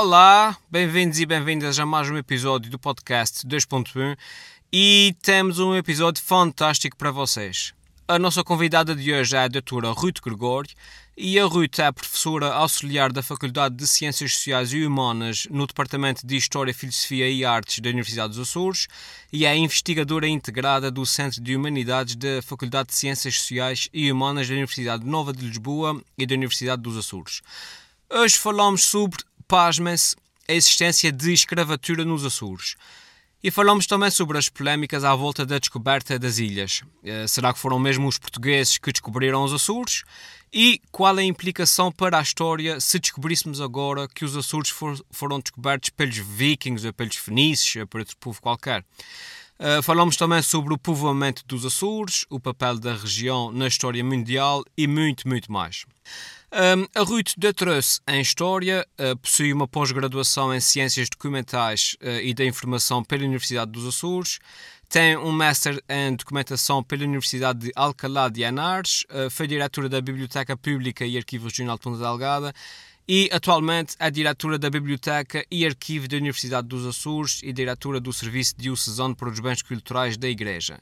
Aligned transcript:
Olá, 0.00 0.56
bem-vindos 0.70 1.18
e 1.18 1.26
bem-vindas 1.26 1.76
a 1.76 1.84
mais 1.84 2.08
um 2.08 2.16
episódio 2.16 2.70
do 2.70 2.78
podcast 2.78 3.44
2.1 3.44 4.16
e 4.72 5.12
temos 5.20 5.58
um 5.58 5.74
episódio 5.74 6.22
fantástico 6.22 6.96
para 6.96 7.10
vocês. 7.10 7.74
A 8.06 8.16
nossa 8.16 8.44
convidada 8.44 8.94
de 8.94 9.12
hoje 9.12 9.34
é 9.34 9.40
a 9.40 9.48
doutora 9.48 9.90
Ruth 9.90 10.20
Gregório 10.22 10.70
e 11.16 11.36
a 11.36 11.44
Ruth 11.44 11.80
é 11.80 11.90
professora 11.90 12.46
auxiliar 12.54 13.10
da 13.12 13.24
Faculdade 13.24 13.74
de 13.74 13.88
Ciências 13.88 14.34
Sociais 14.34 14.72
e 14.72 14.86
Humanas 14.86 15.48
no 15.50 15.66
Departamento 15.66 16.24
de 16.24 16.36
História, 16.36 16.72
Filosofia 16.72 17.28
e 17.28 17.44
Artes 17.44 17.80
da 17.80 17.90
Universidade 17.90 18.34
dos 18.34 18.48
Açores 18.48 18.86
e 19.32 19.44
é 19.44 19.56
investigadora 19.56 20.28
integrada 20.28 20.92
do 20.92 21.04
Centro 21.04 21.40
de 21.40 21.56
Humanidades 21.56 22.14
da 22.14 22.40
Faculdade 22.40 22.90
de 22.90 22.94
Ciências 22.94 23.34
Sociais 23.34 23.88
e 23.92 24.12
Humanas 24.12 24.46
da 24.46 24.54
Universidade 24.54 25.04
Nova 25.04 25.32
de 25.32 25.44
Lisboa 25.44 26.00
e 26.16 26.24
da 26.24 26.36
Universidade 26.36 26.82
dos 26.82 26.96
Açores. 26.96 27.42
Hoje 28.10 28.38
falamos 28.38 28.84
sobre, 28.84 29.18
pasmem-se, 29.48 30.14
a 30.46 30.52
existência 30.52 31.10
de 31.10 31.32
escravatura 31.32 32.04
nos 32.04 32.24
Açores. 32.24 32.76
E 33.42 33.50
falamos 33.50 33.86
também 33.86 34.10
sobre 34.10 34.36
as 34.36 34.48
polémicas 34.48 35.04
à 35.04 35.14
volta 35.14 35.46
da 35.46 35.58
descoberta 35.58 36.18
das 36.18 36.38
ilhas. 36.38 36.82
Eh, 37.04 37.26
será 37.28 37.52
que 37.52 37.58
foram 37.58 37.78
mesmo 37.78 38.08
os 38.08 38.18
portugueses 38.18 38.78
que 38.78 38.92
descobriram 38.92 39.44
os 39.44 39.52
Açores? 39.52 40.02
E 40.52 40.80
qual 40.90 41.18
é 41.18 41.22
a 41.22 41.24
implicação 41.24 41.92
para 41.92 42.18
a 42.18 42.22
história 42.22 42.80
se 42.80 42.98
descobríssemos 42.98 43.60
agora 43.60 44.08
que 44.08 44.24
os 44.24 44.36
Açores 44.36 44.70
for, 44.70 44.98
foram 45.10 45.38
descobertos 45.38 45.90
pelos 45.90 46.16
vikings, 46.16 46.86
ou 46.86 46.92
pelos 46.92 47.16
fenícios, 47.16 47.82
ou 47.82 47.86
por 47.86 48.00
outro 48.00 48.16
povo 48.16 48.40
qualquer? 48.42 48.84
Uh, 49.60 49.82
falamos 49.82 50.16
também 50.16 50.40
sobre 50.42 50.74
o 50.74 50.78
povoamento 50.78 51.44
dos 51.46 51.64
Açores, 51.64 52.24
o 52.30 52.40
papel 52.40 52.78
da 52.78 52.94
região 52.94 53.52
na 53.52 53.66
história 53.66 54.02
mundial 54.02 54.64
e 54.76 54.86
muito, 54.86 55.28
muito 55.28 55.50
mais. 55.50 55.84
A 56.50 57.02
Ruth 57.02 57.34
Datreus, 57.36 58.00
em 58.08 58.22
História, 58.22 58.86
uh, 58.98 59.16
possui 59.18 59.52
uma 59.52 59.68
pós-graduação 59.68 60.54
em 60.54 60.60
Ciências 60.60 61.06
Documentais 61.10 61.94
uh, 62.00 62.22
e 62.22 62.32
da 62.32 62.42
Informação 62.42 63.04
pela 63.04 63.24
Universidade 63.24 63.70
dos 63.70 63.86
Açores, 63.86 64.38
tem 64.88 65.18
um 65.18 65.30
Master 65.30 65.78
em 65.86 66.16
Documentação 66.16 66.82
pela 66.82 67.04
Universidade 67.04 67.58
de 67.66 67.72
Alcalá 67.76 68.30
de 68.30 68.42
Henares, 68.42 69.04
uh, 69.10 69.28
foi 69.30 69.46
diretora 69.46 69.90
da 69.90 70.00
Biblioteca 70.00 70.56
Pública 70.56 71.04
e 71.04 71.18
Arquivo 71.18 71.48
Regional 71.48 71.76
de 71.76 71.82
Ponta 71.82 71.98
Delgada 71.98 72.54
e 73.06 73.28
atualmente 73.30 73.94
é 73.98 74.10
diretora 74.10 74.58
da 74.58 74.70
Biblioteca 74.70 75.44
e 75.50 75.66
Arquivo 75.66 76.08
da 76.08 76.16
Universidade 76.16 76.66
dos 76.66 76.86
Açores 76.86 77.40
e 77.42 77.52
diretora 77.52 78.00
do 78.00 78.12
Serviço 78.12 78.54
Diocesano 78.56 79.14
para 79.14 79.28
os 79.28 79.38
Bens 79.38 79.60
Culturais 79.60 80.16
da 80.16 80.28
Igreja. 80.28 80.80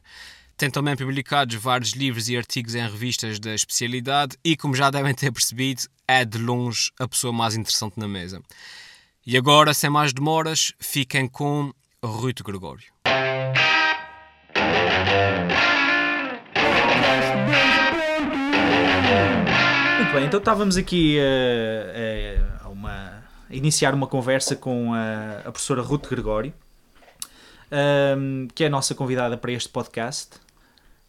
Tem 0.57 0.71
também 0.71 0.97
publicados 0.97 1.55
vários 1.57 1.91
livros 1.91 2.31
e 2.31 2.37
artigos 2.37 2.75
em 2.75 2.81
revistas 2.81 3.39
da 3.39 3.55
especialidade 3.55 4.39
e, 4.43 4.57
como 4.57 4.75
já 4.75 4.89
devem 4.89 5.13
ter 5.15 5.31
percebido, 5.31 5.83
é 6.09 6.25
de 6.25 6.39
longe 6.39 6.91
a 6.98 7.07
pessoa 7.07 7.31
mais 7.31 7.55
interessante 7.55 7.98
na 7.98 8.09
mesa. 8.09 8.41
E 9.27 9.37
agora, 9.37 9.75
sem 9.75 9.91
mais 9.91 10.15
demoras, 10.15 10.73
fiquem 10.81 11.29
com 11.29 11.75
Ruto 12.03 12.43
Gregório. 12.43 12.87
Muito 19.98 20.13
bem, 20.15 20.25
então 20.25 20.39
estávamos 20.39 20.79
aqui 20.79 21.19
a, 21.20 22.65
a, 22.65 22.69
uma, 22.70 23.25
a 23.51 23.55
iniciar 23.55 23.93
uma 23.93 24.07
conversa 24.07 24.57
com 24.57 24.95
a, 24.95 25.43
professora 25.51 25.83
Ruth 25.83 26.09
Gregório, 26.09 26.55
um, 28.17 28.48
que 28.55 28.65
é 28.65 28.69
a 28.69 28.70
nossa 28.70 28.95
convidada 28.95 29.37
para 29.37 29.53
este 29.53 29.69
podcast. 29.69 30.45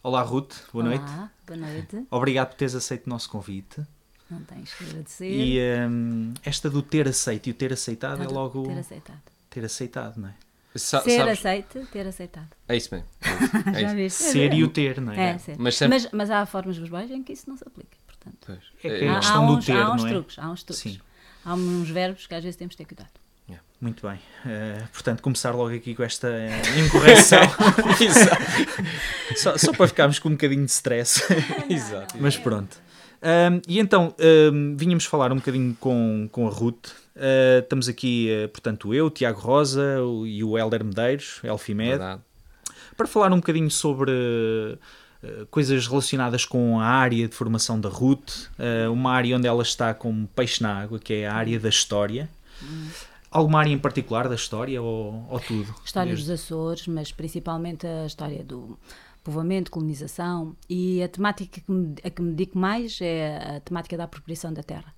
Olá, 0.02 0.22
Ruth, 0.22 0.54
boa 0.72 0.84
Olá, 0.84 0.96
noite. 0.96 1.30
boa 1.46 1.56
noite. 1.58 2.06
Obrigado 2.10 2.48
por 2.50 2.56
teres 2.56 2.74
aceito 2.74 3.06
o 3.06 3.10
nosso 3.10 3.28
convite. 3.28 3.82
Não 4.30 4.40
tens 4.42 4.72
que 4.74 4.84
agradecer. 4.84 5.30
E 5.30 5.58
um, 5.88 6.34
esta 6.44 6.68
do 6.70 6.82
ter 6.82 7.08
aceito 7.08 7.48
e 7.48 7.50
o 7.50 7.54
ter 7.54 7.72
aceitado 7.72 8.22
é 8.22 8.26
logo 8.28 8.62
Ter 8.64 8.78
aceitado. 8.78 9.20
ter 9.50 9.64
aceitado, 9.64 10.16
não 10.18 10.28
é? 10.28 10.34
Sa 10.76 11.00
ser 11.00 11.18
sabes- 11.18 11.38
aceite, 11.38 11.80
ter 11.90 12.06
aceitado. 12.06 12.48
É 12.68 12.76
isso 12.76 12.94
mesmo. 12.94 13.08
É 13.74 13.80
Já 13.80 13.86
isso. 13.88 13.96
viste? 13.96 14.22
Ser 14.32 14.52
e 14.54 14.62
o 14.62 14.68
ter, 14.68 15.00
não 15.00 15.12
é? 15.12 15.30
É, 15.30 15.38
ser. 15.38 15.52
Mas 15.52 15.60
Mas, 15.60 15.74
sempre- 15.76 16.08
mas, 16.12 16.30
há 16.30 16.46
formas 16.46 16.76
verbais 16.76 17.10
em 17.10 17.22
que 17.22 17.32
isso 17.32 17.48
não 17.48 17.56
se 17.56 17.64
aplica. 17.66 17.96
Portanto, 18.06 18.36
Pois. 18.46 18.58
É 18.84 18.98
que 18.98 19.04
É, 19.04 19.08
a 19.08 19.12
há, 19.16 19.18
questão 19.20 19.44
há 19.44 19.46
do 19.46 19.52
uns, 19.56 19.66
ter, 19.66 19.72
há 19.76 19.92
uns 19.92 20.02
não 20.02 20.08
é? 20.08 20.12
truques. 20.12 20.38
Há 20.38 20.50
uns 20.50 20.62
truques. 20.62 20.82
Sim. 20.82 21.00
Há 21.44 21.54
uns 21.54 21.88
verbos 21.90 22.26
que 22.26 22.34
às 22.34 22.44
vezes 22.44 22.56
temos 22.56 22.72
de 22.74 22.78
ter 22.78 22.84
cuidado. 22.84 23.10
Muito 23.80 24.06
bem. 24.06 24.16
Uh, 24.44 24.88
portanto, 24.92 25.22
começar 25.22 25.52
logo 25.52 25.72
aqui 25.74 25.94
com 25.94 26.02
esta 26.02 26.26
uh, 26.28 26.78
incorreção. 26.84 27.38
só, 29.36 29.56
só 29.56 29.72
para 29.72 29.86
ficarmos 29.86 30.18
com 30.18 30.28
um 30.30 30.32
bocadinho 30.32 30.64
de 30.64 30.70
stress. 30.70 31.22
Exato. 31.70 32.16
Mas 32.20 32.36
pronto. 32.36 32.76
Um, 33.22 33.60
e 33.68 33.78
então, 33.78 34.14
um, 34.52 34.76
vínhamos 34.76 35.04
falar 35.04 35.32
um 35.32 35.36
bocadinho 35.36 35.76
com, 35.78 36.28
com 36.32 36.48
a 36.48 36.50
Ruth. 36.50 36.88
Uh, 37.16 37.60
estamos 37.62 37.88
aqui, 37.88 38.28
portanto, 38.52 38.92
eu, 38.92 39.10
Tiago 39.10 39.40
Rosa 39.40 40.00
o- 40.02 40.26
e 40.26 40.42
o 40.42 40.58
Helder 40.58 40.84
Medeiros, 40.84 41.40
Elfimed, 41.44 41.90
Verdade. 41.90 42.20
para 42.96 43.06
falar 43.06 43.32
um 43.32 43.36
bocadinho 43.36 43.70
sobre 43.70 44.12
coisas 45.50 45.88
relacionadas 45.88 46.44
com 46.44 46.78
a 46.80 46.86
área 46.86 47.26
de 47.26 47.34
formação 47.34 47.80
da 47.80 47.88
Ruth, 47.88 48.46
uma 48.92 49.12
área 49.12 49.36
onde 49.36 49.48
ela 49.48 49.64
está 49.64 49.92
como 49.92 50.28
peixe 50.28 50.62
na 50.62 50.72
água, 50.80 51.00
que 51.00 51.12
é 51.12 51.26
a 51.26 51.34
área 51.34 51.58
da 51.58 51.68
história. 51.68 52.28
Alguma 53.30 53.60
área 53.60 53.70
em 53.70 53.78
particular 53.78 54.28
da 54.28 54.34
história 54.34 54.80
ou, 54.80 55.26
ou 55.28 55.40
tudo? 55.40 55.74
História 55.84 56.12
Desde- 56.14 56.30
dos 56.32 56.40
Açores, 56.40 56.86
mas 56.86 57.12
principalmente 57.12 57.86
a 57.86 58.06
história 58.06 58.42
do 58.42 58.78
povoamento, 59.22 59.70
colonização 59.70 60.56
e 60.68 61.02
a 61.02 61.08
temática 61.08 61.60
que 61.60 61.70
me, 61.70 61.94
a 62.02 62.08
que 62.10 62.22
me 62.22 62.30
dedico 62.32 62.58
mais 62.58 62.98
é 63.02 63.56
a 63.56 63.60
temática 63.60 63.96
da 63.96 64.04
apropriação 64.04 64.52
da 64.52 64.62
terra. 64.62 64.94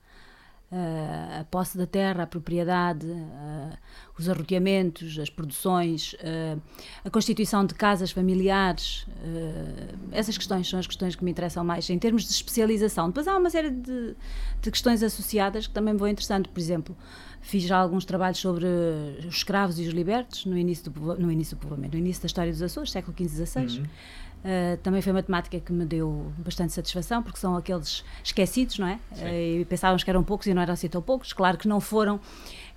Ah, 0.73 1.41
a 1.41 1.45
posse 1.45 1.77
da 1.77 1.87
terra, 1.87 2.23
a 2.23 2.27
propriedade, 2.29 3.07
ah, 3.11 3.77
os 4.21 4.29
arroteamentos, 4.29 5.19
as 5.19 5.31
produções, 5.31 6.15
ah, 6.23 6.59
a 7.05 7.11
constituição 7.11 7.65
de 7.65 7.75
casas 7.75 8.11
familiares, 8.11 9.07
ah, 9.23 9.95
essas 10.13 10.37
questões 10.37 10.69
são 10.69 10.79
as 10.79 10.87
questões 10.87 11.17
que 11.17 11.25
me 11.25 11.31
interessam 11.31 11.65
mais 11.65 11.89
em 11.91 11.99
termos 11.99 12.25
de 12.25 12.33
especialização. 12.33 13.09
Depois 13.09 13.27
há 13.27 13.37
uma 13.37 13.51
série 13.51 13.71
de, 13.71 14.15
de 14.61 14.71
questões 14.71 15.03
associadas 15.03 15.67
que 15.67 15.73
também 15.73 15.95
me 15.95 16.01
vão 16.01 16.09
interessando. 16.09 16.49
Por 16.49 16.61
exemplo, 16.61 16.97
fiz 17.41 17.63
já 17.63 17.79
alguns 17.79 18.05
trabalhos 18.05 18.39
sobre 18.39 18.67
os 19.27 19.37
escravos 19.37 19.79
e 19.79 19.83
os 19.83 19.93
libertos 19.93 20.45
no 20.45 20.57
início 20.57 20.91
do, 20.91 21.17
no 21.17 21.31
início 21.31 21.57
do 21.57 21.61
povoamento, 21.61 21.97
no 21.97 22.01
início 22.01 22.23
da 22.23 22.27
história 22.27 22.53
dos 22.53 22.63
Açores, 22.63 22.91
século 22.91 23.17
XV 23.17 23.47
XVI. 23.47 23.83
Uh, 24.41 24.79
também 24.79 25.03
foi 25.03 25.13
uma 25.13 25.23
temática 25.23 25.61
que 25.61 25.71
me 25.71 25.85
deu 25.85 26.33
bastante 26.39 26.73
satisfação, 26.73 27.23
porque 27.23 27.39
são 27.39 27.57
aqueles 27.57 28.03
esquecidos, 28.25 28.79
não 28.79 28.87
é? 28.87 28.99
Uh, 29.13 29.61
e 29.61 29.65
pensávamos 29.67 30.03
que 30.03 30.09
eram 30.09 30.25
poucos 30.25 30.47
e 30.47 30.55
não 30.55 30.63
eram 30.63 30.73
assim 30.73 30.89
tão 30.89 31.03
poucos. 31.03 31.35
Claro 31.35 31.59
que 31.59 31.69
não 31.69 31.79
foram 31.79 32.19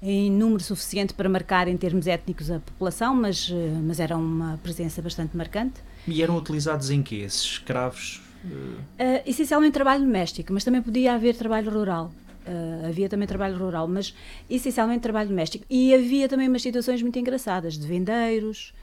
em 0.05 0.29
número 0.29 0.61
suficiente 0.61 1.13
para 1.13 1.29
marcar 1.29 1.69
em 1.69 1.77
termos 1.77 2.07
étnicos 2.07 2.51
a 2.51 2.59
população, 2.59 3.15
mas, 3.15 3.47
uh, 3.49 3.55
mas 3.81 4.01
era 4.01 4.17
uma 4.17 4.59
presença 4.61 5.01
bastante 5.01 5.35
marcante. 5.37 5.75
E 6.05 6.21
eram 6.21 6.35
utilizados 6.35 6.89
em 6.89 7.01
quê? 7.01 7.15
Esses 7.17 7.41
escravos? 7.41 8.21
Uh, 8.43 8.81
Uh, 8.99 9.23
essencialmente 9.25 9.71
trabalho 9.71 10.03
doméstico, 10.03 10.51
mas 10.51 10.65
também 10.65 10.81
podia 10.81 11.13
haver 11.13 11.35
trabalho 11.35 11.71
rural. 11.71 12.11
Uh, 12.45 12.87
havia 12.87 13.07
também 13.07 13.25
trabalho 13.25 13.57
rural, 13.57 13.87
mas 13.87 14.13
essencialmente 14.49 14.99
trabalho 14.99 15.29
doméstico. 15.29 15.65
E 15.69 15.93
havia 15.93 16.27
também 16.27 16.49
umas 16.49 16.61
situações 16.61 17.01
muito 17.01 17.17
engraçadas 17.17 17.77
de 17.77 17.87
vendeiros, 17.87 18.73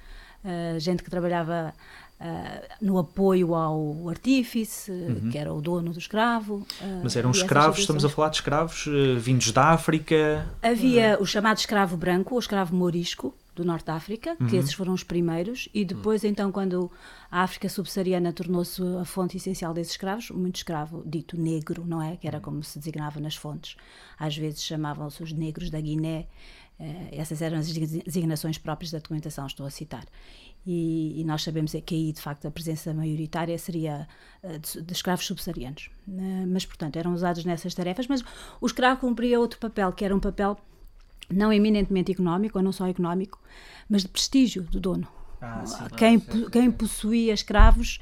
gente 0.78 1.02
que 1.02 1.10
trabalhava 1.10 1.74
uh, 2.20 2.68
no 2.80 2.98
apoio 2.98 3.54
ao 3.54 4.08
artífice, 4.08 4.92
que 5.30 5.38
era 5.38 5.52
o 5.52 5.60
dono 5.60 5.92
do 5.92 5.98
escravo. 5.98 6.56
uh, 6.56 7.00
Mas 7.02 7.16
eram 7.16 7.30
escravos, 7.30 7.80
estamos 7.80 8.04
a 8.04 8.08
falar 8.08 8.28
de 8.28 8.36
escravos 8.36 8.86
uh, 8.86 9.18
vindos 9.18 9.50
da 9.52 9.70
África. 9.70 10.46
Havia 10.62 11.18
o 11.20 11.26
chamado 11.26 11.58
escravo 11.58 11.96
branco, 11.96 12.34
ou 12.34 12.40
escravo 12.40 12.74
mourisco, 12.74 13.34
do 13.54 13.64
Norte 13.64 13.86
de 13.86 13.90
África, 13.90 14.36
que 14.48 14.56
esses 14.56 14.72
foram 14.72 14.94
os 14.94 15.02
primeiros, 15.02 15.68
e 15.74 15.84
depois, 15.84 16.24
então, 16.24 16.50
quando 16.50 16.90
a 17.30 17.42
África 17.42 17.68
subsaariana 17.68 18.32
tornou-se 18.32 18.80
a 18.98 19.04
fonte 19.04 19.36
essencial 19.36 19.74
desses 19.74 19.92
escravos, 19.92 20.30
muito 20.30 20.56
escravo 20.56 21.02
dito 21.04 21.38
negro, 21.38 21.84
não 21.86 22.00
é? 22.00 22.16
Que 22.16 22.26
era 22.26 22.40
como 22.40 22.62
se 22.62 22.78
designava 22.78 23.20
nas 23.20 23.36
fontes. 23.36 23.76
Às 24.18 24.36
vezes 24.36 24.62
chamavam-se 24.62 25.22
os 25.22 25.32
negros 25.32 25.68
da 25.68 25.80
Guiné, 25.80 26.26
eh, 26.78 27.08
essas 27.12 27.42
eram 27.42 27.58
as 27.58 27.68
designações 27.70 28.56
próprias 28.56 28.92
da 28.92 28.98
documentação, 28.98 29.46
estou 29.46 29.66
a 29.66 29.70
citar. 29.70 30.04
E, 30.66 31.20
e 31.20 31.24
nós 31.24 31.42
sabemos 31.42 31.74
é 31.74 31.80
que 31.80 31.94
aí, 31.94 32.12
de 32.12 32.20
facto, 32.20 32.46
a 32.46 32.50
presença 32.50 32.92
maioritária 32.92 33.56
seria 33.58 34.06
eh, 34.42 34.58
de, 34.58 34.82
de 34.82 34.92
escravos 34.92 35.26
subsaarianos. 35.26 35.90
Eh, 36.08 36.46
Mas, 36.46 36.66
portanto, 36.66 36.96
eram 36.96 37.14
usados 37.14 37.44
nessas 37.44 37.74
tarefas, 37.74 38.06
mas 38.06 38.22
o 38.60 38.66
escravo 38.66 39.00
cumpria 39.00 39.40
outro 39.40 39.58
papel, 39.58 39.90
que 39.92 40.04
era 40.04 40.14
um 40.14 40.20
papel 40.20 40.58
não 41.32 41.52
eminentemente 41.52 42.12
económico, 42.12 42.58
ou 42.58 42.64
não 42.64 42.72
só 42.72 42.86
económico, 42.88 43.40
mas 43.88 44.02
de 44.02 44.08
prestígio 44.08 44.62
do 44.64 44.80
dono. 44.80 45.08
Ah, 45.40 45.64
sim. 45.64 45.84
quem, 45.96 46.18
po- 46.18 46.50
quem 46.50 46.70
possuía 46.70 47.32
escravos 47.32 47.98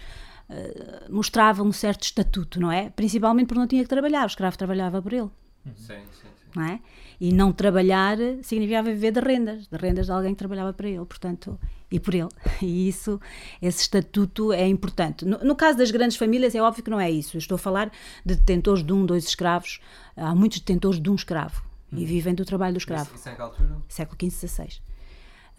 eh, 0.51 1.07
mostrava 1.11 1.63
um 1.63 1.71
certo 1.73 2.03
estatuto, 2.05 2.59
não 2.61 2.73
é? 2.73 2.91
Principalmente 2.91 3.47
porque 3.49 3.61
não 3.61 3.67
tinha 3.69 3.83
que 3.83 3.89
trabalhar, 3.89 4.25
o 4.25 4.27
escravo 4.27 4.57
trabalhava 4.59 5.01
por 5.01 5.13
ele, 5.13 5.29
Sim, 5.65 5.75
sim, 5.77 6.29
sim. 6.38 6.38
Não 6.59 6.65
é? 6.65 6.81
E 7.21 7.33
não 7.33 7.53
trabalhar 7.53 8.19
significava 8.43 8.91
viver 8.91 9.13
de 9.13 9.21
rendas, 9.21 9.67
de 9.69 9.77
rendas 9.77 10.07
de 10.07 10.13
alguém 10.13 10.33
que 10.33 10.39
trabalhava 10.39 10.73
para 10.73 10.89
ele, 10.89 11.05
portanto, 11.05 11.59
e 11.91 12.01
por 12.01 12.15
ele. 12.15 12.29
E 12.61 12.89
isso, 12.89 13.21
esse 13.63 13.83
estatuto 13.83 14.53
é 14.53 14.67
importante. 14.67 15.25
No, 15.25 15.39
no 15.39 15.55
caso 15.55 15.79
das 15.79 15.93
grandes 15.93 16.17
famílias, 16.17 16.55
é 16.55 16.61
óbvio 16.61 16.83
que 16.83 16.91
não 16.91 17.01
é 17.01 17.09
isso. 17.09 17.37
Eu 17.37 17.39
estou 17.39 17.55
a 17.55 17.59
falar 17.59 17.91
de 18.25 18.35
detentores 18.35 18.83
de 18.83 18.93
um, 18.93 19.07
dois 19.07 19.25
escravos. 19.25 19.81
Há 20.17 20.35
muitos 20.35 20.59
detentores 20.59 21.01
de 21.01 21.09
um 21.09 21.15
escravo. 21.15 21.63
e 21.93 22.05
vivem 22.05 22.35
do 22.35 22.45
trabalho 22.45 22.75
do 22.75 22.79
escravo. 22.79 23.15
Isso 23.15 23.29
em 23.29 23.35
que 23.35 23.41
altura? 23.41 23.77
século 23.89 24.19
XV, 24.21 24.49
XVI. 24.49 24.81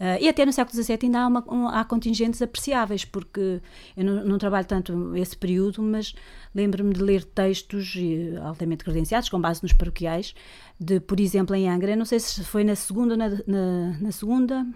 Uh, 0.00 0.16
e 0.18 0.30
até 0.30 0.46
no 0.46 0.52
século 0.52 0.82
XVII 0.82 0.98
ainda 1.02 1.20
há, 1.20 1.26
uma- 1.26 1.44
um- 1.54 1.68
há 1.68 1.84
contingentes 1.84 2.40
apreciáveis, 2.40 3.04
porque 3.04 3.60
eu 3.94 4.02
não, 4.02 4.24
não 4.24 4.38
trabalho 4.38 4.66
tanto 4.66 5.14
esse 5.14 5.36
período, 5.36 5.82
mas 5.82 6.14
lembro-me 6.54 6.94
de 6.94 7.02
ler 7.02 7.22
textos 7.22 7.94
altamente 8.42 8.82
credenciados, 8.82 9.28
com 9.28 9.38
base 9.38 9.62
nos 9.62 9.74
paroquiais, 9.74 10.34
de, 10.80 11.00
por 11.00 11.20
exemplo, 11.20 11.54
em 11.54 11.68
Angra, 11.68 11.94
não 11.94 12.06
sei 12.06 12.18
se 12.18 12.42
foi 12.44 12.64
na 12.64 12.74
segunda, 12.74 13.12
ou 13.12 13.18
na, 13.18 13.28
na, 13.46 13.98
na 14.00 14.10
segunda 14.12 14.66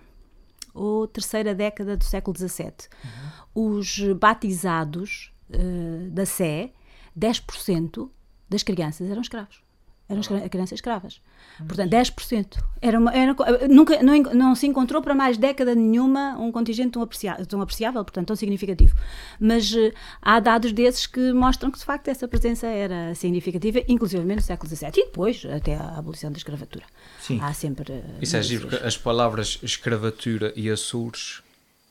ou 0.75 1.07
terceira 1.07 1.55
década 1.55 1.97
do 1.97 2.05
século 2.05 2.37
XVII, 2.37 2.73
os 3.55 3.99
batizados 4.21 5.33
eh, 5.51 6.09
da 6.11 6.27
Sé, 6.27 6.73
10% 7.19 8.11
das 8.51 8.63
crianças 8.63 9.09
eram 9.11 9.23
escravos. 9.23 9.64
Eram 10.07 10.21
crianças 10.51 10.73
escravas. 10.77 11.19
Portanto, 11.67 11.91
10%. 11.91 12.59
Era 12.83 12.99
uma, 12.99 13.11
era, 13.15 13.35
nunca, 13.71 14.03
não, 14.03 14.21
não 14.35 14.55
se 14.55 14.67
encontrou 14.67 15.01
para 15.01 15.15
mais 15.15 15.39
década 15.39 15.75
nenhuma 15.75 16.37
um 16.39 16.53
contingente 16.53 16.91
tão 16.91 17.01
apreciável, 17.03 17.47
tão 17.47 17.63
apreciável 17.63 18.05
portanto, 18.05 18.27
tão 18.27 18.37
significativo. 18.37 18.95
Mas 19.41 19.75
eh, 19.75 19.93
há 20.21 20.41
dados 20.41 20.73
desses 20.73 21.07
que 21.07 21.33
mostram 21.33 21.71
que, 21.71 21.79
de 21.79 21.85
facto, 21.87 22.09
essa 22.09 22.29
presença 22.29 22.67
era 22.67 23.15
significativa, 23.15 23.81
inclusive 23.89 24.23
no 24.25 24.43
século 24.43 24.69
XVII. 24.69 24.89
E 24.95 25.05
depois, 25.07 25.43
até 25.47 25.75
a 25.77 25.97
abolição 25.97 26.31
da 26.31 26.37
escravatura. 26.37 26.85
Sim. 27.21 27.39
Há 27.41 27.55
sempre. 27.55 27.91
eh, 27.95 28.03
Isso 28.21 28.37
é 28.37 28.43
giro, 28.43 28.69
porque 28.69 28.85
as 28.85 28.99
palavras 28.99 29.59
escravatura 29.63 30.53
e 30.55 30.69
Açores 30.69 31.41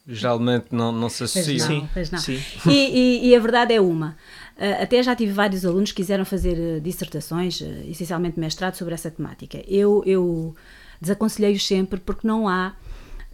geralmente 0.08 0.66
não, 0.72 0.92
não 0.92 1.08
se 1.10 1.24
associam. 1.24 1.68
Não, 1.70 1.80
Sim, 1.82 1.90
pois 1.94 2.12
não. 2.12 2.20
sim. 2.20 2.40
E, 2.68 2.72
e- 2.72 3.28
e 3.30 3.36
a 3.36 3.40
verdade 3.40 3.74
é 3.74 3.80
uma. 3.82 4.18
Uh, 4.58 4.84
até 4.84 5.02
já 5.02 5.16
tive 5.16 5.32
vários 5.32 5.66
alunos 5.66 5.92
que 5.92 5.98
quiseram 5.98 6.24
fazer 6.26 6.58
uh, 6.58 6.82
dissertações, 6.82 7.60
uh, 7.62 7.66
essencialmente 7.88 8.40
mestrado, 8.40 8.76
sobre 8.76 8.94
essa 8.94 9.10
temática. 9.10 9.64
Eu, 9.68 10.04
eu 10.06 10.56
desaconselhei-os 11.02 11.66
sempre 11.66 12.00
porque 12.00 12.28
não 12.28 12.48
há 12.48 12.74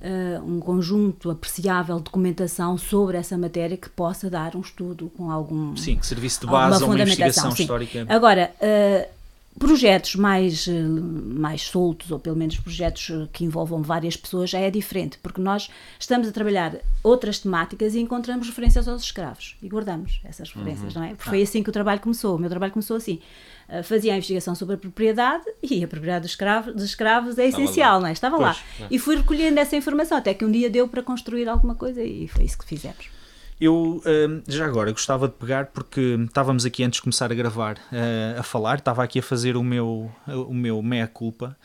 uh, 0.01 0.44
um 0.45 0.60
conjunto 0.60 1.30
apreciável 1.30 1.98
de 1.98 2.04
documentação 2.04 2.77
sobre 2.77 3.18
essa 3.18 3.38
matéria 3.38 3.77
que 3.77 3.89
possa 3.89 4.30
dar 4.30 4.56
um 4.56 4.62
estudo 4.62 5.12
com 5.16 5.30
algum 5.31 5.75
Sim, 5.75 5.98
que 5.98 6.06
serviço 6.06 6.42
de 6.42 6.48
base 6.48 6.83
a 6.83 6.86
uma 6.86 6.95
investigação 6.95 7.51
sim. 7.51 7.63
histórica. 7.63 8.06
Agora, 8.10 8.51
eh, 8.60 9.10
projetos 9.59 10.15
mais, 10.15 10.67
eh, 10.67 10.71
mais 10.81 11.63
soltos, 11.63 12.09
ou 12.09 12.17
pelo 12.17 12.35
menos 12.35 12.57
projetos 12.59 13.09
eh, 13.11 13.27
que 13.31 13.44
envolvam 13.44 13.81
várias 13.83 14.15
pessoas, 14.15 14.50
já 14.50 14.59
é 14.59 14.71
diferente, 14.71 15.19
porque 15.21 15.41
nós 15.41 15.69
estamos 16.00 16.27
a 16.27 16.31
trabalhar 16.31 16.77
outras 17.03 17.39
temáticas 17.39 17.94
e 17.94 18.00
encontramos 18.00 18.47
referências 18.47 18.88
aos 18.88 19.03
escravos 19.03 19.57
e 19.61 19.67
guardamos 19.67 20.21
essas 20.23 20.51
referências, 20.51 20.94
não 20.94 21.03
é? 21.03 21.09
Porque 21.09 21.29
foi 21.29 21.41
assim 21.41 21.61
que 21.61 21.69
o 21.69 21.73
trabalho 21.73 22.00
começou. 22.00 22.35
O 22.35 22.39
meu 22.39 22.50
trabalho 22.50 22.71
começou 22.71 22.97
assim. 22.97 23.19
Eh, 23.67 23.83
Fazia 23.83 24.13
a 24.13 24.15
investigação 24.17 24.56
sobre 24.56 24.75
a 24.75 24.77
propriedade 24.77 25.44
e 25.61 25.83
a 25.83 25.88
propriedade 25.88 26.23
dos 26.23 26.31
escravos, 26.31 26.73
dos 26.73 26.83
escravos 26.83 27.38
é 27.38 27.47
essencial, 27.47 28.00
não 28.00 28.07
é? 28.07 28.13
Estava 28.13 28.38
lá. 28.38 28.56
E 28.89 28.97
fui 28.97 29.17
recolhendo 29.17 29.59
essa 29.59 29.75
informação, 29.75 30.17
até 30.17 30.33
que 30.33 30.45
um 30.45 30.51
dia 30.51 30.69
deu 30.69 30.88
para 30.88 31.03
construir 31.03 31.47
alguma 31.50 31.75
coisa 31.75 32.01
e 32.03 32.27
foi 32.27 32.45
isso 32.45 32.57
que 32.57 32.65
fizemos. 32.65 33.19
Eu 33.61 34.01
hum, 34.06 34.41
já 34.47 34.65
agora 34.65 34.89
gostava 34.91 35.27
de 35.27 35.33
pegar 35.33 35.65
porque 35.67 36.17
estávamos 36.25 36.65
aqui 36.65 36.81
antes 36.83 36.97
de 36.97 37.01
começar 37.01 37.29
a 37.29 37.35
gravar 37.35 37.77
eh, 37.91 38.35
a 38.39 38.44
falar, 38.44 38.77
estava 38.79 39.03
aqui 39.03 39.19
a 39.19 39.21
fazer 39.23 39.57
o 39.57 39.63
meu, 39.63 40.09
o 40.25 40.53
meu 40.53 40.81
meia-culpa, 40.81 41.57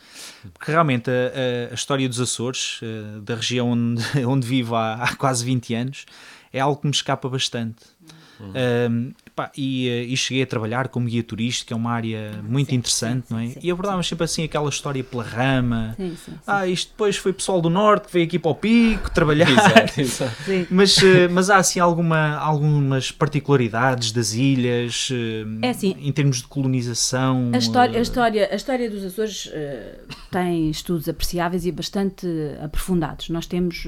porque 0.53 0.71
realmente 0.71 1.09
a, 1.09 1.13
a- 1.13 1.71
a 1.71 1.73
história 1.73 2.07
dos 2.09 2.19
Açores, 2.19 2.81
eh, 2.83 3.19
da 3.21 3.35
região 3.35 3.69
onde, 3.71 4.03
onde 4.27 4.45
vivo 4.45 4.75
há, 4.75 4.95
há 4.95 5.15
quase 5.15 5.45
20 5.45 5.73
anos, 5.73 6.05
é 6.51 6.59
algo 6.59 6.81
que 6.81 6.87
me 6.87 6.91
escapa 6.93 7.29
bastante. 7.29 7.85
Hum, 8.41 9.13
pá, 9.35 9.51
e, 9.57 9.89
eh, 9.89 10.03
e 10.05 10.15
cheguei 10.15 10.43
a 10.43 10.47
trabalhar 10.47 10.87
como 10.87 11.07
guia 11.07 11.21
turístico, 11.21 11.67
que 11.67 11.73
é 11.73 11.75
uma 11.75 11.91
área 11.91 12.41
muito 12.47 12.69
sim, 12.69 12.75
interessante, 12.75 13.27
sim, 13.27 13.33
não 13.33 13.39
é? 13.39 13.47
sim, 13.49 13.59
e 13.61 13.69
abordávamos 13.69 14.07
sempre 14.07 14.23
assim 14.23 14.43
aquela 14.45 14.69
história 14.69 15.03
pela 15.03 15.23
rama. 15.23 15.93
Sim, 15.97 16.09
sim, 16.11 16.31
sim. 16.31 16.39
Ah, 16.47 16.65
isto 16.65 16.91
depois 16.91 17.17
foi 17.17 17.33
pessoal 17.33 17.59
do 17.61 17.69
Norte 17.69 18.07
que 18.07 18.13
veio 18.13 18.25
aqui 18.25 18.39
para 18.39 18.51
o 18.51 18.55
Pico 18.55 19.11
trabalhar. 19.11 19.49
Exato, 19.49 19.99
exato. 20.01 20.35
Mas, 20.69 20.97
eh, 21.03 21.27
mas 21.27 21.49
há 21.49 21.57
assim 21.57 21.79
alguma, 21.79 22.37
algumas 22.37 23.11
particularidades 23.11 24.11
das 24.11 24.33
ilhas 24.33 25.09
eh, 25.11 25.67
É 25.67 25.69
assim, 25.71 25.95
em 25.99 26.11
termos 26.11 26.37
de 26.37 26.47
colonização. 26.47 27.51
A 27.53 27.57
história, 27.57 27.99
a 27.99 28.01
história, 28.01 28.49
a 28.51 28.55
história 28.55 28.89
dos 28.89 29.03
Açores 29.03 29.51
tem 30.31 30.69
estudos 30.69 31.09
apreciáveis 31.09 31.65
e 31.65 31.71
bastante 31.71 32.27
aprofundados. 32.63 33.29
Nós 33.29 33.45
temos, 33.45 33.87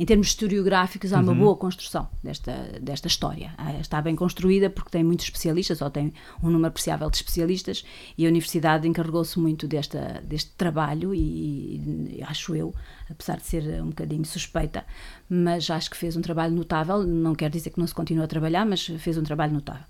em 0.00 0.06
termos 0.06 0.28
historiográficos, 0.28 1.12
há 1.12 1.20
uma 1.20 1.34
boa 1.44 1.54
construção 1.56 2.08
desta, 2.24 2.52
desta 2.80 3.06
história. 3.06 3.52
Ah, 3.58 3.74
Está 3.78 4.00
bem 4.00 4.16
construída 4.16 4.70
porque 4.70 4.88
tem 4.90 5.04
muitos 5.04 5.26
especialistas, 5.26 5.76
só 5.76 5.90
tem 5.90 6.14
um 6.42 6.46
número 6.48 6.68
apreciável 6.68 7.10
de 7.10 7.16
especialistas, 7.18 7.84
e 8.16 8.24
a 8.24 8.28
Universidade 8.30 8.88
encarregou-se 8.88 9.38
muito 9.38 9.68
desta, 9.68 10.22
deste 10.24 10.52
trabalho, 10.52 11.14
e, 11.14 12.16
e 12.16 12.24
acho 12.26 12.54
eu, 12.56 12.74
apesar 13.10 13.36
de 13.36 13.46
ser 13.46 13.62
um 13.82 13.88
bocadinho 13.88 14.24
suspeita, 14.24 14.86
mas 15.28 15.68
acho 15.70 15.90
que 15.90 15.96
fez 15.98 16.16
um 16.16 16.22
trabalho 16.22 16.54
notável. 16.54 17.02
Não 17.04 17.34
quer 17.34 17.50
dizer 17.50 17.68
que 17.68 17.78
não 17.78 17.86
se 17.86 17.94
continue 17.94 18.24
a 18.24 18.26
trabalhar, 18.26 18.64
mas 18.64 18.86
fez 18.86 19.18
um 19.18 19.22
trabalho 19.22 19.52
notável. 19.52 19.84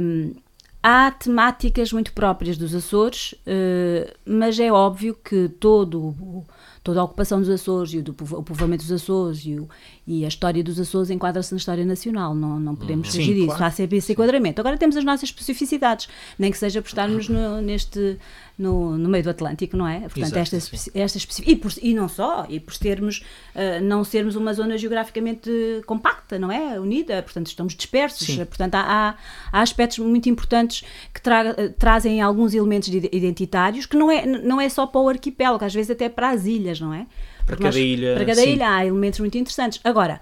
Hum, 0.00 0.34
há 0.82 1.10
temáticas 1.10 1.92
muito 1.92 2.12
próprias 2.14 2.56
dos 2.56 2.74
Açores, 2.74 3.34
eh, 3.46 4.16
mas 4.24 4.58
é 4.58 4.72
óbvio 4.72 5.14
que 5.22 5.48
todo, 5.60 6.00
o- 6.00 6.46
toda 6.82 7.00
a 7.00 7.04
ocupação 7.04 7.38
dos 7.40 7.48
Açores 7.48 7.92
e 7.94 7.98
o, 7.98 8.02
do 8.02 8.12
povo- 8.12 8.38
o 8.38 8.42
povoamento 8.42 8.82
dos 8.82 8.90
Açores 8.92 9.40
e, 9.46 9.54
o- 9.58 9.68
e 10.06 10.24
a 10.24 10.28
história 10.28 10.64
dos 10.64 10.80
Açores 10.80 11.10
enquadra-se 11.10 11.52
na 11.52 11.58
história 11.58 11.84
nacional, 11.84 12.34
não, 12.34 12.58
não 12.58 12.74
podemos 12.74 13.10
Sim, 13.12 13.18
fugir 13.20 13.34
disso, 13.34 13.46
claro. 13.46 13.64
há 13.64 13.70
sempre 13.70 13.98
esse 13.98 14.12
enquadramento. 14.12 14.60
Agora 14.60 14.76
temos 14.76 14.96
as 14.96 15.04
nossas 15.04 15.24
especificidades, 15.28 16.08
nem 16.38 16.50
que 16.50 16.58
seja 16.58 16.82
por 16.82 16.88
estarmos 16.88 17.28
no, 17.28 17.60
neste, 17.62 18.18
no, 18.62 18.96
no 18.96 19.08
meio 19.08 19.24
do 19.24 19.30
Atlântico, 19.30 19.76
não 19.76 19.86
é? 19.86 20.00
Portanto, 20.00 20.18
Exato, 20.36 20.38
esta, 20.56 20.60
sim. 20.60 20.90
esta 20.94 21.18
e, 21.44 21.56
por- 21.56 21.72
e 21.82 21.92
não 21.92 22.08
só, 22.08 22.46
e 22.48 22.60
por 22.60 22.76
termos, 22.78 23.22
eh, 23.54 23.80
não 23.80 24.04
sermos 24.04 24.36
uma 24.36 24.54
zona 24.54 24.78
geograficamente 24.78 25.50
compacta, 25.86 26.38
não 26.38 26.50
é? 26.50 26.78
Unida, 26.78 27.22
portanto 27.22 27.48
estamos 27.48 27.74
dispersos, 27.74 28.26
Sim. 28.26 28.44
portanto 28.44 28.74
há, 28.76 28.80
há- 28.80 29.14
há 29.52 29.60
aspectos 29.60 29.98
muito 29.98 30.28
importantes 30.28 30.84
que 31.12 31.20
tra- 31.20 31.54
trazem 31.78 32.20
alguns 32.22 32.54
elementos 32.54 32.88
de- 32.88 33.08
identitários 33.12 33.84
que 33.86 33.96
não 33.96 34.10
é, 34.10 34.24
não 34.24 34.60
é 34.60 34.68
só 34.68 34.86
para 34.86 35.00
o 35.00 35.08
arquipélago, 35.08 35.64
às 35.64 35.74
vezes 35.74 35.90
até 35.90 36.08
para 36.08 36.30
as 36.30 36.46
ilhas, 36.46 36.80
não 36.80 36.94
é? 36.94 37.06
Para 37.44 37.56
cada 37.56 37.78
ilha, 37.78 38.14
Para 38.14 38.24
cada 38.24 38.40
sim. 38.40 38.52
ilha 38.52 38.70
há 38.76 38.86
elementos 38.86 39.18
muito 39.18 39.36
interessantes. 39.36 39.80
Agora, 39.82 40.20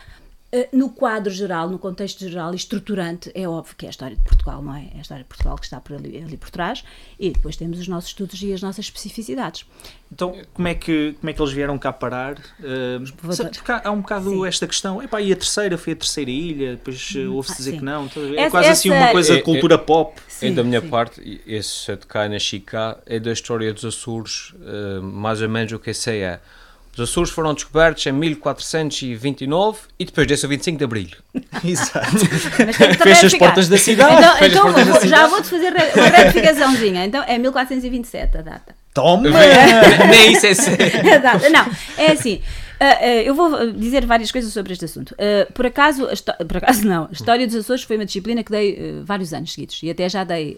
no 0.73 0.91
quadro 0.91 1.32
geral, 1.32 1.69
no 1.70 1.79
contexto 1.79 2.29
geral 2.29 2.52
e 2.52 2.56
estruturante, 2.56 3.31
é 3.35 3.49
óbvio 3.49 3.76
que 3.76 3.87
é 3.87 3.88
a 3.88 3.91
história 3.91 4.17
de 4.17 4.23
Portugal, 4.25 4.61
não 4.61 4.75
é? 4.75 4.91
É 4.94 4.99
a 4.99 5.00
história 5.00 5.23
de 5.23 5.29
Portugal 5.29 5.56
que 5.56 5.64
está 5.64 5.81
por 5.81 5.94
ali, 5.94 6.17
ali 6.19 6.37
por 6.37 6.50
trás 6.50 6.82
e 7.20 7.31
depois 7.31 7.56
temos 7.56 7.79
os 7.79 7.87
nossos 7.87 8.11
estudos 8.11 8.43
e 8.43 8.52
as 8.52 8.61
nossas 8.61 8.85
especificidades. 8.87 9.64
Então, 10.12 10.35
como 10.52 10.67
é, 10.67 10.75
que, 10.75 11.14
como 11.20 11.31
é 11.31 11.32
que 11.32 11.41
eles 11.41 11.52
vieram 11.52 11.79
cá 11.79 11.93
parar? 11.93 12.36
Eh, 12.60 12.98
povoadores. 13.17 13.58
porque 13.58 13.70
há 13.70 13.82
há 13.84 13.91
um 13.93 14.01
bocado 14.01 14.29
Sim. 14.31 14.46
esta 14.46 14.67
questão. 14.67 15.01
Epá, 15.01 15.20
e 15.20 15.32
a 15.32 15.36
terceira 15.36 15.79
foi 15.79 15.93
a 15.93 15.96
terceira 15.96 16.31
ilha, 16.32 16.70
depois 16.72 17.13
eh, 17.17 17.29
ouve-se 17.29 17.53
ah, 17.55 17.56
dizer 17.56 17.70
sim. 17.70 17.79
que 17.79 17.84
não. 17.84 18.06
Então, 18.06 18.22
É 18.25 18.36
Essa- 18.41 18.51
quase 18.51 18.69
assim 18.70 18.89
uma 18.91 18.96
essa- 18.96 19.13
coisa 19.13 19.32
de 19.34 19.39
É- 19.39 19.43
cultura 19.43 19.79
pop. 19.79 20.20
E 20.43 20.51
da 20.51 20.65
minha 20.65 20.81
sim. 20.81 20.89
parte, 20.89 21.41
esse 21.46 21.94
de 21.96 22.06
cá 22.06 22.29
na 22.29 22.41
Chica 22.41 22.98
é 23.06 23.20
da 23.20 23.31
história 23.32 23.72
dos 23.72 23.84
Açores, 23.84 24.53
eh, 24.65 25.01
mais 25.01 25.41
ou 25.41 25.48
menos 25.48 25.70
o 25.70 25.79
que 25.79 25.94
sei 25.94 26.22
é. 26.22 26.41
Os 27.01 27.09
Açores 27.09 27.31
foram 27.31 27.55
descobertos 27.55 28.05
em 28.05 28.13
1429 28.13 29.79
e 29.99 30.05
depois 30.05 30.27
desse 30.27 30.45
o 30.45 30.49
25 30.51 30.77
de 30.79 30.85
Abril. 30.85 31.09
Exato. 31.65 32.27
Fecha 33.03 33.27
as 33.27 33.35
portas 33.35 33.69
da 33.69 33.79
cidade, 33.79 34.17
Então, 34.17 34.37
fecha 34.37 34.45
as 34.45 34.53
então 34.53 34.63
portas 34.65 34.87
da 34.87 34.93
vou- 34.93 35.01
já 35.01 35.07
cidade. 35.17 35.31
vou-te 35.31 35.49
fazer 35.49 35.73
uma 35.97 36.09
retificaçãozinha. 36.09 37.07
Então 37.07 37.25
é 37.27 37.39
1427 37.39 38.37
a 38.37 38.43
data. 38.43 38.75
Toma! 38.93 39.23
Nem 40.11 40.33
isso 40.33 40.47
é 40.47 40.55
sério. 40.55 41.01
A 41.15 41.19
data. 41.19 41.49
Não, 41.49 41.67
é 41.97 42.13
assim. 42.13 42.43
Ah, 42.81 42.99
ah, 43.01 43.06
eu 43.22 43.34
vou 43.34 43.72
dizer 43.72 44.06
várias 44.06 44.32
coisas 44.32 44.53
sobre 44.53 44.72
este 44.72 44.84
assunto. 44.87 45.15
Ah, 45.19 45.46
por 45.53 45.67
acaso, 45.67 46.08
por 46.49 46.56
acaso 46.56 46.87
não, 46.87 47.05
a 47.05 47.13
História 47.13 47.46
dos 47.46 47.56
Açores 47.56 47.82
foi 47.82 47.96
uma 47.96 48.05
disciplina 48.06 48.43
que 48.43 48.51
dei 48.51 49.01
ah, 49.01 49.03
vários 49.05 49.32
anos 49.34 49.53
seguidos 49.53 49.81
e 49.82 49.91
até 49.91 50.08
já 50.08 50.25
dei 50.25 50.56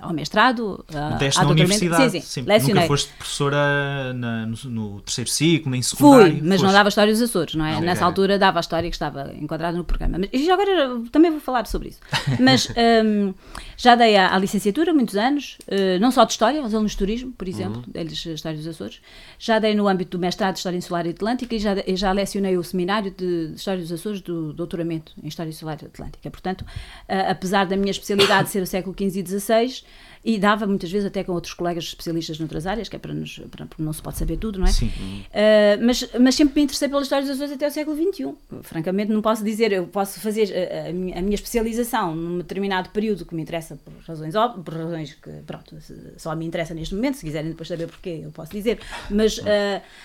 ah, 0.00 0.06
ao 0.06 0.12
mestrado, 0.12 0.84
ah, 0.94 1.10
Deste 1.18 1.40
à 1.40 1.44
na 1.44 1.50
universidade. 1.50 2.10
Sim, 2.12 2.20
sim, 2.20 2.42
lecionei. 2.42 2.74
Nunca 2.74 2.86
foste 2.88 3.12
professora 3.12 4.12
na- 4.14 4.46
no, 4.46 4.56
no 4.64 5.00
terceiro 5.02 5.30
ciclo, 5.30 5.70
nem 5.70 5.82
secundário. 5.82 6.32
Fui, 6.32 6.40
mas 6.40 6.60
não 6.60 6.68
Foste. 6.68 6.72
dava 6.72 6.88
História 6.88 7.12
dos 7.12 7.22
Açores, 7.22 7.54
não 7.54 7.64
é? 7.66 7.80
Nessa 7.80 8.04
altura 8.04 8.38
dava 8.38 8.58
a 8.58 8.60
história 8.60 8.88
que 8.88 8.96
estava 8.96 9.32
enquadrada 9.34 9.76
no 9.76 9.84
programa. 9.84 10.18
Mas, 10.18 10.30
e 10.32 10.50
agora 10.50 11.00
também 11.10 11.30
vou 11.30 11.40
falar 11.40 11.66
sobre 11.66 11.88
isso. 11.88 12.00
Mas 12.40 12.68
hum, 13.04 13.34
já 13.76 13.94
dei 13.94 14.16
à, 14.16 14.34
à 14.34 14.38
licenciatura 14.38 14.92
muitos 14.94 15.16
anos, 15.16 15.58
eh, 15.68 15.98
não 15.98 16.10
só 16.10 16.24
de 16.24 16.32
História, 16.32 16.60
aos 16.62 16.72
alunos 16.72 16.92
de 16.92 16.98
Turismo, 16.98 17.32
por 17.32 17.46
exemplo, 17.48 17.82
deles 17.86 18.24
a 18.26 18.30
História 18.30 18.56
dos 18.58 18.66
Açores. 18.66 19.00
Já 19.38 19.58
dei 19.58 19.74
no 19.74 19.88
âmbito 19.88 20.16
do 20.16 20.20
mestrado 20.20 20.52
de 20.54 20.58
História 20.60 20.76
Insular 20.76 21.06
e 21.06 21.10
Atlântica 21.10 21.41
e 21.50 21.58
já, 21.58 21.74
já 21.94 22.12
lecionei 22.12 22.56
o 22.56 22.62
seminário 22.62 23.10
de, 23.10 23.52
História 23.54 23.80
dos 23.80 23.92
Açores 23.92 24.20
do 24.20 24.52
doutoramento 24.52 25.12
em 25.22 25.28
História 25.28 25.50
e 25.50 25.52
Atlântica. 25.86 26.30
Portanto, 26.30 26.64
ah, 27.08 27.30
apesar 27.30 27.64
da 27.64 27.76
minha 27.76 27.90
especialidade 27.90 28.50
ser 28.50 28.62
o 28.62 28.66
século 28.66 28.94
XV 28.98 29.20
e 29.20 29.26
XVI, 29.26 29.84
e 30.24 30.38
dava 30.38 30.66
muitas 30.66 30.90
vezes 30.90 31.06
até 31.06 31.24
com 31.24 31.32
outros 31.32 31.52
colegas 31.52 31.84
especialistas 31.84 32.38
noutras 32.38 32.66
áreas, 32.66 32.88
que 32.88 32.94
é 32.94 32.98
para, 32.98 33.12
nos, 33.12 33.40
para 33.50 33.66
não 33.78 33.92
se 33.92 34.00
pode 34.00 34.16
saber 34.16 34.36
tudo, 34.36 34.58
não 34.58 34.66
é? 34.66 34.70
Sim. 34.70 34.86
Uh, 34.86 35.84
mas, 35.84 36.08
mas 36.20 36.34
sempre 36.34 36.54
me 36.56 36.62
interessei 36.62 36.88
pela 36.88 37.02
história 37.02 37.24
dos 37.26 37.34
Açores 37.34 37.52
até 37.52 37.66
o 37.66 37.70
século 37.70 37.96
XXI. 37.96 38.34
Francamente, 38.62 39.10
não 39.10 39.20
posso 39.20 39.44
dizer, 39.44 39.72
eu 39.72 39.86
posso 39.86 40.20
fazer 40.20 40.48
a, 40.52 40.90
a, 40.90 40.92
minha, 40.92 41.18
a 41.18 41.22
minha, 41.22 41.34
especialização 41.34 42.14
num 42.14 42.38
determinado 42.38 42.90
período 42.90 43.24
que 43.24 43.34
me 43.34 43.42
interessa 43.42 43.76
por 43.76 43.92
razões 44.06 44.34
óbvias, 44.34 44.64
por 44.64 44.74
razões 44.74 45.14
que, 45.14 45.30
pronto, 45.44 45.76
só 46.16 46.36
me 46.36 46.46
interessa 46.46 46.72
neste 46.72 46.94
momento, 46.94 47.16
se 47.16 47.24
quiserem 47.24 47.50
depois 47.50 47.68
saber 47.68 47.88
porquê, 47.88 48.20
eu 48.22 48.30
posso 48.30 48.52
dizer, 48.52 48.78
mas, 49.10 49.38
uh, 49.38 49.42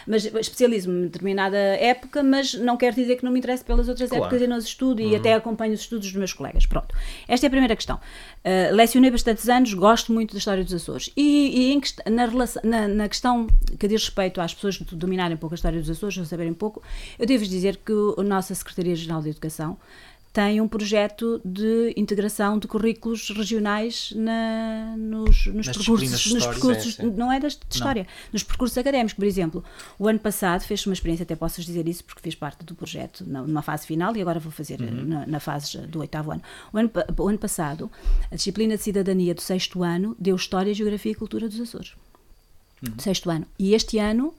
mas 0.07 0.25
especializo-me 0.25 0.99
em 0.99 1.03
determinada 1.03 1.57
época, 1.57 2.23
mas 2.23 2.55
não 2.55 2.75
quer 2.75 2.93
dizer 2.93 3.17
que 3.17 3.23
não 3.23 3.31
me 3.31 3.37
interesse 3.37 3.63
pelas 3.63 3.87
outras 3.87 4.09
claro. 4.09 4.25
épocas 4.25 4.41
e 4.41 4.47
não 4.47 4.57
estudo 4.57 5.03
uhum. 5.03 5.11
e 5.11 5.15
até 5.15 5.35
acompanho 5.35 5.73
os 5.73 5.81
estudos 5.81 6.07
dos 6.07 6.15
meus 6.15 6.33
colegas. 6.33 6.65
Pronto. 6.65 6.95
Esta 7.27 7.45
é 7.45 7.47
a 7.47 7.51
primeira 7.51 7.75
questão. 7.75 7.97
Uh, 7.97 8.73
lecionei 8.73 9.11
bastantes 9.11 9.47
anos, 9.47 9.73
gosto 9.73 10.06
muito 10.11 10.33
da 10.33 10.39
história 10.39 10.63
dos 10.63 10.73
Açores. 10.73 11.09
E, 11.15 11.21
e 11.21 11.73
em, 11.73 11.81
na, 12.11 12.25
relação, 12.25 12.61
na, 12.63 12.87
na, 12.87 13.07
questão 13.07 13.47
que 13.79 13.87
diz 13.87 14.03
respeito 14.03 14.41
às 14.41 14.53
pessoas 14.53 14.77
que 14.77 14.95
dominarem 14.95 15.35
um 15.35 15.39
pouco 15.39 15.53
a 15.53 15.57
história 15.57 15.79
dos 15.79 15.89
Açores, 15.89 16.17
ou 16.17 16.25
saberem 16.25 16.53
pouco, 16.53 16.81
eu 17.17 17.25
devo 17.25 17.45
dizer 17.45 17.77
que 17.77 17.93
a 18.17 18.23
nossa 18.23 18.53
Secretaria-Geral 18.53 19.21
de 19.21 19.29
Educação 19.29 19.77
tem 20.33 20.61
um 20.61 20.67
projeto 20.67 21.41
de 21.43 21.93
integração 21.97 22.59
de 22.59 22.67
currículos 22.67 23.29
regionais 23.29 24.13
na, 24.15 24.95
nos, 24.97 25.47
nos 25.47 25.67
percursos, 25.67 26.33
nos 26.33 26.45
percursos 26.45 26.97
não 26.99 27.31
é 27.31 27.39
de 27.39 27.47
história, 27.47 28.03
não. 28.03 28.09
nos 28.33 28.43
percursos 28.43 28.77
académicos, 28.77 29.13
por 29.13 29.25
exemplo. 29.25 29.63
O 29.97 30.07
ano 30.07 30.19
passado 30.19 30.61
fez 30.61 30.85
uma 30.85 30.93
experiência, 30.93 31.23
até 31.23 31.35
posso 31.35 31.61
dizer 31.61 31.87
isso 31.87 32.03
porque 32.03 32.21
fiz 32.21 32.35
parte 32.35 32.63
do 32.63 32.75
projeto 32.75 33.23
numa 33.25 33.61
fase 33.61 33.87
final 33.87 34.15
e 34.15 34.21
agora 34.21 34.39
vou 34.39 34.51
fazer 34.51 34.79
uhum. 34.79 35.05
na, 35.05 35.25
na, 35.25 35.39
fase 35.39 35.79
do 35.87 35.99
oitavo 35.99 36.31
ano. 36.31 36.41
O, 36.71 36.77
ano. 36.77 36.91
o 37.17 37.27
ano 37.27 37.39
passado, 37.39 37.91
a 38.31 38.35
disciplina 38.35 38.77
de 38.77 38.83
cidadania 38.83 39.33
do 39.33 39.41
sexto 39.41 39.83
ano 39.83 40.15
deu 40.19 40.35
História, 40.35 40.73
Geografia 40.73 41.11
e 41.11 41.15
Cultura 41.15 41.49
dos 41.49 41.59
Açores. 41.59 41.93
Uhum. 42.83 42.91
Do 42.91 43.01
sexto 43.01 43.29
ano. 43.29 43.45
E 43.57 43.73
este 43.73 43.97
ano 43.97 44.33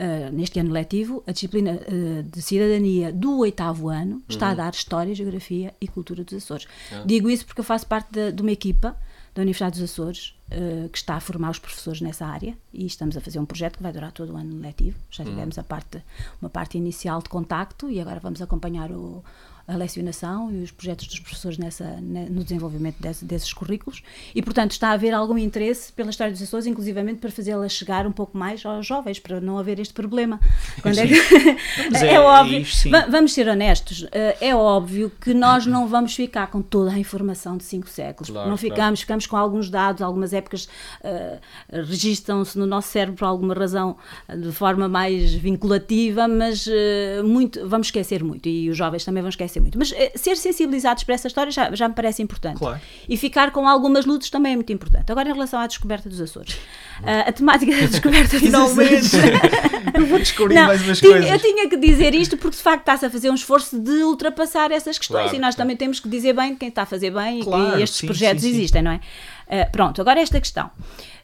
uh, 0.00 0.32
neste 0.32 0.58
ano 0.58 0.72
letivo, 0.72 1.22
a 1.26 1.32
disciplina 1.32 1.72
uh, 1.72 2.22
de 2.22 2.42
cidadania 2.42 3.12
do 3.12 3.38
oitavo 3.38 3.88
ano 3.88 4.22
está 4.28 4.46
uhum. 4.46 4.52
a 4.52 4.54
dar 4.54 4.72
História, 4.72 5.14
Geografia 5.14 5.74
e 5.80 5.86
Cultura 5.86 6.24
dos 6.24 6.34
Açores. 6.34 6.66
Ah. 6.90 7.02
Digo 7.04 7.28
isso 7.28 7.44
porque 7.44 7.60
eu 7.60 7.64
faço 7.64 7.86
parte 7.86 8.10
de, 8.10 8.32
de 8.32 8.42
uma 8.42 8.50
equipa 8.50 8.96
da 9.34 9.42
Universidade 9.42 9.78
dos 9.78 9.90
Açores 9.90 10.34
uh, 10.50 10.88
que 10.88 10.98
está 10.98 11.14
a 11.14 11.20
formar 11.20 11.50
os 11.50 11.58
professores 11.58 12.00
nessa 12.00 12.26
área 12.26 12.56
e 12.72 12.86
estamos 12.86 13.16
a 13.16 13.20
fazer 13.20 13.38
um 13.38 13.46
projeto 13.46 13.76
que 13.76 13.82
vai 13.82 13.92
durar 13.92 14.10
todo 14.12 14.32
o 14.32 14.36
ano 14.36 14.60
letivo. 14.60 14.98
Já 15.10 15.22
uhum. 15.22 15.30
tivemos 15.30 15.56
uhum. 15.56 15.60
a 15.60 15.64
parte, 15.64 16.02
uma 16.40 16.50
parte 16.50 16.78
inicial 16.78 17.22
de 17.22 17.28
contacto 17.28 17.90
e 17.90 18.00
agora 18.00 18.18
vamos 18.18 18.40
acompanhar 18.42 18.90
o, 18.90 19.22
a 19.70 19.76
lecionação 19.76 20.50
e 20.52 20.62
os 20.62 20.70
projetos 20.72 21.06
dos 21.06 21.20
professores 21.20 21.56
nessa, 21.56 21.84
no 22.00 22.42
desenvolvimento 22.42 22.96
desse, 23.00 23.24
desses 23.24 23.52
currículos. 23.52 24.02
E, 24.34 24.42
portanto, 24.42 24.72
está 24.72 24.88
a 24.88 24.92
haver 24.92 25.14
algum 25.14 25.38
interesse 25.38 25.92
pela 25.92 26.10
história 26.10 26.32
dos 26.32 26.42
Açores, 26.42 26.66
inclusivamente 26.66 27.20
para 27.20 27.30
fazê-la 27.30 27.68
chegar 27.68 28.06
um 28.06 28.12
pouco 28.12 28.36
mais 28.36 28.64
aos 28.66 28.84
jovens, 28.84 29.20
para 29.20 29.40
não 29.40 29.58
haver 29.58 29.78
este 29.78 29.94
problema. 29.94 30.40
Quando 30.82 30.98
é, 30.98 31.06
que... 31.06 31.14
é, 32.04 32.14
é, 32.14 32.20
óbvio, 32.20 32.60
é 32.62 33.10
vamos 33.10 33.32
ser 33.32 33.48
honestos, 33.48 34.06
eh, 34.10 34.36
é 34.40 34.54
óbvio 34.54 35.10
que 35.20 35.32
nós 35.32 35.66
não 35.66 35.86
vamos 35.86 36.14
ficar 36.14 36.48
com 36.48 36.60
toda 36.60 36.90
a 36.90 36.98
informação 36.98 37.56
de 37.56 37.64
cinco 37.64 37.88
séculos, 37.88 38.30
claro, 38.30 38.50
não 38.50 38.56
ficamos, 38.56 38.80
claro. 38.80 38.96
ficamos 38.96 39.26
com 39.26 39.36
alguns 39.36 39.70
dados, 39.70 40.02
algumas 40.02 40.32
épocas 40.32 40.68
uh, 41.04 41.38
registam-se 41.70 42.58
no 42.58 42.66
nosso 42.66 42.88
cérebro 42.88 43.16
por 43.16 43.24
alguma 43.26 43.54
razão 43.54 43.96
de 44.28 44.50
forma 44.52 44.88
mais 44.88 45.32
vinculativa, 45.34 46.26
mas 46.26 46.66
uh, 46.66 47.24
muito, 47.24 47.68
vamos 47.68 47.88
esquecer 47.88 48.24
muito. 48.24 48.48
E 48.48 48.68
os 48.70 48.76
jovens 48.76 49.04
também 49.04 49.22
vão 49.22 49.28
esquecer 49.28 49.59
muito. 49.60 49.78
Mas 49.78 49.92
eh, 49.92 50.12
ser 50.14 50.36
sensibilizados 50.36 51.04
para 51.04 51.14
essa 51.14 51.28
história 51.28 51.52
já, 51.52 51.74
já 51.74 51.88
me 51.88 51.94
parece 51.94 52.22
importante. 52.22 52.58
Claro. 52.58 52.80
E 53.08 53.16
ficar 53.16 53.50
com 53.50 53.68
algumas 53.68 54.06
luzes 54.06 54.30
também 54.30 54.52
é 54.52 54.56
muito 54.56 54.72
importante. 54.72 55.10
Agora, 55.10 55.28
em 55.28 55.32
relação 55.32 55.60
à 55.60 55.66
descoberta 55.66 56.08
dos 56.08 56.20
Açores, 56.20 56.54
uh, 56.54 57.28
a 57.28 57.32
temática 57.32 57.72
da 57.72 57.86
descoberta 57.88 58.38
dos 58.38 58.54
Açores. 58.54 59.12
eu 59.94 60.06
vou 60.06 60.18
descobrir 60.18 60.54
Não, 60.54 60.66
mais 60.66 60.82
umas 60.82 60.98
tinha, 60.98 61.12
coisas. 61.12 61.30
Eu 61.30 61.38
tinha 61.38 61.68
que 61.68 61.76
dizer 61.76 62.14
isto 62.14 62.36
porque, 62.36 62.56
de 62.56 62.62
facto, 62.62 62.80
está-se 62.80 63.06
a 63.06 63.10
fazer 63.10 63.30
um 63.30 63.34
esforço 63.34 63.78
de 63.78 64.02
ultrapassar 64.02 64.72
essas 64.72 64.98
questões 64.98 65.24
claro, 65.24 65.36
e 65.36 65.40
nós 65.40 65.54
também 65.54 65.76
temos 65.76 66.00
que 66.00 66.08
dizer 66.08 66.32
bem 66.32 66.56
quem 66.56 66.68
está 66.68 66.82
a 66.82 66.86
fazer 66.86 67.10
bem 67.10 67.40
claro, 67.42 67.74
e 67.74 67.76
que 67.76 67.82
estes 67.82 68.00
sim, 68.00 68.06
projetos 68.06 68.42
sim, 68.42 68.50
sim. 68.50 68.56
existem, 68.56 68.82
não 68.82 68.92
é? 68.92 69.00
Uh, 69.46 69.70
pronto, 69.70 70.00
agora 70.00 70.20
esta 70.20 70.40
questão. 70.40 70.70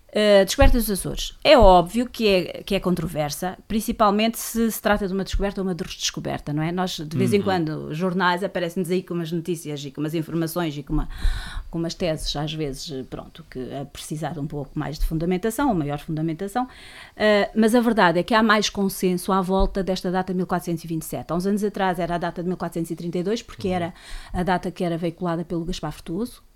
Uh, 0.08 0.44
descoberta 0.44 0.78
dos 0.78 0.90
Açores. 0.90 1.36
É 1.44 1.58
óbvio 1.58 2.08
que 2.08 2.28
é, 2.28 2.62
que 2.62 2.74
é 2.74 2.80
controversa, 2.80 3.58
principalmente 3.68 4.38
se 4.38 4.70
se 4.70 4.80
trata 4.80 5.06
de 5.06 5.12
uma 5.12 5.24
descoberta 5.24 5.60
ou 5.60 5.66
uma 5.66 5.74
descoberta, 5.74 6.52
não 6.52 6.62
é? 6.62 6.72
Nós, 6.72 6.96
de 6.96 7.16
vez 7.16 7.32
uhum. 7.32 7.36
em 7.36 7.42
quando, 7.42 7.92
jornais 7.92 8.42
aparecem-nos 8.42 8.90
aí 8.90 9.02
com 9.02 9.12
umas 9.12 9.30
notícias 9.30 9.84
e 9.84 9.90
com 9.90 10.00
umas 10.00 10.14
informações 10.14 10.78
e 10.78 10.82
com, 10.82 10.94
uma, 10.94 11.08
com 11.70 11.78
umas 11.78 11.92
teses, 11.92 12.34
às 12.34 12.54
vezes, 12.54 13.04
pronto, 13.10 13.44
que 13.50 13.58
a 13.74 13.84
precisar 13.84 14.32
de 14.32 14.40
um 14.40 14.46
pouco 14.46 14.78
mais 14.78 14.98
de 14.98 15.04
fundamentação, 15.04 15.68
ou 15.68 15.74
maior 15.74 15.98
fundamentação, 15.98 16.64
uh, 16.64 17.50
mas 17.54 17.74
a 17.74 17.80
verdade 17.80 18.18
é 18.20 18.22
que 18.22 18.32
há 18.32 18.42
mais 18.42 18.70
consenso 18.70 19.32
à 19.32 19.42
volta 19.42 19.82
desta 19.82 20.10
data 20.10 20.32
de 20.32 20.36
1427. 20.36 21.30
Há 21.30 21.34
uns 21.34 21.46
anos 21.46 21.64
atrás 21.64 21.98
era 21.98 22.14
a 22.14 22.18
data 22.18 22.42
de 22.42 22.48
1432, 22.48 23.42
porque 23.42 23.68
uhum. 23.68 23.74
era 23.74 23.94
a 24.32 24.42
data 24.42 24.70
que 24.70 24.84
era 24.84 24.96
veiculada 24.96 25.44
pelo 25.44 25.64
Gaspar 25.64 25.92
Frutuoso, 25.92 26.42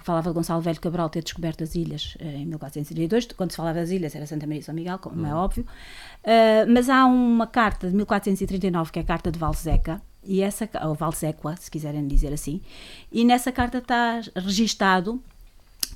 falava 0.00 0.30
de 0.30 0.34
Gonçalo 0.34 0.62
Velho 0.62 0.80
Cabral 0.80 1.08
ter 1.10 1.22
descoberto 1.22 1.62
as 1.62 1.74
ilhas 1.74 2.16
eh, 2.18 2.36
em 2.38 2.46
1432, 2.46 3.26
quando 3.36 3.50
se 3.50 3.56
falava 3.56 3.80
das 3.80 3.90
ilhas 3.90 4.14
era 4.14 4.26
Santa 4.26 4.46
Maria 4.46 4.60
e 4.60 4.62
São 4.62 4.74
Miguel, 4.74 4.98
como 4.98 5.26
é 5.26 5.30
é 5.30 5.34
óbvio, 5.34 5.64
uh, 5.64 6.72
mas 6.72 6.88
há 6.88 7.04
uma 7.04 7.46
carta 7.46 7.88
de 7.88 7.94
1439 7.94 8.92
que 8.92 8.98
é 8.98 9.02
a 9.02 9.04
carta 9.04 9.30
de 9.30 9.38
Valseca, 9.38 10.00
e 10.22 10.40
essa, 10.40 10.68
ou 10.86 10.94
Valsequa, 10.94 11.54
se 11.56 11.70
quiserem 11.70 12.06
dizer 12.06 12.32
assim, 12.32 12.62
e 13.12 13.24
nessa 13.24 13.52
carta 13.52 13.78
está 13.78 14.20
registado 14.34 15.22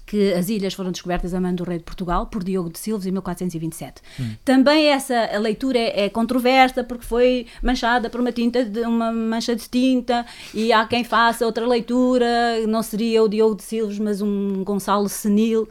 que 0.09 0.33
as 0.33 0.49
ilhas 0.49 0.73
foram 0.73 0.91
descobertas 0.91 1.35
a 1.35 1.41
mão 1.41 1.55
do 1.55 1.65
rei 1.65 1.77
de 1.77 1.85
Portugal 1.85 2.27
por 2.27 2.43
Diogo 2.43 2.71
de 2.71 2.79
Silves 2.79 3.07
em 3.07 3.13
1427. 3.13 4.01
Hum. 4.19 4.37
Também 4.43 4.87
essa 4.87 5.39
leitura 5.39 5.79
é, 5.79 6.07
é, 6.07 6.09
controversa 6.09 6.83
porque 6.83 7.05
foi 7.05 7.47
manchada 7.63 8.09
por 8.09 8.19
uma 8.19 8.33
tinta 8.33 8.65
de 8.65 8.81
uma 8.81 9.13
mancha 9.13 9.55
de 9.55 9.69
tinta 9.69 10.25
e 10.55 10.73
há 10.73 10.87
quem 10.87 11.05
faça 11.05 11.45
outra 11.45 11.67
leitura, 11.67 12.27
não 12.67 12.83
seria 12.83 13.23
o 13.23 13.29
Diogo 13.29 13.57
de 13.57 13.65
Silves, 13.65 13.99
mas 13.99 14.23
um 14.23 14.65
Gonçalo 14.65 15.11
Senil. 15.11 15.69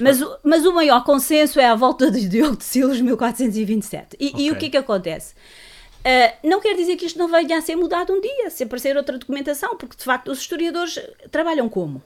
Mas, 0.00 0.20
mas 0.44 0.64
o 0.64 0.72
maior 0.72 1.02
consenso 1.02 1.58
é 1.58 1.66
à 1.66 1.74
volta 1.74 2.10
de 2.10 2.28
Diogo 2.28 2.56
de 2.56 2.64
Silves 2.64 3.00
1427. 3.00 4.16
E, 4.20 4.28
okay. 4.28 4.46
e 4.46 4.50
o 4.52 4.56
que 4.56 4.66
é 4.66 4.70
que 4.70 4.76
acontece? 4.76 5.34
Uh, 5.34 6.48
não 6.48 6.60
quer 6.60 6.76
dizer 6.76 6.96
que 6.96 7.06
isto 7.06 7.18
não 7.18 7.28
venha 7.28 7.58
a 7.58 7.62
ser 7.62 7.74
mudado 7.74 8.12
um 8.12 8.20
dia, 8.20 8.50
se 8.50 8.62
aparecer 8.62 8.96
outra 8.96 9.18
documentação, 9.18 9.76
porque 9.76 9.96
de 9.96 10.04
facto 10.04 10.30
os 10.30 10.38
historiadores 10.38 11.00
trabalham 11.30 11.68
como? 11.68 12.02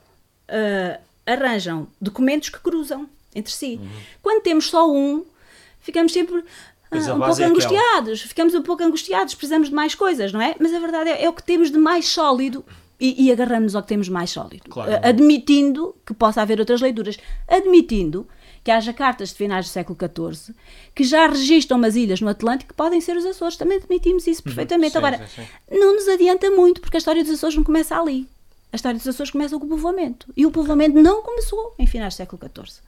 Uh, 0.49 1.09
arranjam 1.29 1.87
documentos 2.01 2.49
que 2.49 2.59
cruzam 2.59 3.09
entre 3.35 3.53
si. 3.53 3.79
Uhum. 3.81 3.89
Quando 4.23 4.43
temos 4.43 4.69
só 4.71 4.91
um, 4.91 5.25
ficamos 5.81 6.13
sempre 6.13 6.43
ah, 6.91 7.15
um 7.15 7.21
pouco 7.21 7.43
é 7.43 7.45
angustiados, 7.45 8.23
ficamos 8.23 8.55
um 8.55 8.63
pouco 8.63 8.83
angustiados, 8.83 9.35
precisamos 9.35 9.69
de 9.69 9.75
mais 9.75 9.95
coisas, 9.95 10.33
não 10.33 10.41
é? 10.41 10.55
Mas 10.59 10.73
a 10.73 10.79
verdade 10.79 11.11
é, 11.11 11.25
é 11.25 11.29
o 11.29 11.33
que 11.33 11.43
temos 11.43 11.71
de 11.71 11.79
mais 11.79 12.09
sólido 12.09 12.65
e, 12.99 13.27
e 13.27 13.33
agarramos 13.33 13.75
ao 13.75 13.83
que 13.83 13.89
temos 13.89 14.09
mais 14.09 14.31
sólido, 14.31 14.69
claro. 14.69 14.91
admitindo 15.03 15.95
que 16.05 16.15
possa 16.15 16.43
haver 16.43 16.59
outras 16.59 16.81
leituras, 16.81 17.19
admitindo 17.47 18.27
que 18.65 18.71
haja 18.71 18.93
cartas 18.93 19.31
de 19.31 19.37
finais 19.37 19.67
do 19.67 19.71
século 19.71 19.97
XIV 19.99 20.55
que 20.95 21.05
já 21.05 21.27
registram 21.29 21.79
umas 21.79 21.95
ilhas 21.95 22.21
no 22.21 22.29
Atlântico 22.29 22.71
que 22.71 22.77
podem 22.77 23.01
ser 23.01 23.17
os 23.17 23.25
Açores, 23.25 23.57
também 23.57 23.79
admitimos 23.79 24.27
isso 24.27 24.41
uhum. 24.41 24.45
perfeitamente. 24.45 24.93
Sim, 24.93 24.99
Agora, 24.99 25.19
sim, 25.29 25.43
sim. 25.43 25.79
não 25.79 25.95
nos 25.95 26.09
adianta 26.09 26.51
muito, 26.51 26.81
porque 26.81 26.97
a 26.97 26.99
história 26.99 27.23
dos 27.23 27.35
Açores 27.35 27.57
não 27.57 27.63
começa 27.63 27.99
ali. 27.99 28.27
A 28.73 28.77
história 28.77 28.99
dos 28.99 29.09
Açores 29.09 29.31
começa 29.31 29.59
com 29.59 29.65
o 29.65 29.69
povoamento. 29.69 30.33
E 30.37 30.45
o 30.45 30.51
povoamento 30.51 31.01
não 31.01 31.23
começou 31.23 31.75
em 31.79 31.87
finais 31.87 32.15
do 32.15 32.19
século 32.19 32.41
XIV. 32.43 32.81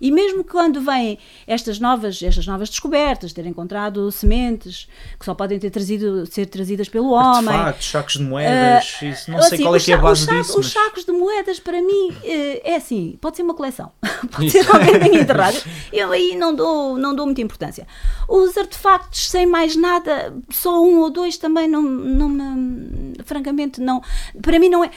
E 0.00 0.10
mesmo 0.10 0.44
quando 0.44 0.80
vêm 0.80 1.18
estas 1.46 1.78
novas, 1.78 2.22
estas 2.22 2.46
novas 2.46 2.68
descobertas, 2.68 3.32
ter 3.32 3.46
encontrado 3.46 4.10
sementes 4.10 4.88
que 5.18 5.24
só 5.24 5.34
podem 5.34 5.58
ter 5.58 5.70
trazido, 5.70 6.26
ser 6.26 6.46
trazidas 6.46 6.88
pelo 6.88 7.10
homem. 7.10 7.56
Factos, 7.56 7.90
sacos 7.90 8.14
de 8.14 8.22
moedas, 8.22 8.98
uh, 9.00 9.04
isso, 9.04 9.30
não 9.30 9.42
sei 9.42 9.54
assim, 9.54 9.62
qual 9.62 9.76
é 9.76 9.80
que 9.80 9.92
é 9.92 9.94
a 9.94 9.98
base 9.98 10.22
os 10.22 10.28
disso. 10.28 10.60
Os 10.60 10.72
sacos 10.72 11.04
de 11.04 11.12
moedas, 11.12 11.58
para 11.60 11.80
mim, 11.80 12.10
uh, 12.10 12.60
é 12.64 12.76
assim, 12.76 13.18
pode 13.20 13.36
ser 13.36 13.42
uma 13.42 13.54
coleção. 13.54 13.92
pode 14.30 14.50
ser 14.50 14.68
alguém 14.70 14.98
tenha 14.98 15.20
enterrado. 15.20 15.56
Eu 15.92 16.12
aí 16.12 16.36
não 16.36 16.54
dou, 16.54 16.98
não 16.98 17.14
dou 17.14 17.26
muita 17.26 17.40
importância. 17.40 17.86
Os 18.28 18.56
artefactos, 18.56 19.28
sem 19.28 19.46
mais 19.46 19.76
nada, 19.76 20.34
só 20.50 20.82
um 20.82 21.00
ou 21.00 21.10
dois 21.10 21.36
também 21.36 21.68
não, 21.68 21.82
não 21.82 22.28
me. 22.28 23.14
Francamente, 23.24 23.80
não. 23.80 24.02
Para 24.40 24.58
mim, 24.58 24.68
não 24.68 24.84
é 24.84 24.90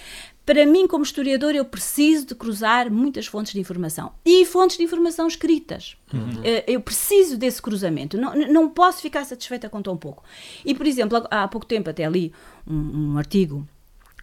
para 0.50 0.66
mim, 0.66 0.88
como 0.88 1.04
historiador, 1.04 1.54
eu 1.54 1.64
preciso 1.64 2.26
de 2.26 2.34
cruzar 2.34 2.90
muitas 2.90 3.28
fontes 3.28 3.54
de 3.54 3.60
informação 3.60 4.14
e 4.26 4.44
fontes 4.48 4.78
de 4.78 4.84
informação 4.84 5.28
escritas. 5.28 5.96
Uhum. 6.12 6.42
Eh, 6.44 6.64
eu 6.68 6.82
preciso 6.82 7.38
desse 7.38 7.62
cruzamento. 7.62 8.18
Não, 8.18 8.34
não 8.34 8.68
posso 8.68 9.00
ficar 9.00 9.24
satisfeita 9.26 9.70
com 9.70 9.80
tão 9.80 9.96
pouco. 9.96 10.24
E, 10.66 10.74
por 10.74 10.88
exemplo, 10.88 11.24
há 11.30 11.48
pouco 11.48 11.68
tempo 11.68 11.88
até 11.92 12.10
li 12.10 12.34
um, 12.66 13.12
um 13.12 13.18
artigo 13.20 13.64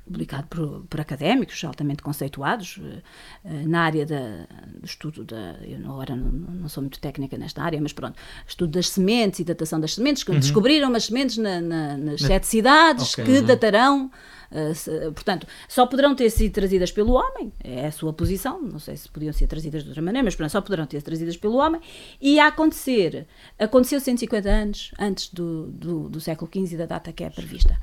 publicado 0.04 0.48
por, 0.48 0.84
por, 0.90 1.00
académicos 1.00 1.62
altamente 1.64 2.02
conceituados 2.02 2.78
uh, 2.78 3.02
na 3.68 3.82
área 3.82 4.06
da, 4.06 4.46
do 4.78 4.84
estudo 4.84 5.24
da 5.24 5.56
eu 5.62 5.78
agora 5.84 6.14
não, 6.14 6.30
não, 6.30 6.68
sou 6.68 6.80
muito 6.80 7.00
técnica 7.00 7.36
nesta 7.36 7.60
área 7.60 7.80
mas 7.80 7.92
pronto 7.92 8.16
estudo 8.46 8.70
das 8.70 8.88
sementes 8.88 9.40
e 9.40 9.44
datação 9.44 9.80
das 9.80 9.96
sementes 9.96 10.22
que 10.22 10.30
uhum. 10.30 10.38
descobriram 10.38 10.90
umas 10.90 11.06
sementes 11.06 11.38
na, 11.38 11.60
na, 11.60 11.96
nas 11.96 12.20
sete 12.20 12.46
cidades 12.46 13.14
okay. 13.14 13.24
que 13.24 13.32
uhum. 13.32 13.46
datarão 13.46 14.10
portanto, 15.14 15.46
só 15.68 15.86
poderão 15.86 16.14
ter 16.14 16.30
sido 16.30 16.52
trazidas 16.52 16.90
pelo 16.92 17.14
homem, 17.14 17.52
é 17.62 17.86
a 17.86 17.92
sua 17.92 18.12
posição, 18.12 18.60
não 18.62 18.78
sei 18.78 18.96
se 18.96 19.08
podiam 19.08 19.32
ser 19.32 19.46
trazidas 19.46 19.82
de 19.82 19.88
outra 19.88 20.02
maneira, 20.02 20.24
mas 20.24 20.34
portanto, 20.34 20.52
só 20.52 20.60
poderão 20.60 20.86
ter 20.86 21.02
trazidas 21.02 21.36
pelo 21.36 21.56
homem, 21.56 21.80
e 22.20 22.38
a 22.38 22.48
acontecer, 22.48 23.26
aconteceu 23.58 24.00
150 24.00 24.48
anos 24.48 24.92
antes 24.98 25.28
do, 25.32 25.66
do, 25.66 26.08
do 26.08 26.20
século 26.20 26.50
XV 26.52 26.74
e 26.74 26.78
da 26.78 26.86
data 26.86 27.12
que 27.12 27.24
é 27.24 27.30
prevista. 27.30 27.78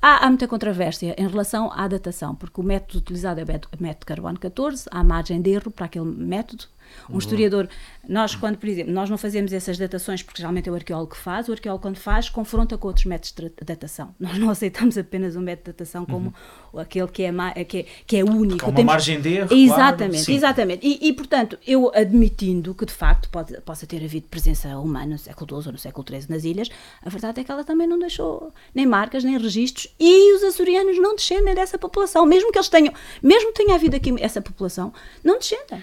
Há, 0.00 0.26
há, 0.26 0.28
muita 0.28 0.46
controvérsia 0.46 1.14
em 1.18 1.26
relação 1.26 1.72
à 1.72 1.88
datação, 1.88 2.34
porque 2.34 2.60
o 2.60 2.64
método 2.64 2.98
utilizado 2.98 3.40
é 3.40 3.44
o 3.44 3.82
método 3.82 4.06
carbono 4.06 4.38
14, 4.38 4.86
há 4.90 5.02
margem 5.02 5.40
de 5.40 5.50
erro 5.50 5.70
para 5.70 5.86
aquele 5.86 6.04
método, 6.04 6.64
um 7.08 7.12
uhum. 7.12 7.18
historiador, 7.18 7.68
nós 8.08 8.34
quando, 8.34 8.56
por 8.56 8.68
exemplo, 8.68 8.92
nós 8.92 9.10
não 9.10 9.18
fazemos 9.18 9.52
essas 9.52 9.78
datações 9.78 10.22
porque 10.22 10.40
geralmente 10.40 10.68
é 10.68 10.72
o 10.72 10.74
arqueólogo 10.74 11.12
que 11.12 11.16
faz, 11.16 11.48
o 11.48 11.52
arqueólogo 11.52 11.82
quando 11.82 11.96
faz 11.96 12.28
confronta 12.28 12.78
com 12.78 12.88
outros 12.88 13.04
métodos 13.04 13.32
de 13.32 13.50
datação. 13.64 14.14
Nós 14.18 14.38
não 14.38 14.50
aceitamos 14.50 14.96
apenas 14.96 15.36
um 15.36 15.40
método 15.40 15.72
de 15.72 15.72
datação 15.72 16.04
como 16.04 16.32
uhum. 16.72 16.80
aquele 16.80 17.08
que 17.08 17.22
é, 17.24 17.64
que 17.64 17.78
é, 17.78 17.86
que 18.06 18.16
é 18.16 18.24
único. 18.24 18.64
Com 18.64 18.70
uma 18.70 18.76
Temos... 18.76 18.92
margem 18.92 19.20
de 19.20 19.34
erro, 19.34 19.54
Exatamente, 19.54 20.24
claro, 20.24 20.38
exatamente. 20.38 20.86
E, 20.86 21.08
e, 21.08 21.12
portanto, 21.12 21.58
eu 21.66 21.90
admitindo 21.94 22.74
que 22.74 22.84
de 22.84 22.92
facto 22.92 23.28
pode, 23.30 23.60
possa 23.62 23.86
ter 23.86 24.02
havido 24.04 24.28
presença 24.28 24.78
humana 24.78 25.12
no 25.12 25.18
século 25.18 25.60
XII 25.60 25.68
ou 25.68 25.72
no 25.72 25.78
século 25.78 26.06
XIII 26.08 26.26
nas 26.28 26.44
ilhas, 26.44 26.68
a 27.02 27.08
verdade 27.08 27.40
é 27.40 27.44
que 27.44 27.50
ela 27.50 27.64
também 27.64 27.86
não 27.86 27.98
deixou 27.98 28.52
nem 28.74 28.86
marcas, 28.86 29.24
nem 29.24 29.38
registros 29.38 29.88
e 29.98 30.34
os 30.34 30.42
açorianos 30.42 30.98
não 30.98 31.16
descendem 31.16 31.54
dessa 31.54 31.78
população, 31.78 32.26
mesmo 32.26 32.52
que 32.52 32.58
eles 32.58 32.68
tenham, 32.68 32.92
mesmo 33.22 33.52
que 33.52 33.64
tenha 33.64 33.74
havido 33.74 33.96
aqui 33.96 34.14
essa 34.20 34.40
população, 34.40 34.92
não 35.24 35.38
descendem. 35.38 35.82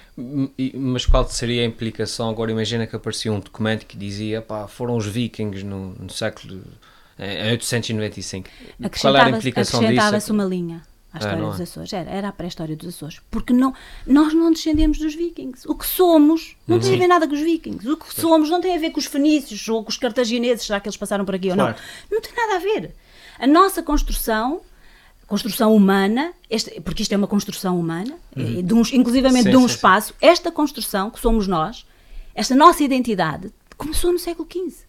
Mas 0.73 0.92
mas 0.93 1.05
qual 1.05 1.27
seria 1.27 1.63
a 1.63 1.65
implicação? 1.65 2.29
Agora 2.29 2.51
imagina 2.51 2.87
que 2.87 2.95
aparecia 2.95 3.33
um 3.33 3.39
documento 3.39 3.85
que 3.85 3.97
dizia 3.97 4.41
pá, 4.41 4.67
foram 4.67 4.95
os 4.95 5.05
vikings 5.05 5.65
no, 5.65 5.89
no 5.95 6.09
século 6.09 6.61
em 7.19 7.51
895. 7.51 8.49
Qual 9.01 9.15
era 9.15 9.25
a 9.25 9.29
implicação 9.29 9.79
disso? 9.79 9.91
Acrescentava-se 9.91 10.31
uma 10.31 10.45
linha 10.45 10.81
à 11.13 11.19
história 11.19 11.43
é, 11.43 11.45
dos 11.45 11.59
é? 11.59 11.63
Açores. 11.63 11.93
Era, 11.93 12.09
era 12.09 12.27
a 12.29 12.31
pré-história 12.31 12.75
dos 12.75 12.87
Açores. 12.87 13.21
Porque 13.29 13.53
não, 13.53 13.73
nós 14.05 14.33
não 14.33 14.51
descendemos 14.51 14.97
dos 14.97 15.15
vikings. 15.15 15.67
O 15.67 15.75
que 15.75 15.85
somos 15.85 16.55
não 16.67 16.79
tem 16.79 16.95
a 16.95 16.97
ver 16.97 17.07
nada 17.07 17.27
com 17.27 17.33
os 17.33 17.41
vikings. 17.41 17.87
O 17.87 17.97
que 17.97 18.13
somos 18.13 18.49
não 18.49 18.59
tem 18.59 18.75
a 18.75 18.79
ver 18.79 18.91
com 18.91 18.99
os 18.99 19.05
fenícios 19.05 19.67
ou 19.67 19.83
com 19.83 19.89
os 19.89 19.97
cartagineses, 19.97 20.65
já 20.65 20.79
que 20.79 20.87
eles 20.87 20.97
passaram 20.97 21.23
por 21.23 21.35
aqui 21.35 21.51
claro. 21.51 21.61
ou 21.61 21.67
não. 21.67 21.75
Não 22.11 22.21
tem 22.21 22.33
nada 22.35 22.55
a 22.55 22.59
ver. 22.59 22.95
A 23.39 23.47
nossa 23.47 23.83
construção 23.83 24.61
construção 25.27 25.75
humana, 25.75 26.33
este, 26.49 26.79
porque 26.81 27.03
isto 27.03 27.11
é 27.13 27.17
uma 27.17 27.27
construção 27.27 27.79
humana, 27.79 28.15
uhum. 28.35 28.61
de 28.61 28.73
um, 28.73 28.81
inclusivamente 28.93 29.45
sim, 29.45 29.49
de 29.49 29.57
um 29.57 29.67
sim, 29.67 29.75
espaço, 29.75 30.09
sim. 30.09 30.17
esta 30.21 30.51
construção 30.51 31.09
que 31.09 31.19
somos 31.19 31.47
nós, 31.47 31.85
esta 32.35 32.55
nossa 32.55 32.83
identidade, 32.83 33.51
começou 33.77 34.11
no 34.11 34.19
século 34.19 34.47
XV. 34.51 34.85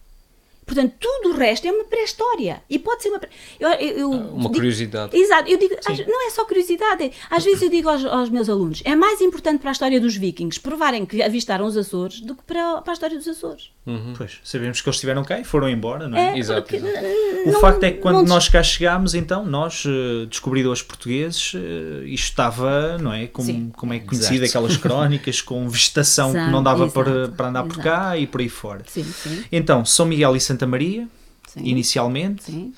Portanto, 0.65 0.93
tudo 0.99 1.29
o 1.29 1.37
resto 1.37 1.67
é 1.67 1.71
uma 1.71 1.83
pré-história. 1.83 2.61
E 2.69 2.79
pode 2.79 3.03
ser 3.03 3.09
uma. 3.09 3.21
Eu, 3.59 3.69
eu, 3.69 4.13
ah, 4.13 4.15
uma 4.15 4.41
digo, 4.43 4.55
curiosidade. 4.55 5.15
Exato. 5.15 5.49
Eu 5.49 5.59
digo, 5.59 5.75
não 6.07 6.27
é 6.27 6.31
só 6.31 6.43
curiosidade. 6.43 7.11
Às 7.29 7.43
vezes 7.43 7.61
eu 7.61 7.69
digo 7.69 7.87
aos, 7.87 8.03
aos, 8.03 8.29
meus 8.29 8.49
alunos: 8.49 8.81
é 8.83 8.95
mais 8.95 9.21
importante 9.21 9.59
para 9.59 9.69
a 9.69 9.73
história 9.73 10.01
dos 10.01 10.15
vikings 10.15 10.59
provarem 10.59 11.05
que 11.05 11.21
avistaram 11.21 11.65
os 11.65 11.77
Açores 11.77 12.21
do 12.21 12.35
que 12.35 12.43
para, 12.43 12.81
para 12.81 12.93
a 12.93 12.95
história 12.95 13.17
dos 13.17 13.27
Açores. 13.27 13.69
Uhum. 13.85 14.13
Pois, 14.17 14.39
sabemos 14.43 14.81
que 14.81 14.89
eles 14.89 14.95
estiveram 14.95 15.23
cá 15.23 15.39
e 15.39 15.43
foram 15.43 15.69
embora, 15.69 16.07
não 16.07 16.17
é? 16.17 16.33
é 16.33 16.39
exato, 16.39 16.75
exato. 16.75 17.05
O 17.45 17.51
não, 17.51 17.61
facto 17.61 17.83
é 17.83 17.91
que 17.91 17.99
quando 17.99 18.27
nós 18.27 18.49
cá 18.49 18.63
chegámos, 18.63 19.13
então, 19.13 19.45
nós, 19.45 19.85
uh, 19.85 20.25
descobridores 20.25 20.81
portugueses, 20.81 21.53
uh, 21.53 22.03
isto 22.05 22.29
estava, 22.29 22.97
não 22.97 23.13
é? 23.13 23.27
Como, 23.27 23.71
como 23.73 23.93
é 23.93 23.99
conhecido, 23.99 24.43
exato. 24.43 24.65
aquelas 24.65 24.77
crónicas 24.77 25.41
com 25.41 25.69
vegetação 25.69 26.31
que 26.33 26.49
não 26.49 26.63
dava 26.63 26.87
para, 26.87 27.27
para 27.27 27.49
andar 27.49 27.63
por 27.65 27.77
cá 27.77 28.17
e 28.17 28.25
por 28.25 28.41
aí 28.41 28.49
fora. 28.49 28.81
Sim, 28.87 29.03
sim. 29.03 29.43
Então, 29.51 29.85
São 29.85 30.07
Miguel 30.07 30.35
e 30.35 30.39
Santa 30.39 30.54
Maria, 30.65 31.07
sim. 31.47 31.61
inicialmente. 31.63 32.43
Sim. 32.43 32.73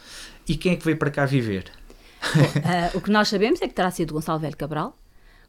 E 0.47 0.55
quem 0.55 0.71
é 0.71 0.75
que 0.75 0.85
veio 0.85 0.97
para 0.97 1.11
cá 1.11 1.25
viver? 1.25 1.65
uh, 2.25 2.97
o 2.97 3.01
que 3.01 3.11
nós 3.11 3.27
sabemos 3.27 3.61
é 3.61 3.67
que 3.67 3.73
terá 3.73 3.91
sido 3.91 4.13
Gonçalo 4.13 4.39
Velho 4.39 4.57
Cabral, 4.57 4.97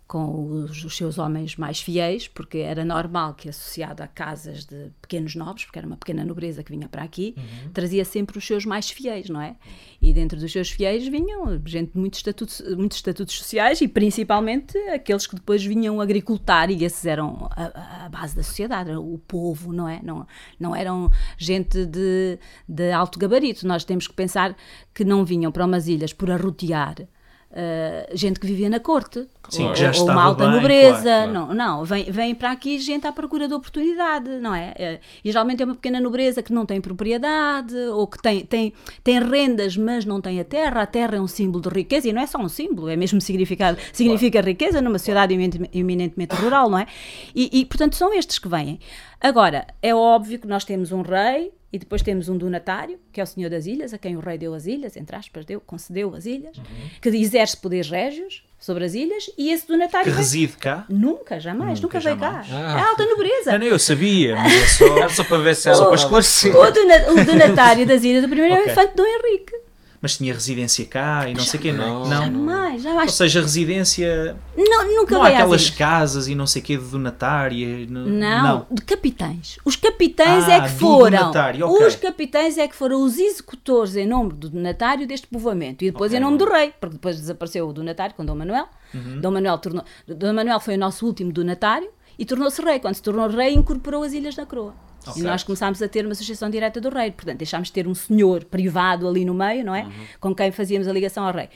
com 0.09 0.63
os, 0.65 0.83
os, 0.85 0.97
seus 0.97 1.19
homens 1.19 1.57
mais 1.57 1.83
fiéis, 1.83 2.27
porque 2.27 2.59
era 2.59 2.83
normal 2.83 3.35
que, 3.35 3.47
associado 3.51 4.03
a 4.03 4.07
casas 4.07 4.65
de 4.65 4.91
pequenos 5.03 5.35
nobres, 5.35 5.67
porque 5.67 5.79
era 5.79 5.87
uma 5.87 5.99
pequena 5.99 6.25
nobreza 6.25 6.63
que 6.63 6.71
vinha 6.71 6.89
para 6.89 7.03
aqui, 7.03 7.35
uhum. 7.37 7.71
trazia 7.75 8.07
sempre 8.07 8.39
os 8.39 8.47
seus 8.47 8.65
mais 8.65 8.89
fiéis, 8.89 9.29
não 9.29 9.39
é? 9.39 9.55
E 10.01 10.15
dentro 10.15 10.41
dos 10.41 10.51
seus 10.51 10.71
fiéis 10.71 11.07
vinham 11.07 11.61
gente 11.67 11.93
de 11.93 11.99
muitos 11.99 12.21
estatutos, 12.21 12.63
muitos 12.75 12.97
estatutos 12.97 13.37
sociais 13.37 13.83
e 13.83 13.87
principalmente 13.87 14.79
aqueles 14.89 15.27
que 15.27 15.35
depois 15.35 15.63
vinham 15.63 16.01
agricultar, 16.01 16.71
e 16.71 16.85
esses 16.85 17.05
eram 17.05 17.47
a, 17.51 18.07
a 18.07 18.09
base 18.09 18.35
da 18.35 18.43
sociedade, 18.43 18.91
o 18.93 19.21
povo, 19.29 19.75
não 19.75 19.87
é? 19.87 20.01
Não, 20.03 20.27
não 20.59 20.75
eram 20.75 21.11
gente 21.37 21.85
de, 21.85 22.39
de 22.67 22.91
alto 22.93 23.19
gabarito. 23.19 23.67
Nós 23.67 23.85
temos 23.85 24.07
que 24.07 24.15
pensar 24.15 24.57
que 24.95 25.05
não 25.05 25.23
vinham 25.23 25.53
para 25.53 25.67
umas 25.67 25.87
ilhas 25.87 26.15
por 26.15 26.31
arrotear 26.31 27.07
Uh, 27.51 28.15
gente 28.15 28.39
que 28.39 28.47
vivia 28.47 28.69
na 28.69 28.79
corte, 28.79 29.27
Sim, 29.49 29.69
ou, 29.69 29.75
já 29.75 29.91
ou 29.93 30.11
uma 30.11 30.23
alta 30.23 30.45
bem, 30.45 30.53
nobreza, 30.53 31.03
claro, 31.03 31.33
claro. 31.33 31.33
não, 31.33 31.55
não, 31.55 31.85
vem, 31.85 32.05
vem 32.05 32.35
para 32.35 32.51
aqui 32.51 32.79
gente 32.79 33.07
à 33.07 33.13
procura 33.13 33.49
de 33.49 33.55
oportunidade, 33.55 34.29
não 34.39 34.55
é? 34.55 34.75
Uh, 34.79 35.05
e 35.25 35.33
geralmente 35.33 35.63
é 35.63 35.65
uma 35.65 35.75
pequena 35.75 35.99
nobreza 35.99 36.43
que 36.43 36.53
não 36.53 36.67
tem 36.67 36.79
propriedade, 36.79 37.75
ou 37.75 38.07
que 38.07 38.21
tem, 38.21 38.45
tem, 38.45 38.75
tem 39.03 39.19
rendas, 39.19 39.79
mas 39.79 40.05
não 40.05 40.21
tem 40.21 40.39
a 40.39 40.45
terra, 40.45 40.83
a 40.83 40.87
terra 40.87 41.17
é 41.17 41.21
um 41.21 41.27
símbolo 41.27 41.63
de 41.63 41.71
riqueza, 41.71 42.07
e 42.07 42.13
não 42.13 42.21
é 42.21 42.27
só 42.27 42.39
um 42.39 42.51
símbolo, 42.51 42.91
é 42.91 42.97
mesmo 42.97 43.19
significado, 43.19 43.79
significa 43.95 44.33
claro. 44.33 44.49
riqueza 44.49 44.83
numa 44.83 44.99
sociedade 44.99 45.33
eminentemente 45.73 46.37
rural, 46.37 46.69
não 46.69 46.79
é? 46.79 46.87
E, 47.35 47.61
e, 47.61 47.65
portanto 47.65 47.97
são 47.97 48.13
estes 48.13 48.39
que 48.39 48.47
vêm. 48.47 48.79
Agora, 49.19 49.67
é 49.81 49.95
óbvio 49.95 50.39
que 50.39 50.47
nós 50.47 50.67
temos 50.67 50.93
um 50.93 51.01
rei, 51.01 51.51
e 51.73 51.79
depois 51.79 52.03
temos 52.03 52.29
um 52.29 52.39
donatário, 52.39 52.99
que 53.13 53.21
é 53.21 53.25
o 53.25 53.27
Senhor 53.27 53.51
das 53.51 53.67
Ilhas, 53.67 53.93
a 53.93 53.99
quem 53.99 54.17
o 54.17 54.21
rei 54.21 54.39
deu 54.39 54.55
as 54.55 54.67
ilhas, 54.67 54.97
entre 54.97 55.15
aspas, 55.15 55.45
deu, 55.45 55.61
concedeu 55.61 56.15
as 56.15 56.25
ilhas, 56.25 56.57
uhum. 56.57 56.65
que 57.01 57.09
exerce 57.11 57.57
poderes 57.57 57.91
régios 57.91 58.45
sobre 58.59 58.85
as 58.85 58.95
ilhas, 58.95 59.31
e 59.37 59.51
esse 59.51 59.69
donatário... 59.69 60.11
Que 60.11 60.17
reside 60.17 60.57
cá? 60.57 60.87
Nunca, 60.89 61.39
jamais, 61.39 61.81
nunca, 61.81 61.99
nunca 61.99 62.01
veio 62.01 62.19
cá. 62.19 62.43
Ah. 62.51 62.81
É 62.81 62.83
alta 62.83 63.05
nobreza. 63.05 63.59
Não, 63.59 63.67
eu 63.67 63.79
sabia, 63.79 64.35
mas 64.37 64.53
é 64.53 64.67
só, 64.67 65.09
só 65.09 65.25
para 65.25 65.39
ver 65.39 65.55
se 65.55 65.69
ela... 65.69 65.77
Só 65.77 65.87
para 65.87 65.95
esclarecer. 65.95 66.55
O, 66.57 67.25
donatário 67.25 67.87
das 67.87 68.03
ilhas, 68.03 68.25
o 68.25 68.29
primeiro 68.29 68.55
okay. 68.55 68.67
é 68.67 68.69
o 68.69 68.73
infante 68.73 68.97
Dom 68.97 69.05
Henrique 69.05 69.68
mas 70.01 70.17
tinha 70.17 70.33
residência 70.33 70.85
cá 70.85 71.29
e 71.29 71.35
não 71.35 71.43
sei 71.43 71.59
o 71.59 71.63
quê. 71.63 71.73
Não, 71.73 72.05
não. 72.05 72.25
Jamais, 72.25 72.83
jamais. 72.83 73.11
Ou 73.11 73.17
seja, 73.17 73.41
residência. 73.41 74.37
Não, 74.57 74.97
nunca 74.97 75.15
não 75.15 75.23
há 75.23 75.29
aquelas 75.29 75.71
casas 75.71 76.29
e 76.29 76.35
não 76.35 76.47
sei 76.47 76.63
o 76.63 76.65
quê 76.65 76.77
de 76.77 76.85
donatária. 76.85 77.87
Não, 77.89 78.07
não, 78.07 78.67
de 78.71 78.83
capitães. 78.83 79.59
Os 79.65 79.77
capitães 79.77 80.49
ah, 80.49 80.53
é 80.53 80.61
que 80.61 80.71
foram. 80.71 81.31
Okay. 81.31 81.87
Os 81.87 81.97
capitães 81.97 82.59
é 82.59 82.69
que 82.69 82.77
foram 82.77 83.03
os 83.03 83.19
executores 83.19 83.97
em 83.97 84.07
nome 84.07 84.33
do 84.33 84.49
donatário 84.49 85.07
deste 85.07 85.27
povoamento 85.27 85.85
e 85.85 85.91
depois 85.91 86.11
okay. 86.11 86.19
em 86.19 86.23
nome 86.23 86.39
do 86.39 86.45
rei, 86.45 86.73
porque 86.81 86.95
depois 86.95 87.17
desapareceu 87.17 87.69
o 87.69 87.73
donatário 87.73 88.15
com 88.15 88.25
Dom 88.25 88.37
Manuel. 88.37 88.69
Uhum. 88.95 89.21
Dom 89.21 89.31
Manuel 89.33 89.59
tornou, 89.59 89.85
Dom 90.07 90.33
Manuel 90.33 90.61
foi 90.61 90.75
o 90.75 90.79
nosso 90.79 91.05
último 91.05 91.33
donatário 91.33 91.89
e 92.19 92.25
tornou-se 92.25 92.63
rei. 92.63 92.79
Quando 92.79 92.95
se 92.95 93.03
tornou 93.03 93.29
rei, 93.29 93.55
incorporou 93.55 94.03
as 94.03 94.13
ilhas 94.13 94.37
na 94.37 94.47
coroa. 94.47 94.88
Okay. 95.11 95.23
E 95.23 95.25
nós 95.25 95.43
começámos 95.43 95.83
a 95.83 95.89
ter 95.89 96.05
uma 96.05 96.15
sucessão 96.15 96.51
direta 96.51 96.81
do 96.81 96.89
rei. 96.89 97.11
Portanto, 97.11 97.39
deixámos 97.39 97.69
de 97.69 97.73
ter 97.73 97.87
um 97.87 97.95
senhor 97.95 98.45
privado 98.45 99.09
ali 99.09 99.25
no 99.25 99.35
meio, 99.35 99.65
não 99.65 99.75
é? 99.75 99.85
Uhum. 99.85 99.93
Com 100.21 100.35
quem 100.35 100.51
fazíamos 100.51 100.89
a 100.89 100.93
ligação 100.93 101.25
ao 101.27 101.33
rei. 101.33 101.49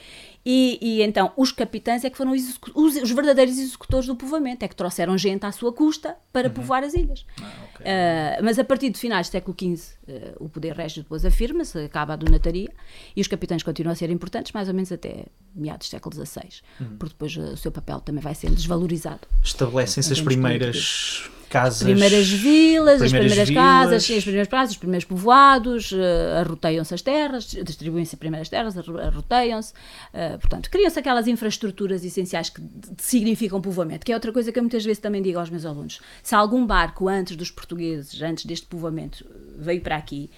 E, 0.45 0.77
e 0.81 1.01
então, 1.01 1.31
os 1.37 1.53
capitães 1.53 2.03
é 2.03 2.09
que 2.09 2.17
foram 2.17 2.33
os, 2.33 2.59
os, 2.75 3.11
verdadeiros 3.11 3.57
executores 3.57 4.07
do 4.07 4.15
povoamento, 4.15 4.65
é 4.65 4.67
que 4.67 4.75
trouxeram 4.75 5.17
gente 5.17 5.45
à 5.45 5.51
sua 5.53 5.71
custa 5.71 6.17
para 6.33 6.49
uhum. 6.49 6.53
povoar 6.53 6.83
as 6.83 6.93
ilhas. 6.93 7.25
Ah, 7.41 7.51
okay. 7.75 7.85
uh, 7.85 8.43
mas 8.43 8.59
a 8.59 8.63
partir 8.63 8.89
de 8.89 8.99
finais 8.99 9.29
do 9.29 9.31
século 9.31 9.55
XV, 9.57 9.93
uh, 10.05 10.43
o 10.43 10.49
poder 10.49 10.73
régio 10.73 11.01
depois 11.01 11.23
afirma-se, 11.23 11.79
acaba 11.79 12.13
a 12.13 12.15
donataria, 12.17 12.69
e 13.15 13.21
os 13.21 13.27
capitães 13.27 13.63
continuam 13.63 13.93
a 13.93 13.95
ser 13.95 14.09
importantes, 14.09 14.51
mais 14.51 14.67
ou 14.67 14.73
menos 14.73 14.91
até 14.91 15.27
meados 15.55 15.87
do 15.87 15.91
século 15.91 16.13
XVI, 16.13 16.49
uhum. 16.81 16.97
porque 16.97 17.13
depois 17.13 17.37
uh, 17.37 17.53
o 17.53 17.57
seu 17.57 17.71
papel 17.71 18.01
também 18.01 18.21
vai 18.21 18.35
sendo 18.35 18.55
desvalorizado. 18.55 19.21
Estabelecem-se 19.41 20.11
as 20.11 20.19
primeiras 20.19 21.29
casas. 21.53 21.83
Primeiras 21.83 22.27
vilas, 22.29 22.99
primeiras 22.99 23.01
as 23.03 23.11
primeiras 23.11 23.49
vilas. 23.49 23.63
casas, 23.63 24.03
sim, 24.03 24.17
as 24.17 24.23
primeiras 24.23 24.47
casas, 24.47 24.71
os 24.71 24.77
primeiros 24.77 25.05
povoados, 25.05 25.91
uh, 25.91 26.39
arroteiam-se 26.41 26.93
as 26.93 27.01
terras, 27.03 27.45
distribuem-se 27.45 28.15
as 28.15 28.19
primeiras 28.19 28.49
terras, 28.49 28.75
arroteiam-se. 28.75 29.71
Uh, 29.71 30.39
portanto, 30.39 30.71
criam-se 30.71 30.97
aquelas 30.97 31.27
infraestruturas 31.27 32.03
essenciais 32.03 32.49
que 32.49 32.59
significam 32.97 33.61
povoamento, 33.61 34.03
que 34.03 34.11
é 34.11 34.15
outra 34.15 34.33
coisa 34.33 34.51
que 34.51 34.57
eu 34.57 34.63
muitas 34.63 34.83
vezes 34.83 34.99
também 34.99 35.21
digo 35.21 35.37
aos 35.37 35.51
meus 35.51 35.65
alunos. 35.65 36.01
Se 36.23 36.33
algum 36.33 36.65
barco 36.65 37.07
antes 37.07 37.35
dos 37.35 37.51
portugueses, 37.51 38.19
antes 38.21 38.45
deste 38.45 38.65
povoamento, 38.65 39.23
veio 39.57 39.81
para 39.81 39.95
aqui, 39.95 40.31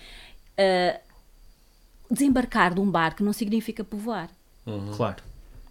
uh, 0.60 0.99
desembarcar 2.12 2.73
de 2.73 2.82
um 2.82 2.91
barco 2.91 3.23
não 3.23 3.32
significa 3.32 3.84
povoar. 3.84 4.30
Uhum. 4.65 4.91
Claro. 4.91 5.23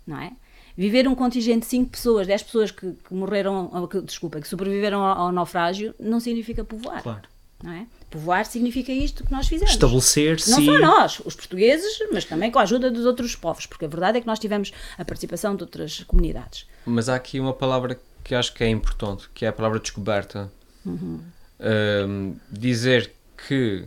Não 0.06 0.18
é? 0.18 0.32
Viver 0.76 1.06
um 1.06 1.14
contingente 1.14 1.60
de 1.60 1.66
5 1.66 1.90
pessoas, 1.90 2.26
10 2.26 2.42
pessoas 2.42 2.70
que, 2.70 2.92
que 2.92 3.14
morreram, 3.14 3.88
que, 3.88 4.00
desculpa, 4.00 4.40
que 4.40 4.48
sobreviveram 4.48 5.02
ao, 5.02 5.26
ao, 5.26 5.32
naufrágio, 5.32 5.94
não 5.98 6.20
significa 6.20 6.64
povoar. 6.64 7.02
Claro. 7.02 7.28
Não 7.62 7.72
é? 7.72 7.86
Povoar 8.10 8.44
significa 8.44 8.92
isto 8.92 9.24
que 9.24 9.32
nós 9.32 9.48
fizemos. 9.48 9.72
Estabelecer-se. 9.72 10.50
Não 10.50 10.64
só 10.64 10.78
nós, 10.78 11.20
os 11.24 11.34
portugueses, 11.34 11.98
mas 12.12 12.24
também 12.24 12.50
com 12.50 12.58
a 12.58 12.62
ajuda 12.62 12.90
dos 12.90 13.06
outros 13.06 13.34
povos, 13.34 13.66
porque 13.66 13.84
a 13.84 13.88
verdade 13.88 14.18
é 14.18 14.20
que 14.20 14.26
nós 14.26 14.38
tivemos 14.38 14.72
a 14.98 15.04
participação 15.04 15.56
de 15.56 15.62
outras 15.62 16.04
comunidades. 16.04 16.66
Mas 16.84 17.08
há 17.08 17.14
aqui 17.14 17.40
uma 17.40 17.54
palavra 17.54 17.98
que 18.22 18.34
acho 18.34 18.52
que 18.52 18.62
é 18.64 18.68
importante, 18.68 19.28
que 19.32 19.44
é 19.44 19.48
a 19.48 19.52
palavra 19.52 19.78
descoberta. 19.78 20.52
Uhum. 20.84 21.20
Um, 21.60 22.36
dizer 22.50 23.12
que 23.48 23.84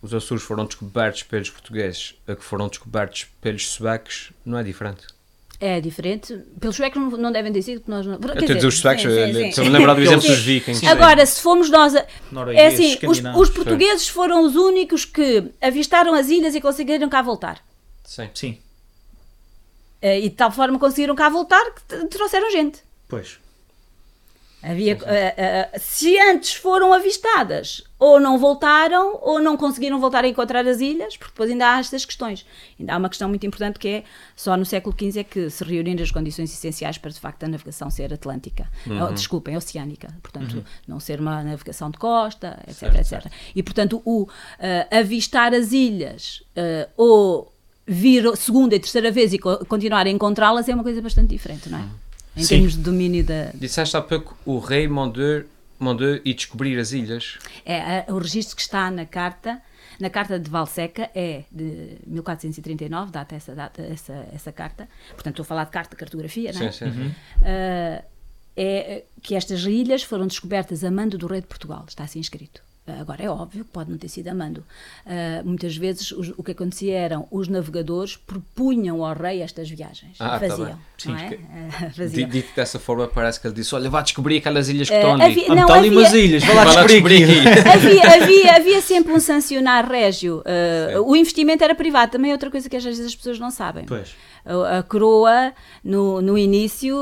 os 0.00 0.14
Açores 0.14 0.42
foram 0.42 0.64
descobertos 0.64 1.22
pelos 1.24 1.50
portugueses 1.50 2.14
a 2.26 2.34
que 2.34 2.44
foram 2.44 2.68
descobertos 2.68 3.26
pelos 3.40 3.68
suecos, 3.68 4.32
não 4.44 4.58
é 4.58 4.62
diferente. 4.62 5.06
É 5.58 5.80
diferente. 5.80 6.36
Pelos 6.60 6.76
suecos 6.76 7.00
não, 7.00 7.10
não 7.12 7.32
devem 7.32 7.50
ter 7.52 7.62
sido, 7.62 7.80
porque 7.80 7.90
nós 7.90 8.04
não. 8.06 8.18
quer 8.18 8.40
dizer 8.42 8.54
dizer, 8.56 8.66
os 8.66 8.78
suecos, 8.78 9.02
sim, 9.02 9.08
sim, 9.08 9.16
eh, 9.18 9.32
sim. 9.32 9.48
estou-me 9.48 9.70
a 9.70 9.78
lembrar 9.78 9.94
do 9.94 10.00
Sim. 10.00 10.06
exemplo 10.06 10.26
dos 10.28 10.36
Sim. 10.36 10.42
vikings. 10.44 10.86
Agora, 10.86 11.24
se 11.24 11.40
fomos 11.40 11.70
nós. 11.70 11.94
A, 11.96 12.04
é 12.54 12.66
assim, 12.66 12.98
os, 13.06 13.22
os 13.36 13.50
portugueses 13.50 14.06
foram 14.08 14.44
os 14.44 14.54
únicos 14.54 15.04
que 15.06 15.44
avistaram 15.62 16.12
as 16.14 16.28
ilhas 16.28 16.54
e 16.54 16.60
conseguiram 16.60 17.08
cá 17.08 17.22
voltar. 17.22 17.60
Sim. 18.04 18.28
Sim, 18.34 18.58
Eh, 20.02 20.20
E 20.20 20.28
de 20.28 20.34
tal 20.36 20.50
forma 20.52 20.78
conseguiram 20.78 21.14
cá 21.14 21.28
voltar 21.30 21.64
que 21.88 22.06
trouxeram 22.08 22.50
gente. 22.50 22.80
pois. 23.08 23.38
Havia, 24.62 24.98
eh, 25.04 25.34
eh, 25.72 25.78
se 25.78 26.18
antes 26.18 26.54
foram 26.54 26.92
avistadas, 26.92 27.82
ou 28.00 28.18
não 28.18 28.36
voltaram, 28.36 29.16
ou 29.22 29.38
não 29.40 29.56
conseguiram 29.56 30.00
voltar 30.00 30.24
a 30.24 30.28
encontrar 30.28 30.66
as 30.66 30.80
ilhas, 30.80 31.16
porque 31.16 31.30
depois 31.32 31.50
ainda 31.50 31.68
há 31.74 31.78
estas 31.78 32.04
questões. 32.04 32.44
Ainda 32.80 32.94
há 32.94 32.96
uma 32.96 33.08
questão 33.08 33.28
muito 33.28 33.46
importante 33.46 33.78
que 33.78 33.86
é 33.88 34.04
só 34.34 34.56
no 34.56 34.64
século 34.66 34.94
XV 34.98 35.20
é 35.20 35.24
que 35.24 35.48
se 35.50 35.62
reuniram 35.62 36.02
as 36.02 36.10
condições 36.10 36.52
essenciais 36.52 36.98
para 36.98 37.10
de 37.12 37.20
facto 37.20 37.44
a 37.44 37.48
navegação 37.48 37.88
ser 37.90 38.12
atlântica. 38.12 38.66
Oh, 38.86 39.12
desculpem, 39.12 39.56
oceânica. 39.56 40.08
Portanto, 40.20 40.64
não 40.88 40.98
ser 40.98 41.20
uma 41.20 41.44
navegação 41.44 41.88
de 41.90 41.98
costa, 41.98 42.58
etc. 42.66 42.78
Certo, 42.78 42.96
etc. 42.96 43.08
certo. 43.08 43.30
E 43.54 43.62
portanto, 43.62 44.02
o 44.04 44.26
eh, 44.58 44.88
avistar 44.90 45.54
as 45.54 45.70
ilhas 45.72 46.42
ou 46.96 47.52
vir 47.86 48.36
segunda 48.36 48.74
e 48.74 48.80
terceira 48.80 49.12
vez 49.12 49.32
e 49.32 49.38
co- 49.38 49.64
continuar 49.66 50.06
a 50.06 50.10
encontrá-las 50.10 50.68
é 50.68 50.74
uma 50.74 50.82
coisa 50.82 51.00
bastante 51.00 51.28
diferente, 51.28 51.68
não 51.68 51.78
é? 51.78 51.82
Em 52.36 52.42
Sim. 52.42 52.48
termos 52.56 52.72
de 52.74 52.80
domínio 52.82 53.24
da, 53.24 53.50
Disseste 53.54 53.96
há 53.96 54.02
pouco 54.02 54.36
o 54.44 54.58
rei 54.58 54.86
mandou, 54.86 55.44
mandou 55.78 56.16
ir 56.24 56.34
descobrir 56.34 56.78
as 56.78 56.92
ilhas. 56.92 57.38
É, 57.64 58.00
a- 58.08 58.12
o 58.12 58.18
registro 58.18 58.54
que 58.56 58.62
está 58.62 58.90
na 58.90 59.06
carta, 59.06 59.60
na 59.98 60.10
carta 60.10 60.38
de 60.38 60.50
Valseca 60.50 61.10
é 61.14 61.44
de 61.50 61.96
1439, 62.06 63.10
data 63.10 63.34
essa, 63.34 63.54
data, 63.54 63.80
essa, 63.82 64.28
essa 64.34 64.52
carta. 64.52 64.86
Portanto, 65.14 65.32
estou 65.32 65.42
a 65.44 65.46
falar 65.46 65.64
de 65.64 65.70
carta 65.70 65.90
de 65.90 65.96
cartografia, 65.96 66.52
não 66.52 66.62
é? 66.62 66.70
Sim, 66.72 66.90
sim, 66.90 66.92
sim. 66.92 67.14
Ah, 67.42 68.04
é 68.58 69.04
que 69.22 69.34
estas 69.34 69.62
ilhas 69.64 70.02
foram 70.02 70.26
descobertas 70.26 70.82
a 70.84 70.90
mando 70.90 71.16
do 71.18 71.26
rei 71.26 71.40
de 71.40 71.46
Portugal, 71.46 71.84
está 71.88 72.04
assim 72.04 72.20
escrito. 72.20 72.62
Ah, 72.88 73.00
Agora, 73.00 73.22
é 73.22 73.28
óbvio 73.28 73.64
que 73.64 73.70
pode 73.70 73.90
não 73.90 73.98
ter 73.98 74.08
sido 74.08 74.28
a 74.28 74.34
mando. 74.34 74.62
Ah, 75.04 75.42
muitas 75.44 75.76
vezes 75.76 76.12
os- 76.12 76.32
o 76.36 76.42
que 76.42 76.52
acontecia 76.52 76.94
eram 76.96 77.26
os 77.30 77.48
navegadores 77.48 78.16
propunham 78.16 79.04
ao 79.04 79.14
rei 79.14 79.42
estas 79.42 79.68
viagens. 79.68 80.16
Ah, 80.20 80.38
tá 80.38 80.48
faziam. 80.48 80.78
Sim, 80.98 81.08
não 81.10 81.16
é? 81.18 81.28
Di- 81.30 81.94
faziam. 81.96 82.28
Dito 82.28 82.48
dessa 82.54 82.78
forma, 82.78 83.06
parece 83.08 83.40
que 83.40 83.46
ele 83.46 83.54
disse: 83.54 83.74
Olha, 83.74 83.90
vá 83.90 84.00
descobrir 84.02 84.38
aquelas 84.38 84.68
ilhas 84.68 84.88
que 84.88 84.94
Eh, 84.94 84.98
estão 84.98 85.14
ali. 85.14 85.22
havia- 85.24 85.54
Não, 85.54 85.68
havia- 85.74 85.90
umas 85.92 86.12
ilhas, 86.12 86.44
vai 86.44 86.54
lá 86.54 86.84
descobrir 86.84 87.24
aqui. 87.24 87.68
havia, 87.68 88.14
havia, 88.22 88.56
havia 88.56 88.80
sempre 88.80 89.12
um 89.12 89.20
sancionar 89.20 89.88
régio. 89.88 90.42
Uh, 90.96 91.02
o 91.10 91.16
investimento 91.16 91.62
era 91.64 91.74
privado, 91.74 92.12
também 92.12 92.30
é 92.30 92.34
outra 92.34 92.50
coisa 92.50 92.68
que 92.68 92.76
às 92.76 92.84
vezes 92.84 93.04
as 93.04 93.14
pessoas 93.14 93.38
não 93.38 93.50
sabem. 93.50 93.84
Pois. 93.84 94.14
A, 94.46 94.78
a 94.78 94.82
coroa, 94.82 95.52
no, 95.82 96.22
no 96.22 96.38
início, 96.38 96.96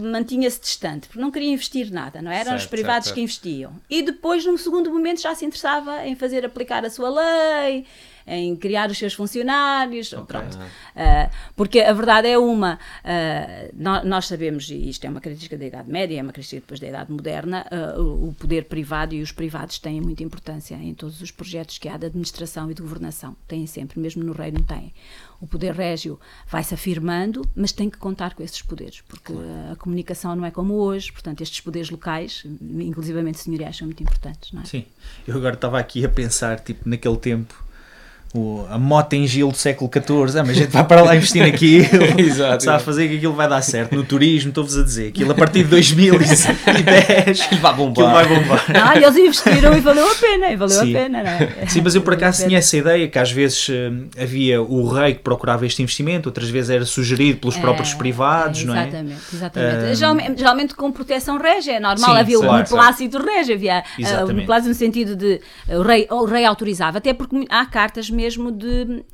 mantinha-se 0.00 0.60
distante, 0.60 1.06
porque 1.06 1.20
não 1.20 1.30
queria 1.30 1.52
investir 1.52 1.92
nada, 1.92 2.20
não 2.20 2.30
é? 2.30 2.40
eram 2.40 2.54
os 2.56 2.62
Certo, 2.62 2.70
privados 2.70 3.06
certo, 3.06 3.14
que 3.14 3.22
investiam. 3.22 3.72
E 3.88 4.02
depois, 4.02 4.44
num 4.44 4.56
segundo 4.56 4.90
momento, 4.90 5.20
já 5.20 5.34
se 5.34 5.44
interessava 5.44 6.04
em 6.06 6.16
fazer 6.16 6.44
aplicar 6.44 6.84
a 6.84 6.90
sua 6.90 7.08
lei, 7.08 7.86
em 8.30 8.54
criar 8.56 8.90
os 8.90 8.96
seus 8.98 9.12
funcionários, 9.14 10.10
pronto. 10.10 10.56
Uh, 10.56 11.30
porque 11.56 11.80
a 11.80 11.92
verdade 11.92 12.28
é 12.28 12.38
uma, 12.38 12.74
uh, 12.74 13.74
nó- 13.74 14.04
nós, 14.04 14.26
sabemos, 14.26 14.70
e 14.70 14.88
isto 14.88 15.04
é 15.04 15.10
uma 15.10 15.20
característica 15.20 15.58
da 15.58 15.66
Idade 15.66 15.90
Média, 15.90 16.18
é 16.18 16.22
uma 16.22 16.32
característica 16.32 16.60
depois 16.60 16.80
da 16.80 16.88
Idade 16.88 17.10
Moderna, 17.12 17.66
uh, 17.70 18.00
o, 18.00 18.28
o 18.28 18.34
poder 18.34 18.64
privado 18.64 19.14
e 19.14 19.22
os 19.22 19.32
privados 19.32 19.78
têm 19.78 20.00
muita 20.00 20.22
importância 20.22 20.74
em 20.76 20.94
todos 20.94 21.20
os 21.20 21.30
projetos 21.30 21.78
que 21.78 21.88
há 21.88 21.96
de 21.96 22.06
administração 22.06 22.70
e 22.70 22.74
de 22.74 22.82
governação. 22.82 23.36
Têm 23.48 23.66
sempre, 23.66 23.98
mesmo 24.00 24.22
no 24.22 24.32
reino 24.32 24.62
têm. 24.62 24.92
O 25.40 25.46
poder 25.46 25.72
régio 25.72 26.20
vai-se 26.46 26.74
afirmando, 26.74 27.48
mas 27.56 27.72
tem 27.72 27.88
que 27.88 27.96
contar 27.96 28.34
com 28.34 28.42
esses 28.42 28.60
poderes, 28.60 29.00
porque 29.08 29.32
uh, 29.32 29.72
a 29.72 29.76
comunicação 29.76 30.36
não 30.36 30.44
é 30.44 30.50
como 30.50 30.74
hoje, 30.74 31.10
portanto 31.10 31.40
estes 31.40 31.60
poderes 31.60 31.88
locais, 31.90 32.44
inclusivamente 32.60 33.38
senhoriais, 33.40 33.76
são 33.76 33.86
muito 33.86 34.02
importantes, 34.02 34.52
não 34.52 34.62
é? 34.62 34.64
Sim, 34.66 34.84
eu 35.26 35.34
agora 35.36 35.54
estava 35.54 35.78
aqui 35.78 36.04
a 36.04 36.08
pensar, 36.08 36.60
tipo, 36.60 36.88
naquele 36.88 37.16
tempo, 37.16 37.64
o- 38.34 38.64
a 38.70 38.78
moto 38.78 39.12
em 39.14 39.26
Gil 39.26 39.48
do 39.50 39.56
século 39.56 39.90
XIV, 39.92 40.38
ah, 40.38 40.44
mas 40.44 40.50
a 40.50 40.52
gente 40.60 40.70
vai 40.70 40.84
para 40.84 41.02
lá 41.02 41.16
investir 41.16 41.42
naquilo, 41.42 41.84
Exato, 42.18 42.38
sabe 42.38 42.56
exato. 42.62 42.84
fazer 42.84 43.08
que 43.08 43.16
aquilo 43.16 43.34
vai 43.34 43.48
dar 43.48 43.60
certo. 43.62 43.94
No 43.94 44.04
turismo, 44.04 44.50
estou-vos 44.50 44.76
a 44.78 44.82
dizer, 44.82 45.08
aquilo 45.08 45.32
a 45.32 45.34
partir 45.34 45.64
de 45.64 45.70
2010, 45.70 46.46
Aquilo 47.40 47.60
vai 47.60 47.74
bombar. 47.74 48.16
aquilo 48.16 48.34
vai 48.34 48.42
bombar. 48.42 48.64
Ah, 48.90 48.96
eles 48.96 49.16
investiram 49.16 49.76
e 49.76 49.80
valeu 49.80 50.10
a 50.10 50.14
pena, 50.14 50.48
e 50.50 50.56
valeu 50.56 50.80
Sim. 50.80 50.94
a 50.96 50.98
pena, 51.00 51.22
não 51.22 51.30
é? 51.30 51.66
Sim, 51.68 51.80
mas 51.82 51.94
eu 51.94 52.02
por 52.02 52.14
acaso 52.14 52.46
tinha 52.46 52.58
essa 52.58 52.76
ideia 52.76 53.08
que 53.08 53.18
às 53.18 53.30
vezes 53.30 53.68
hum, 53.68 54.06
havia 54.20 54.60
o 54.62 54.88
rei 54.88 55.14
que 55.14 55.20
procurava 55.20 55.66
este 55.66 55.82
investimento, 55.82 56.28
outras 56.28 56.48
vezes 56.48 56.70
era 56.70 56.84
sugerido 56.84 57.38
pelos 57.40 57.56
próprios 57.56 57.92
É, 57.92 57.96
privados, 57.96 58.62
é, 58.62 58.64
não 58.64 58.74
é? 58.76 58.82
Exatamente, 58.86 59.20
exatamente. 59.34 59.84
Ahm, 59.90 59.94
geralmente, 59.94 60.38
geralmente 60.38 60.74
com 60.74 60.92
proteção 60.92 61.38
régia, 61.38 61.72
é 61.72 61.80
normal. 61.80 62.14
Sim, 62.14 62.20
havia 62.20 62.38
o 62.38 62.42
claro, 62.42 62.56
beneplácito 62.64 63.18
régio, 63.18 63.54
havia 63.54 63.78
ah, 63.78 63.84
o 63.98 64.00
Exatamente. 64.00 64.34
beneplácito 64.34 64.68
no 64.68 64.74
sentido 64.74 65.16
de 65.16 65.40
ah, 65.68 65.76
o 65.78 65.82
rei, 65.82 66.06
o 66.10 66.24
rei 66.24 66.44
autorizava, 66.44 66.98
até 66.98 67.12
porque 67.12 67.44
há 67.48 67.66
cartas 67.66 68.08
mesmo 68.08 68.19
de. 68.50 69.04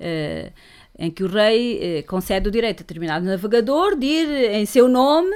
ah, 0.00 0.50
em 0.98 1.10
que 1.10 1.22
o 1.22 1.28
rei 1.28 1.78
eh, 1.80 2.02
concede 2.02 2.48
o 2.48 2.50
direito 2.50 2.80
a 2.80 2.82
determinado 2.82 3.24
navegador 3.24 3.96
de 3.96 4.06
ir 4.06 4.28
em 4.54 4.64
seu 4.64 4.88
nome 4.88 5.34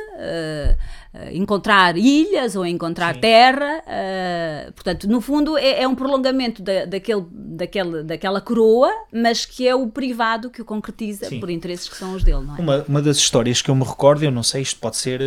encontrar 1.33 1.97
ilhas 1.97 2.55
ou 2.55 2.65
encontrar 2.65 3.15
Sim. 3.15 3.21
terra. 3.21 3.83
ah, 3.87 4.71
portanto, 4.75 5.09
no 5.09 5.21
fundo, 5.21 5.57
é, 5.59 5.83
é 5.83 5.89
um 5.89 5.95
prolongamento 5.95 6.63
da, 6.63 6.85
daquele, 6.85 7.25
daquele, 7.33 8.03
daquela 8.05 8.41
coroa, 8.41 8.91
mas 9.13 9.45
que 9.45 9.67
é 9.67 9.75
o 9.75 9.89
privado 9.89 10.51
que 10.51 10.63
o 10.63 10.65
concretiza 10.65 11.27
Sim. 11.27 11.41
por 11.41 11.51
interesses 11.51 11.89
que 11.89 11.97
são 11.97 12.15
os 12.15 12.23
dele, 12.23 12.43
não 12.47 12.57
é? 12.57 12.61
Uma, 12.61 12.85
uma 12.89 13.03
das 13.03 13.17
histórias 13.17 13.61
que 13.61 13.71
eu 13.71 13.75
me 13.75 13.85
recordo, 13.85 14.23
eu 14.25 14.31
não 14.31 14.43
sei, 14.43 14.63
isto 14.63 14.79
pode 14.81 14.97
ser 14.97 15.21
eh, 15.21 15.25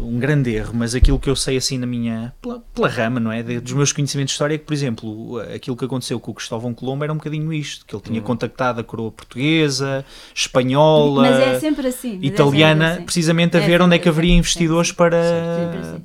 um 0.00 0.18
grande 0.18 0.54
erro, 0.54 0.72
mas 0.74 0.94
aquilo 0.94 1.18
que 1.18 1.28
eu 1.28 1.36
sei 1.36 1.56
assim 1.56 1.78
na 1.78 1.86
minha, 1.86 2.32
pela, 2.40 2.60
pela 2.72 2.88
rama, 2.88 3.18
não 3.18 3.32
é? 3.32 3.42
De- 3.42 3.60
dos 3.60 3.72
meus 3.72 3.92
conhecimentos 3.92 4.30
de 4.30 4.34
história 4.34 4.54
é 4.54 4.58
que, 4.58 4.64
por 4.64 4.72
exemplo, 4.72 5.40
aquilo 5.54 5.76
que 5.76 5.84
aconteceu 5.84 6.20
com 6.20 6.30
o 6.30 6.34
Cristóvão 6.34 6.72
Colombo 6.72 7.02
era 7.04 7.12
um 7.12 7.16
bocadinho 7.16 7.52
isto, 7.52 7.84
que 7.86 7.94
ele 7.94 8.02
tinha 8.02 8.20
contactado 8.22 8.80
a 8.80 8.84
coroa 8.84 9.10
portuguesa, 9.10 10.04
espanhola, 10.34 11.22
Mas 11.22 11.38
é 11.40 11.58
sempre 11.60 11.88
assim. 11.88 12.14
mas 12.16 12.24
é 12.24 12.26
italiana, 12.26 12.84
sempre 12.84 12.94
assim. 12.96 13.04
precisamente 13.04 13.56
a 13.56 13.60
É 13.60 13.66
ver 13.66 13.82
onde 13.82 13.96
é 13.96 13.98
que 13.98 14.08
haveria 14.08 14.30
assim, 14.30 14.38
investidores 14.38 14.88
sim, 14.88 14.94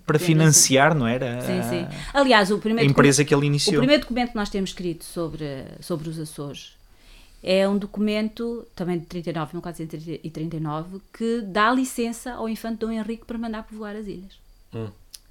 para, 0.06 0.20
financiar, 0.20 0.96
não 0.96 1.08
era? 1.08 1.42
Sim, 1.42 1.62
sim. 1.70 1.88
A- 2.14 2.20
Aliás, 2.20 2.52
o 2.52 2.56
A 2.56 2.60
primeiro, 2.60 2.90
empresa 2.90 3.24
que 3.26 3.34
ele 3.34 3.44
o 3.44 3.46
iniciou. 3.46 3.78
primeiro 3.78 4.02
documento 4.02 4.30
que 4.32 4.36
nós 4.36 4.50
temos 4.50 4.70
escrito 4.72 5.04
sobre, 5.06 5.66
sobre 5.82 6.10
os 6.10 6.20
Açores 6.20 6.78
é 7.42 7.68
um 7.68 7.78
documento, 7.78 8.68
também 8.76 9.00
de 9.00 9.06
39, 9.06 9.54
1439, 9.56 11.00
que 11.14 11.42
dá 11.42 11.72
licença 11.72 12.34
ao 12.34 12.50
infante 12.50 12.80
Dom 12.80 12.92
Henrique 12.92 13.26
para 13.26 13.38
mandar 13.38 13.64
povoar 13.64 13.96
as 13.96 14.08
ilhas. 14.08 14.34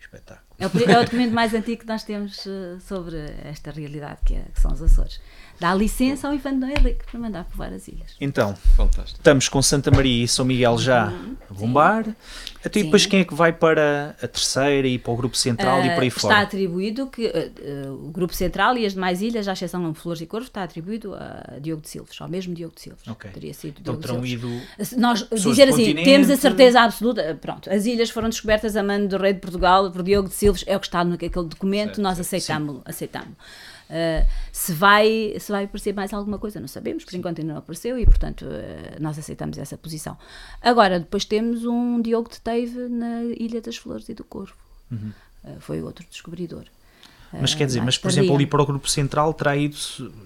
Espetáculo. 0.01 0.47
É 0.59 0.66
o, 0.66 0.71
é 0.90 0.99
o 1.01 1.05
documento 1.05 1.33
mais 1.33 1.55
antigo 1.55 1.83
que 1.83 1.87
nós 1.87 2.03
temos 2.03 2.44
eh, 2.47 2.77
sobre 2.81 3.16
esta 3.44 3.71
realidade 3.71 4.18
que, 4.25 4.35
é- 4.35 4.44
que 4.53 4.61
são 4.61 4.73
os 4.73 4.83
Açores. 4.83 5.21
Dá 5.61 5.75
licença 5.75 6.29
ao 6.29 6.35
infante 6.35 6.61
Dom 6.61 6.68
Henrique 6.68 7.05
para 7.11 7.18
mandar 7.18 7.42
povoar 7.44 7.73
as 7.73 7.88
ilhas. 7.88 8.14
Então, 8.21 8.55
Fantástico. 8.77 9.18
estamos 9.18 9.49
com 9.49 9.61
Santa 9.61 9.90
Maria 9.90 10.23
e 10.25 10.29
São 10.29 10.44
Miguel 10.44 10.79
já 10.79 11.09
a 11.51 11.53
bombar. 11.55 12.05
Até 12.64 12.79
Sim. 12.79 12.85
depois 12.87 13.07
quem 13.07 13.21
é 13.21 13.25
que 13.25 13.35
vai 13.35 13.53
para 13.53 14.14
a 14.23 14.29
terceira 14.29 14.87
e 14.87 14.99
para 15.01 15.12
o 15.12 15.16
grupo 15.16 15.37
central 15.37 15.85
e 15.85 15.88
Ah, 15.90 15.94
por 15.94 16.03
aí 16.03 16.09
está 16.09 16.21
fora? 16.21 16.38
atribuído 16.42 17.09
que 17.09 17.27
ah, 17.27 17.51
ah, 17.88 17.90
o 17.92 18.11
Grupo 18.12 18.35
Central 18.35 18.77
e 18.79 18.87
as 18.87 18.92
demais 18.94 19.21
ilhas, 19.21 19.49
à 19.49 19.53
exceção 19.53 19.90
de 19.90 19.99
Flores 19.99 20.21
e 20.23 20.27
Corvos, 20.27 20.49
está 20.49 20.62
atribuído 20.62 21.12
a 21.16 21.59
Diogo 21.61 21.83
de 21.83 21.88
Silves, 21.88 22.21
ao 22.21 22.29
mesmo 22.29 22.55
Diogo 22.55 22.75
de 22.77 22.83
Silves. 22.83 23.03
Ok. 23.09 23.29
Teria 23.33 23.53
sido 23.55 23.79
Então 23.81 23.94
Diogo 23.94 24.07
terão 24.07 24.21
de 24.21 24.29
Silves. 24.29 24.92
ido. 24.92 25.01
Nós 25.01 25.27
dizer 25.29 25.64
assim, 25.71 25.87
continente. 25.87 26.05
temos 26.05 26.31
a 26.31 26.37
certeza 26.37 26.81
absoluta, 26.83 27.37
pronto, 27.40 27.68
as 27.68 27.85
ilhas 27.85 28.11
foram 28.11 28.29
descobertas 28.29 28.77
a 28.77 28.83
mano 28.85 29.09
do 29.09 29.16
rei 29.16 29.33
de 29.33 29.40
Portugal 29.40 29.90
por 29.90 30.05
Diogo 30.05 30.29
de 30.29 30.35
Silves, 30.35 30.47
é 30.66 30.76
o 30.76 30.80
que 30.80 30.87
está 30.87 31.04
naquele 31.04 31.30
documento, 31.32 31.96
Certo, 31.96 32.02
nós 32.02 32.16
certo, 32.16 32.28
aceitamos, 32.28 32.82
aceitamos. 32.84 33.34
Ah, 33.90 34.26
se 34.52 34.72
vai 34.72 35.34
se 35.38 35.50
vai 35.50 35.64
aparecer 35.64 35.94
mais 35.94 36.12
alguma 36.12 36.38
coisa, 36.38 36.61
não 36.61 36.68
sabemos, 36.68 37.04
por 37.04 37.14
enquanto 37.14 37.40
ainda 37.40 37.52
não 37.52 37.58
apareceu 37.58 37.98
e, 37.98 38.04
portanto, 38.04 38.46
ah, 38.46 38.96
nós 39.00 39.18
aceitamos 39.18 39.58
essa 39.58 39.76
posição. 39.76 40.16
Agora, 40.61 41.00
depois 41.00 41.24
temos 41.24 41.64
um 41.64 42.00
Diogo 42.00 42.30
de 42.30 42.40
Teive 42.40 42.88
na 42.88 43.24
Ilha 43.24 43.61
das 43.61 43.76
Flores 43.76 44.08
e 44.08 44.14
do 44.14 44.24
Corvo. 44.24 44.54
Ah, 45.44 45.56
foi 45.61 45.82
outro 45.82 46.06
descobridor. 46.11 46.64
Mas 47.32 47.52
Ah, 47.52 47.56
quer 47.58 47.66
dizer, 47.66 47.78
mais 47.80 47.86
mas 47.88 47.98
por 47.98 48.08
exemplo 48.10 48.34
ali 48.34 48.46
para 48.46 48.62
o 48.62 48.66
grupo 48.66 48.88
central 48.88 49.34
terá 49.34 49.56
ido 49.56 49.76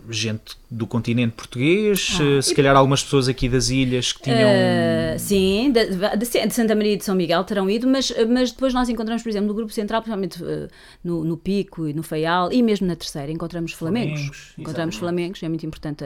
gente 0.08 0.56
do 0.70 0.86
continente 0.86 1.32
português, 1.34 2.16
Ah, 2.20 2.38
eh, 2.38 2.42
se 2.42 2.54
calhar 2.54 2.76
algumas 2.76 3.02
pessoas 3.02 3.28
aqui 3.28 3.48
das 3.48 3.68
ilhas 3.70 4.12
que 4.12 4.22
tinham. 4.22 4.48
Uh, 4.48 5.18
sim, 5.18 5.70
de, 5.72 5.86
de- 6.16 6.52
Santa 6.54 6.74
Maria 6.74 6.94
e 6.94 6.96
de 6.96 7.04
São 7.04 7.14
Miguel 7.14 7.42
terão 7.44 7.68
ido, 7.68 7.86
mas, 7.88 8.12
mas 8.28 8.52
depois 8.52 8.72
nós 8.72 8.88
encontramos, 8.88 9.22
por 9.22 9.28
exemplo, 9.28 9.48
no 9.48 9.54
Grupo 9.54 9.72
Central, 9.72 10.00
principalmente 10.00 10.42
uh, 10.42 10.68
no, 11.02 11.24
no 11.24 11.36
Pico 11.36 11.88
e 11.88 11.92
no 11.92 12.02
Faial, 12.02 12.52
e 12.52 12.62
mesmo 12.62 12.86
na 12.86 12.94
Terceira, 12.96 13.30
encontramos 13.32 13.72
Flamengos. 13.72 14.20
Flamengos, 14.20 14.38
encontramos 14.58 14.94
exatamente. 14.94 14.98
Flamengos, 14.98 15.42
é 15.42 15.48
muito 15.48 15.66
importante 15.66 16.04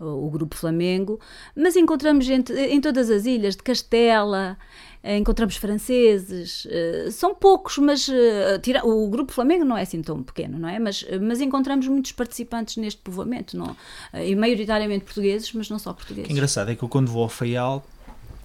o, 0.00 0.26
o 0.26 0.30
Grupo 0.30 0.56
Flamengo, 0.56 1.20
mas 1.54 1.76
encontramos 1.76 2.24
gente 2.24 2.52
em 2.52 2.80
todas 2.80 3.10
as 3.10 3.26
ilhas, 3.26 3.54
de 3.56 3.62
Castela, 3.62 4.56
eh, 4.58 4.89
encontramos 5.02 5.56
franceses, 5.56 6.66
eh, 6.70 7.08
são 7.10 7.34
poucos, 7.34 7.78
mas 7.78 8.08
eh, 8.08 8.58
tira, 8.58 8.86
o 8.86 9.08
grupo 9.08 9.32
Flamengo 9.32 9.64
não 9.64 9.76
é 9.76 9.82
assim 9.82 10.02
tão 10.02 10.22
pequeno, 10.22 10.58
não 10.58 10.68
é? 10.68 10.78
Mas, 10.78 11.04
mas 11.20 11.40
encontramos 11.40 11.86
muitos 11.88 12.12
participantes 12.12 12.76
neste 12.76 13.00
povoamento, 13.00 13.56
não? 13.56 13.76
e 14.14 14.34
maioritariamente 14.36 15.04
portugueses, 15.04 15.52
mas 15.52 15.70
não 15.70 15.78
só 15.78 15.92
portugueses. 15.92 16.28
O 16.28 16.32
engraçado 16.32 16.70
é 16.70 16.74
que 16.74 16.82
eu 16.82 16.88
quando 16.88 17.10
vou 17.10 17.22
ao 17.22 17.28
Faial, 17.28 17.84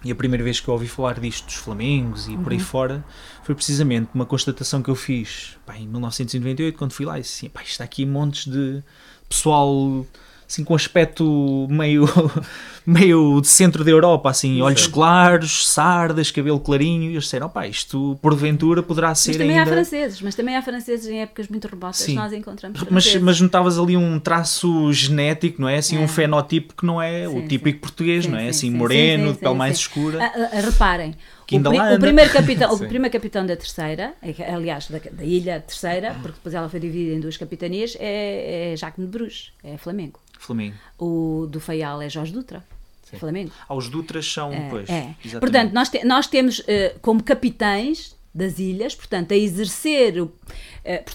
e 0.05 0.11
a 0.11 0.15
primeira 0.15 0.43
vez 0.43 0.59
que 0.59 0.67
eu 0.67 0.73
ouvi 0.73 0.87
falar 0.87 1.19
disto 1.19 1.45
dos 1.45 1.55
Flamengos 1.55 2.27
e 2.27 2.31
uhum. 2.31 2.43
por 2.43 2.51
aí 2.51 2.59
uhum. 2.59 2.63
fora, 2.63 3.05
foi 3.43 3.55
precisamente 3.55 4.09
uma 4.13 4.25
constatação 4.25 4.83
que 4.83 4.89
eu 4.89 4.95
fiz 4.95 5.57
pá, 5.65 5.75
em 5.75 5.87
1998, 5.87 6.77
quando 6.77 6.91
fui 6.91 7.07
lá 7.07 7.17
e 7.17 7.21
disse 7.21 7.39
assim, 7.39 7.49
pá, 7.49 7.63
está 7.63 7.83
aqui 7.83 8.05
montes 8.05 8.45
de 8.45 8.83
pessoal 9.27 10.05
assim 10.47 10.63
com 10.63 10.75
aspecto 10.75 11.67
meio 11.69 12.05
meio 12.85 13.41
de 13.41 13.47
centro 13.47 13.83
da 13.83 13.89
Europa, 13.89 14.29
assim, 14.29 14.61
olhos 14.61 14.83
Sim. 14.83 14.91
claros, 14.91 15.67
sardas, 15.67 16.29
cabelo 16.29 16.59
clarinho, 16.59 17.09
e 17.09 17.13
eles 17.13 17.23
disseram, 17.23 17.47
opá, 17.47 17.65
isto 17.67 18.17
porventura 18.21 18.83
poderá 18.83 19.15
ser 19.15 19.31
mas 19.31 19.37
também 19.37 19.57
ainda... 19.57 19.71
há 19.71 19.73
franceses, 19.73 20.21
mas 20.21 20.35
também 20.35 20.55
há 20.55 20.61
franceses 20.61 21.07
em 21.07 21.21
épocas 21.21 21.47
muito 21.47 21.67
remotas, 21.67 21.97
Sim. 21.97 22.13
nós 22.13 22.31
encontramos 22.31 22.83
mas, 22.89 23.15
mas 23.15 23.41
notavas 23.41 23.79
ali 23.79 23.97
um 23.97 24.19
traço 24.19 24.93
genético, 24.93 25.61
não 25.61 25.67
é? 25.67 25.77
Assim, 25.77 25.97
é. 25.97 25.99
um 25.99 26.07
fenótipo 26.07 26.75
que 26.75 26.85
não 26.85 27.01
é 27.01 27.27
sim, 27.27 27.37
o 27.37 27.47
típico 27.47 27.77
sim. 27.77 27.81
português, 27.81 28.27
não 28.27 28.37
é? 28.37 28.49
Assim, 28.49 28.69
moreno, 28.69 29.33
de 29.33 29.39
pele 29.39 29.55
mais 29.55 29.77
escura. 29.77 30.23
Ah, 30.23 30.49
ah, 30.53 30.61
reparem, 30.61 31.15
o, 31.51 31.61
pri 31.61 31.95
o, 31.95 31.99
primeiro 31.99 32.33
capitão, 32.33 32.73
o 32.73 32.77
primeiro 32.77 33.11
capitão 33.11 33.45
da 33.45 33.55
terceira, 33.55 34.13
é 34.21 34.53
aliás, 34.53 34.87
da, 34.89 34.99
da 34.99 35.23
ilha 35.23 35.59
terceira, 35.59 36.13
porque 36.21 36.37
depois 36.37 36.55
ela 36.55 36.67
foi 36.67 36.79
dividida 36.79 37.15
em 37.15 37.19
duas 37.19 37.37
capitanias, 37.37 37.95
é, 37.99 38.73
é 38.73 38.75
Jacques 38.75 39.03
de 39.03 39.09
Bruges, 39.09 39.51
é 39.63 39.77
Flamengo. 39.77 40.19
Flamengo. 40.39 40.75
O 40.97 41.47
do 41.49 41.59
Faial 41.59 42.01
é 42.01 42.09
Jorge 42.09 42.33
Dutra. 42.33 42.63
Sim. 43.09 43.17
Flamengo. 43.17 43.51
Ah, 43.69 43.75
os 43.75 43.87
Dutras 43.87 44.25
são, 44.25 44.51
é, 44.51 44.67
pois. 44.69 44.89
É. 44.89 45.15
Portanto, 45.39 45.73
nós, 45.73 45.89
te, 45.89 46.03
nós 46.03 46.27
temos 46.27 46.59
uh, 46.59 46.99
como 47.01 47.21
capitães 47.21 48.14
das 48.35 48.59
ilhas, 48.59 48.93
portanto, 48.93 49.31
a 49.31 49.37
exercer 49.37 50.21
uh, 50.21 50.31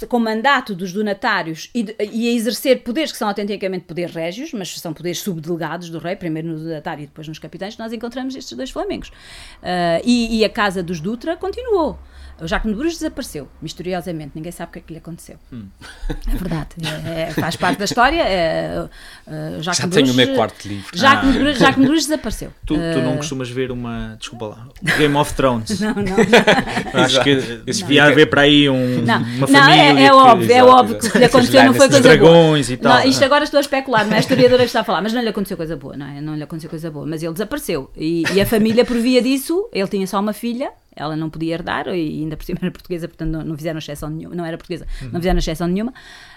com 0.09 0.19
mandato 0.19 0.75
dos 0.75 0.91
donatários 0.91 1.69
e, 1.75 1.83
de, 1.83 1.95
e, 2.01 2.31
a 2.31 2.33
exercer 2.33 2.83
poderes 2.83 3.13
que 3.13 3.19
são 3.19 3.29
autenticamente 3.29 3.85
poderes 3.85 4.15
régios, 4.15 4.55
mas 4.55 4.81
são 4.81 4.95
poderes 4.95 5.19
subdelegados 5.19 5.91
do 5.91 5.99
rei, 5.99 6.17
primeiro 6.17 6.49
no 6.49 6.59
donatário 6.59 7.03
e 7.03 7.07
depois 7.07 7.29
nos 7.29 7.39
capitães, 7.39 7.77
nós 7.77 7.93
encontramos 7.93 8.35
estes 8.35 8.57
dois 8.57 8.71
flamengos. 8.71 9.09
Uh, 9.09 10.01
e, 10.03 10.39
e, 10.39 10.45
a 10.47 10.49
casa 10.49 10.83
dos 10.83 10.99
Dutra 10.99 11.37
continuou. 11.37 11.99
O 12.41 12.47
Jacques 12.47 12.71
de 12.71 12.77
Bruges 12.77 12.99
desapareceu, 12.99 13.49
misteriosamente, 13.61 14.33
ninguém 14.35 14.51
sabe 14.51 14.71
o 14.71 14.73
que 14.73 14.79
é 14.79 14.83
que 14.83 14.93
lhe 14.95 14.99
aconteceu. 14.99 15.37
Hum. 15.53 15.67
É 16.09 16.37
verdade, 16.37 16.69
é, 17.07 17.21
é, 17.23 17.31
faz 17.33 17.57
parte 17.57 17.79
da 17.79 17.85
história. 17.85 18.23
É, 18.23 18.83
uh, 19.27 19.63
Jacques 19.63 19.81
Já 19.81 19.87
Bruges, 19.87 19.95
tenho 19.95 20.13
o 20.13 20.15
meu 20.15 20.35
quarto 20.35 20.67
livro. 20.67 20.97
Jacques, 20.97 21.29
ah. 21.29 21.33
de 21.33 21.39
Bruges, 21.39 21.59
Jacques 21.59 21.81
de 21.81 21.87
Bruges 21.87 22.05
desapareceu. 22.07 22.53
Tu, 22.65 22.75
tu 22.75 23.01
não 23.01 23.15
uh, 23.15 23.17
costumas 23.19 23.51
ver 23.51 23.71
uma, 23.71 24.17
desculpa 24.19 24.47
lá, 24.47 24.69
Game 24.97 25.15
of 25.17 25.35
Thrones? 25.35 25.81
Não, 25.81 25.95
não. 25.95 26.03
não. 26.05 27.03
Acho 27.03 27.23
que 27.23 27.37
devia 27.65 28.05
haver 28.05 28.29
para 28.29 28.43
aí 28.43 28.69
um, 28.69 29.03
não. 29.03 29.23
uma 29.23 29.47
família. 29.47 29.93
Não, 29.93 29.99
é, 29.99 30.05
é 30.05 30.13
óbvio, 30.13 30.53
é 30.53 30.63
óbvio 30.63 30.99
que 30.99 31.07
o 31.07 31.11
que 31.11 31.19
lhe 31.19 31.25
aconteceu 31.25 31.65
não 31.65 31.75
foi 31.75 31.89
coisa 31.89 32.01
dragões 32.01 32.67
boa. 32.67 32.75
E 32.75 32.77
tal. 32.77 32.99
Não, 32.99 33.09
isto 33.09 33.25
agora 33.25 33.45
estou 33.45 33.59
a 33.59 33.61
especular, 33.61 34.05
não 34.07 34.13
é 34.13 34.17
a 34.17 34.21
historiadora 34.21 34.63
que 34.63 34.69
está 34.69 34.81
a 34.81 34.85
falar, 34.85 35.01
mas 35.03 35.13
não 35.13 35.23
lhe 35.23 35.29
aconteceu 35.29 35.57
coisa 35.57 35.77
boa, 35.77 35.97
não 35.97 36.07
é? 36.07 36.21
Não 36.21 36.37
lhe 36.37 36.43
aconteceu 36.43 36.71
coisa 36.71 36.91
boa, 36.91 37.07
mas 37.07 37.23
ele 37.23 37.33
desapareceu. 37.33 37.91
E, 37.97 38.25
e 38.33 38.41
a 38.41 38.47
família, 38.47 38.85
por 38.85 38.97
via 38.99 39.23
disso, 39.23 39.69
ele 39.73 39.89
tinha 39.89 40.07
só 40.07 40.21
uma 40.21 40.33
filha 40.33 40.71
ela 40.95 41.17
não 41.17 41.31
podia 41.31 41.55
herdar 41.55 41.89
e 41.89 42.21
ainda 42.23 42.37
por 42.37 42.45
cima 42.45 42.59
era 42.63 42.71
portuguesa, 42.71 43.09
portanto 43.09 43.31
não, 43.31 43.45
não 43.45 43.57
fizeram 43.57 43.79
exceção 43.79 44.11
nenhuma, 44.11 44.35
não 44.35 44.45
era 44.45 44.57
portuguesa, 44.57 44.87
uhum. 45.03 45.11
não 45.13 45.21
fizeram 45.21 45.39
exceção 45.39 45.69
nenhuma. 45.69 45.93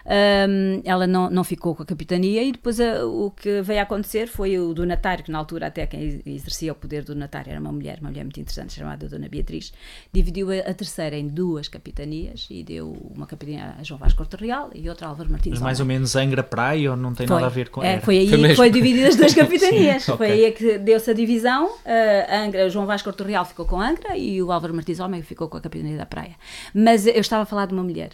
Um, 0.06 0.82
ela 0.84 1.08
não, 1.08 1.30
não 1.30 1.44
ficou 1.44 1.74
com 1.74 1.84
a 1.84 1.86
capitania 1.86 2.44
e 2.44 2.52
depois 2.52 2.80
a, 2.80 3.06
o 3.06 3.32
que 3.32 3.62
veio 3.62 3.80
a 3.80 3.84
acontecer 3.84 4.28
foi 4.28 4.60
o 4.60 4.74
donatário, 4.74 5.24
que 5.24 5.32
na 5.32 5.38
altura 5.38 5.68
até 5.68 5.88
quem 5.88 6.22
exercia 6.26 6.74
o 6.74 6.76
poder 6.76 7.04
do 7.04 7.14
donatário 7.14 7.52
era 7.52 7.60
uma 7.60 7.72
mulher, 7.72 8.00
uma 8.02 8.10
mulher 8.10 8.24
muito 8.24 8.40
interessante 8.40 8.74
chamada 8.74 9.08
Dona 9.08 9.30
Beatriz, 9.30 9.72
dividiu 10.12 10.52
a, 10.52 10.70
a 10.70 10.74
terceira 10.74 11.16
em 11.16 11.28
duas 11.28 11.68
capitanias 11.68 12.48
e 12.50 12.64
deu 12.64 12.92
uma 13.16 13.26
capitania 13.26 13.76
a 13.80 13.84
João 13.84 13.98
Vasco 13.98 14.18
Corte 14.18 14.36
Real 14.36 14.70
e 14.76 14.90
outra 14.90 15.08
a 15.08 15.10
Álvaro 15.10 15.32
Martins. 15.32 15.52
Mas 15.52 15.62
mais 15.62 15.80
ou 15.80 15.86
menos 15.86 16.16
Angra 16.16 16.44
Praia 16.44 16.92
ou 16.92 16.98
não 16.98 17.14
tem 17.14 17.26
foi, 17.26 17.36
nada 17.36 17.48
a 17.48 17.50
ver 17.50 17.70
com 17.70 17.82
é, 17.82 18.00
Foi 18.02 18.18
aí 18.18 18.30
foi 18.30 18.48
que 18.50 18.56
foi 18.56 18.70
dividida 18.70 19.08
as 19.08 19.16
duas 19.16 19.34
capitanias. 19.36 20.04
Sim, 20.04 20.18
foi 20.18 20.32
okay. 20.32 20.46
aí 20.46 20.52
que 20.52 20.78
deu-se 20.80 21.10
a 21.10 21.14
divisão. 21.14 21.68
Uh, 21.68 22.46
Angra, 22.46 22.70
João 22.70 22.86
Vasco 22.86 23.10
Corte 23.10 23.24
Real 23.24 23.46
ficou 23.46 23.66
com 23.66 23.80
Angra 23.80 24.18
e 24.18 24.42
o 24.42 24.52
Álvaro 24.52 24.74
Martins 24.74 25.00
Homem 25.00 25.22
ficou 25.22 25.48
com 25.48 25.58
a 25.58 25.62
capitania 25.62 25.98
da 25.98 26.06
Praia. 26.06 26.36
Mas 26.74 27.08
eu 27.08 27.22
estava 27.22 27.44
a 27.44 27.46
falar 27.46 27.68
de 27.68 27.74
uma 27.74 27.84
mulher. 27.84 28.12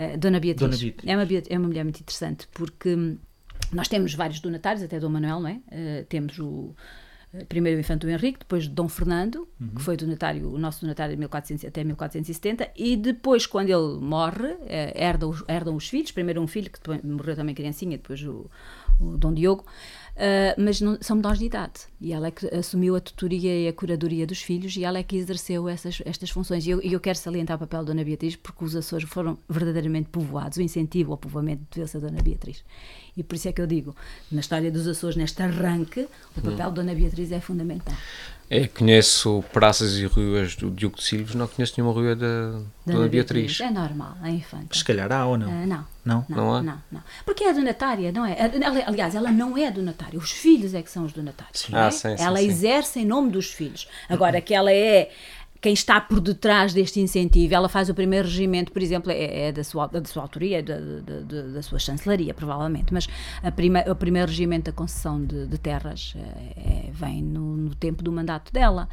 Eh, 0.00 0.16
Dona 0.16 0.40
Beatriz. 0.40 0.60
Dona 0.60 0.78
Beatriz. 0.78 1.10
É, 1.10 1.14
uma, 1.14 1.44
é 1.50 1.58
uma 1.58 1.68
mulher 1.68 1.84
muito 1.84 2.00
interessante 2.00 2.48
porque 2.54 2.94
hum, 2.94 3.18
nós 3.70 3.86
temos 3.86 4.14
vários 4.14 4.40
donatários, 4.40 4.82
até 4.82 4.98
Dom 4.98 5.10
Manuel, 5.10 5.40
não 5.40 5.48
é? 5.48 5.52
Uh, 5.52 6.04
temos 6.08 6.38
o 6.38 6.74
eh, 7.34 7.44
primeiro 7.44 7.76
o 7.76 7.80
Infante 7.80 8.06
Henrique, 8.06 8.38
depois 8.38 8.66
Dom 8.66 8.88
Fernando, 8.88 9.46
uhum. 9.60 9.68
que 9.76 9.82
foi 9.82 9.98
donatário, 9.98 10.50
o 10.50 10.58
nosso 10.58 10.80
donatário 10.80 11.14
de 11.14 11.18
1400, 11.18 11.66
até 11.66 11.84
1470, 11.84 12.70
e 12.74 12.96
depois, 12.96 13.46
quando 13.46 13.68
ele 13.68 14.00
morre, 14.00 14.56
herdam, 14.94 15.34
herdam 15.46 15.76
os 15.76 15.86
filhos, 15.86 16.10
primeiro 16.10 16.40
um 16.40 16.46
filho, 16.46 16.70
que 16.70 16.78
depois, 16.78 17.02
morreu 17.02 17.36
também 17.36 17.54
criancinha, 17.54 17.98
depois 17.98 18.22
o, 18.22 18.50
o 18.98 19.18
Dom 19.18 19.34
Diogo, 19.34 19.66
Uh, 20.16 20.60
mas 20.62 20.80
não, 20.80 20.98
são 21.00 21.16
menores 21.16 21.38
de 21.38 21.46
idade. 21.46 21.80
E 22.00 22.12
ela 22.12 22.26
é 22.26 22.30
que 22.30 22.46
assumiu 22.54 22.96
a 22.96 23.00
tutoria 23.00 23.62
e 23.62 23.68
a 23.68 23.72
curadoria 23.72 24.26
dos 24.26 24.42
filhos 24.42 24.76
e 24.76 24.84
ela 24.84 24.98
é 24.98 25.02
que 25.02 25.16
exerceu 25.16 25.68
essas, 25.68 26.02
estas 26.04 26.30
funções. 26.30 26.66
E 26.66 26.70
eu, 26.70 26.80
eu 26.82 27.00
quero 27.00 27.18
salientar 27.18 27.56
o 27.56 27.60
papel 27.60 27.80
da 27.80 27.86
Dona 27.86 28.04
Beatriz 28.04 28.36
porque 28.36 28.64
os 28.64 28.76
Açores 28.76 29.08
foram 29.08 29.38
verdadeiramente 29.48 30.08
povoados. 30.10 30.58
O 30.58 30.62
incentivo 30.62 31.12
ao 31.12 31.18
povoamento 31.18 31.62
deveu-se 31.70 31.96
a 31.96 32.00
Dona 32.00 32.22
Beatriz. 32.22 32.62
E 33.20 33.22
por 33.22 33.34
isso 33.34 33.48
é 33.48 33.52
que 33.52 33.60
eu 33.60 33.66
digo, 33.66 33.94
na 34.32 34.40
história 34.40 34.70
dos 34.70 34.88
Açores, 34.88 35.14
neste 35.14 35.42
arranque, 35.42 36.08
o 36.36 36.40
papel 36.40 36.52
hum. 36.52 36.56
da 36.56 36.68
Dona 36.70 36.94
Beatriz 36.94 37.30
é 37.30 37.38
fundamental. 37.38 37.94
É, 38.48 38.66
conheço 38.66 39.44
praças 39.52 39.96
e 39.98 40.06
ruas 40.06 40.56
do 40.56 40.70
Diogo 40.70 40.96
de 40.96 41.04
Silves, 41.04 41.34
não 41.34 41.46
conheço 41.46 41.74
nenhuma 41.76 41.94
rua 41.94 42.16
da, 42.16 42.58
Dona 42.84 43.08
Beatriz. 43.08 43.58
Beatriz. 43.58 43.60
É 43.60 43.70
normal, 43.70 44.16
é 44.24 44.30
infante. 44.30 44.76
Se 44.76 44.84
calhar 44.84 45.12
há 45.12 45.26
ou 45.26 45.38
não? 45.38 45.48
Uh, 45.48 45.66
não. 45.66 45.86
Não? 46.02 46.24
Não, 46.28 46.36
não, 46.36 46.62
não, 46.62 46.82
não, 46.90 47.02
Porque 47.26 47.44
é 47.44 47.52
donatária, 47.52 48.10
não 48.10 48.24
é? 48.24 48.36
Aliás, 48.86 49.14
ela 49.14 49.30
não 49.30 49.56
é 49.56 49.70
donatária, 49.70 50.18
os 50.18 50.30
filhos 50.30 50.72
é 50.72 50.82
que 50.82 50.90
são 50.90 51.04
os 51.04 51.12
donatários. 51.12 51.60
Sim. 51.60 51.72
Ah, 51.74 51.86
é? 51.86 51.90
sim, 51.90 52.16
sim, 52.16 52.24
ela 52.24 52.38
sim. 52.38 52.46
exerce 52.46 53.00
em 53.00 53.04
nome 53.04 53.30
dos 53.30 53.52
filhos. 53.52 53.86
Agora, 54.08 54.40
que 54.40 54.54
ela 54.54 54.72
é 54.72 55.10
quem 55.60 55.74
está 55.74 56.00
por 56.00 56.20
detrás 56.20 56.72
deste 56.72 57.00
incentivo. 57.00 57.54
Ela 57.54 57.68
faz 57.68 57.88
o 57.88 57.94
primeiro 57.94 58.26
regimento, 58.26 58.72
por 58.72 58.82
exemplo, 58.82 59.12
é, 59.12 59.48
é 59.48 59.52
da, 59.52 59.62
sua, 59.62 59.86
da 59.86 60.02
sua 60.04 60.22
autoria, 60.22 60.58
é 60.58 60.62
da, 60.62 60.78
da, 60.78 61.42
da, 61.42 61.62
sua 61.62 61.78
chancelaria, 61.78 62.32
provavelmente, 62.32 62.92
mas 62.92 63.06
a 63.42 63.52
prima, 63.52 63.84
o 63.86 63.94
primeiro 63.94 64.28
regimento 64.28 64.70
da 64.70 64.72
concessão 64.72 65.22
de, 65.24 65.46
de 65.46 65.58
terras 65.58 66.14
é, 66.16 66.88
é 66.88 66.90
vem 66.92 67.22
no, 67.22 67.56
no, 67.56 67.74
tempo 67.74 68.02
do 68.02 68.10
mandato 68.10 68.52
dela. 68.52 68.88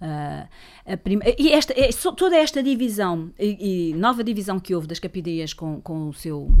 Uh, 0.00 0.96
prima, 0.98 1.22
e 1.38 1.52
esta, 1.52 1.72
é, 1.76 1.90
toda 2.16 2.36
esta 2.36 2.62
divisão 2.62 3.30
e, 3.38 3.90
e, 3.90 3.94
nova 3.94 4.24
divisão 4.24 4.58
que 4.58 4.74
houve 4.74 4.86
das 4.86 4.98
capitanias 4.98 5.52
com, 5.52 5.80
com 5.80 6.08
o 6.08 6.12
seu 6.12 6.52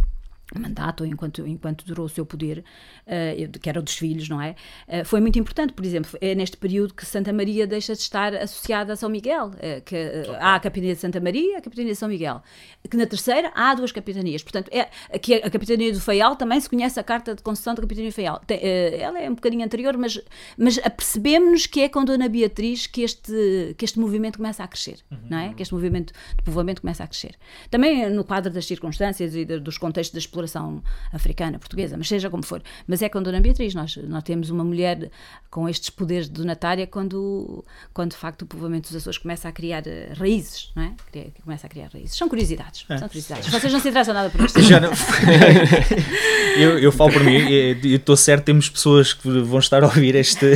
mandato, 0.60 1.04
enquanto, 1.04 1.46
enquanto 1.46 1.84
durou 1.84 2.06
o 2.06 2.08
seu 2.08 2.24
poder, 2.26 2.64
uh, 3.06 3.58
que 3.58 3.68
era 3.68 3.80
o 3.80 3.82
dos 3.82 3.94
filhos, 3.94 4.28
não 4.28 4.40
é? 4.40 4.54
Uh, 4.88 5.04
foi 5.04 5.20
muito 5.20 5.38
importante, 5.38 5.72
por 5.72 5.84
exemplo, 5.84 6.18
é 6.20 6.34
neste 6.34 6.56
período 6.56 6.94
que 6.94 7.04
Santa 7.04 7.32
Maria 7.32 7.66
deixa 7.66 7.94
de 7.94 8.00
estar 8.00 8.34
associada 8.34 8.92
a 8.92 8.96
São 8.96 9.08
Miguel, 9.08 9.48
uh, 9.48 9.82
que 9.84 9.96
há 10.38 10.54
a 10.54 10.60
Capitania 10.60 10.94
de 10.94 11.00
Santa 11.00 11.20
Maria 11.20 11.52
e 11.52 11.56
a 11.56 11.60
Capitania 11.60 11.92
de 11.92 11.98
São 11.98 12.08
Miguel, 12.08 12.42
que 12.88 12.96
na 12.96 13.06
terceira 13.06 13.50
há 13.54 13.74
duas 13.74 13.92
capitanias, 13.92 14.42
portanto, 14.42 14.68
é, 14.72 14.88
aqui 15.12 15.34
a 15.34 15.50
Capitania 15.50 15.92
do 15.92 16.00
Faial 16.00 16.36
também 16.36 16.60
se 16.60 16.68
conhece 16.68 16.98
a 17.00 17.02
carta 17.02 17.34
de 17.34 17.42
concessão 17.42 17.74
da 17.74 17.82
Capitania 17.82 18.10
do 18.10 18.14
Faial, 18.14 18.40
Tem, 18.46 18.60
ela 18.62 19.20
é 19.20 19.28
um 19.28 19.34
bocadinho 19.34 19.64
anterior, 19.64 19.96
mas, 19.96 20.20
mas 20.56 20.78
apercebemos-nos 20.78 21.66
que 21.66 21.80
é 21.80 21.88
com 21.88 22.04
Dona 22.04 22.28
Beatriz 22.28 22.86
que 22.86 23.02
este, 23.02 23.74
que 23.76 23.84
este 23.84 23.98
movimento 23.98 24.36
começa 24.36 24.62
a 24.62 24.68
crescer, 24.68 24.98
uhum. 25.10 25.18
não 25.30 25.38
é? 25.38 25.54
Que 25.54 25.62
este 25.62 25.74
movimento 25.74 26.12
de 26.36 26.42
povoamento 26.42 26.80
começa 26.80 27.04
a 27.04 27.06
crescer. 27.06 27.34
Também 27.70 28.10
no 28.10 28.24
quadro 28.24 28.52
das 28.52 28.66
circunstâncias 28.66 29.34
e 29.34 29.44
dos 29.44 29.78
contextos 29.78 30.12
da 30.12 30.18
exploração 30.18 30.41
exploração 30.44 30.82
africana, 31.12 31.58
portuguesa, 31.58 31.96
mas 31.96 32.08
seja 32.08 32.28
como 32.28 32.44
for. 32.44 32.62
Mas 32.86 33.02
é 33.02 33.08
com 33.08 33.22
Dona 33.22 33.40
Beatriz, 33.40 33.74
nós, 33.74 33.96
nós 33.96 34.22
temos 34.22 34.50
uma 34.50 34.64
mulher 34.64 35.10
com 35.50 35.68
estes 35.68 35.90
poderes 35.90 36.26
de 36.26 36.32
donatária 36.32 36.86
quando, 36.86 37.64
quando 37.92 38.12
de 38.12 38.16
facto 38.16 38.42
o 38.42 38.46
povoamento 38.46 38.88
dos 38.88 38.96
Açores 38.96 39.18
começa 39.18 39.48
a 39.48 39.52
criar 39.52 39.86
eh, 39.86 40.12
raízes, 40.16 40.70
não 40.74 40.82
é? 40.82 40.92
Começa 41.44 41.66
a 41.66 41.70
criar 41.70 41.88
raízes. 41.92 42.16
São 42.16 42.28
curiosidades, 42.28 42.84
é. 42.88 42.98
são 42.98 43.08
curiosidades. 43.08 43.48
Vocês 43.48 43.72
não 43.72 43.80
se 43.80 43.88
interessam 43.88 44.14
nada 44.14 44.30
por 44.30 44.44
isto. 44.44 44.60
Já 44.62 44.80
não. 44.80 44.90
eu, 46.56 46.78
eu 46.78 46.92
falo 46.92 47.12
por 47.12 47.22
mim, 47.22 47.36
eu 47.84 47.96
estou 47.96 48.16
certo, 48.16 48.44
temos 48.44 48.68
pessoas 48.68 49.12
que 49.12 49.28
vão 49.42 49.58
estar 49.58 49.82
a 49.82 49.86
ouvir 49.86 50.14
este, 50.14 50.46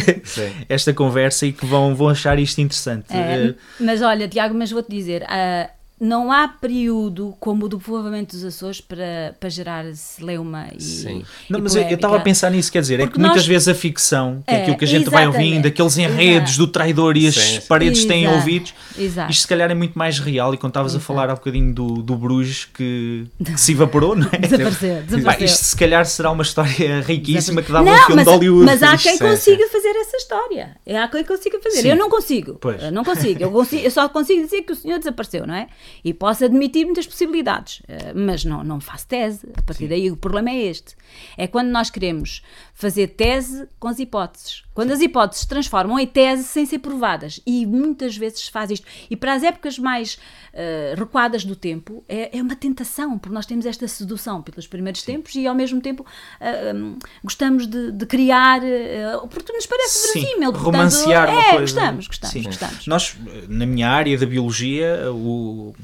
esta 0.68 0.92
conversa 0.92 1.46
e 1.46 1.52
que 1.52 1.66
vão, 1.66 1.94
vão 1.94 2.08
achar 2.08 2.38
isto 2.38 2.60
interessante. 2.60 3.06
É, 3.10 3.54
mas 3.78 4.02
olha, 4.02 4.28
Tiago, 4.28 4.54
mas 4.54 4.70
vou-te 4.70 4.90
dizer, 4.90 5.22
uh, 5.22 5.75
não 5.98 6.30
há 6.30 6.46
período 6.46 7.34
como 7.40 7.64
o 7.64 7.68
do 7.68 7.78
povoamento 7.78 8.36
dos 8.36 8.44
Açores 8.44 8.80
para, 8.80 9.34
para 9.40 9.48
gerar 9.48 9.84
celeuma 9.94 10.66
e. 10.76 10.82
Sim. 10.82 11.24
Não, 11.48 11.58
e 11.58 11.62
mas 11.62 11.74
eu 11.74 11.82
eu 11.82 11.94
estava 11.94 12.16
a 12.16 12.20
pensar 12.20 12.50
nisso, 12.50 12.70
quer 12.70 12.80
dizer, 12.80 12.94
é 13.00 13.04
Porque 13.04 13.14
que 13.14 13.18
muitas 13.20 13.36
nós- 13.38 13.46
vezes 13.46 13.68
a 13.68 13.74
ficção, 13.74 14.42
que 14.46 14.52
é 14.52 14.58
É, 14.58 14.62
aquilo 14.62 14.76
que 14.76 14.84
a 14.84 14.88
gente 14.88 15.08
vai 15.08 15.26
ouvindo, 15.26 15.66
aqueles 15.66 15.96
enredos 15.96 16.50
Exato. 16.52 16.66
do 16.66 16.72
traidor 16.72 17.16
e 17.16 17.26
as 17.26 17.34
Sim, 17.34 17.60
sim. 17.60 17.66
paredes 17.66 18.04
têm 18.04 18.24
Exato. 18.24 18.36
ouvidos, 18.38 18.74
Exato. 18.98 19.30
isto 19.32 19.40
se 19.42 19.48
calhar 19.48 19.70
é 19.70 19.74
muito 19.74 19.98
mais 19.98 20.18
real. 20.18 20.52
E 20.52 20.58
quando 20.58 20.70
estavas 20.72 20.94
a 20.94 21.00
falar 21.00 21.30
há 21.30 21.34
bocadinho 21.34 21.72
do, 21.72 22.02
do 22.02 22.14
Bruges 22.16 22.64
que, 22.66 23.24
que 23.44 23.58
se 23.60 23.72
evaporou, 23.72 24.14
não 24.14 24.28
é? 24.32 24.36
Desapareceu, 24.46 24.96
Pá, 24.96 25.00
desapareceu. 25.02 25.44
isto 25.46 25.64
se 25.64 25.76
calhar 25.76 26.04
será 26.06 26.30
uma 26.30 26.42
história 26.42 27.00
riquíssima 27.00 27.62
que 27.62 27.72
dava 27.72 27.84
não, 27.84 27.92
um 27.94 27.98
filme 28.06 28.14
mas, 28.16 28.24
de 28.26 28.30
Hollywood. 28.32 28.64
Mas 28.66 28.82
há 28.82 28.96
quem 28.98 29.14
é- 29.14 29.18
consiga 29.18 29.66
fazer 29.68 29.88
essa 29.96 30.16
história. 30.18 30.76
É 30.84 30.98
há 30.98 31.08
quem 31.08 31.24
consiga 31.24 31.58
fazer. 31.60 31.82
Sim. 31.82 31.88
Eu 31.88 31.96
não 31.96 32.10
consigo. 32.10 32.58
Pois. 32.60 32.82
Eu 32.82 32.92
não 32.92 33.02
consigo. 33.04 33.42
Eu, 33.42 33.50
consigo. 33.50 33.82
eu 33.82 33.90
só 33.90 34.08
consigo 34.08 34.42
dizer 34.44 34.62
que 34.62 34.72
o 34.72 34.76
senhor 34.76 34.98
desapareceu, 34.98 35.46
não 35.46 35.54
é? 35.54 35.68
E 36.04 36.12
posso 36.14 36.44
admitir 36.44 36.84
muitas 36.84 37.06
possibilidades. 37.06 37.82
eh, 37.88 38.12
Mas 38.14 38.44
não, 38.44 38.62
não 38.64 38.80
faço 38.80 39.06
tese. 39.06 39.48
A 39.56 39.62
partir 39.62 39.88
daí 39.88 40.10
o 40.10 40.16
problema 40.16 40.50
é 40.50 40.56
este. 40.64 40.94
É 41.36 41.46
quando 41.46 41.68
nós 41.68 41.90
queremos 41.90 42.42
fazer 42.74 43.08
tese 43.08 43.68
com 43.78 43.88
as 43.88 43.98
hipóteses. 43.98 44.62
Quando 44.74 44.90
as 44.92 45.00
hipóteses 45.00 45.42
se 45.42 45.48
transformam 45.48 45.98
em 45.98 46.06
tese 46.06 46.44
sem 46.44 46.66
ser 46.66 46.78
provadas. 46.80 47.40
E 47.46 47.64
muitas 47.66 48.16
vezes 48.16 48.48
faz 48.48 48.70
isto. 48.70 48.86
E 49.10 49.16
para 49.16 49.32
as 49.34 49.42
épocas 49.42 49.78
mais 49.78 50.18
eh, 50.52 50.94
recuadas 50.96 51.44
do 51.44 51.56
tempo, 51.56 52.04
é, 52.08 52.36
é 52.36 52.42
uma 52.42 52.54
tentação, 52.56 53.18
porque 53.18 53.34
nós 53.34 53.46
temos 53.46 53.64
esta 53.66 53.86
sedução 53.88 54.42
pelos 54.42 54.66
primeiros 54.66 55.02
tempos 55.02 55.34
e 55.34 55.46
ao 55.46 55.54
mesmo 55.54 55.80
tempo 55.80 56.04
ah, 56.40 56.72
hum, 56.74 56.98
gostamos 57.22 57.66
de, 57.66 57.92
de 57.92 58.06
criar, 58.06 58.62
eh, 58.62 59.04
porque 59.30 59.52
nos 59.52 59.66
parece 59.66 59.98
Sim, 60.12 60.20
verosímil. 60.20 60.52
portanto, 60.52 60.64
romancear 60.64 61.30
uma 61.30 61.40
é, 61.40 61.50
coisa. 61.50 61.60
Gostamos, 61.60 62.06
gostamos, 62.06 62.32
Sim. 62.32 62.42
gostamos. 62.42 62.86
Nós, 62.86 63.16
na 63.48 63.66
minha 63.66 63.88
área 63.88 64.16
da 64.18 64.26
biologia, 64.26 65.10
o, 65.12 65.74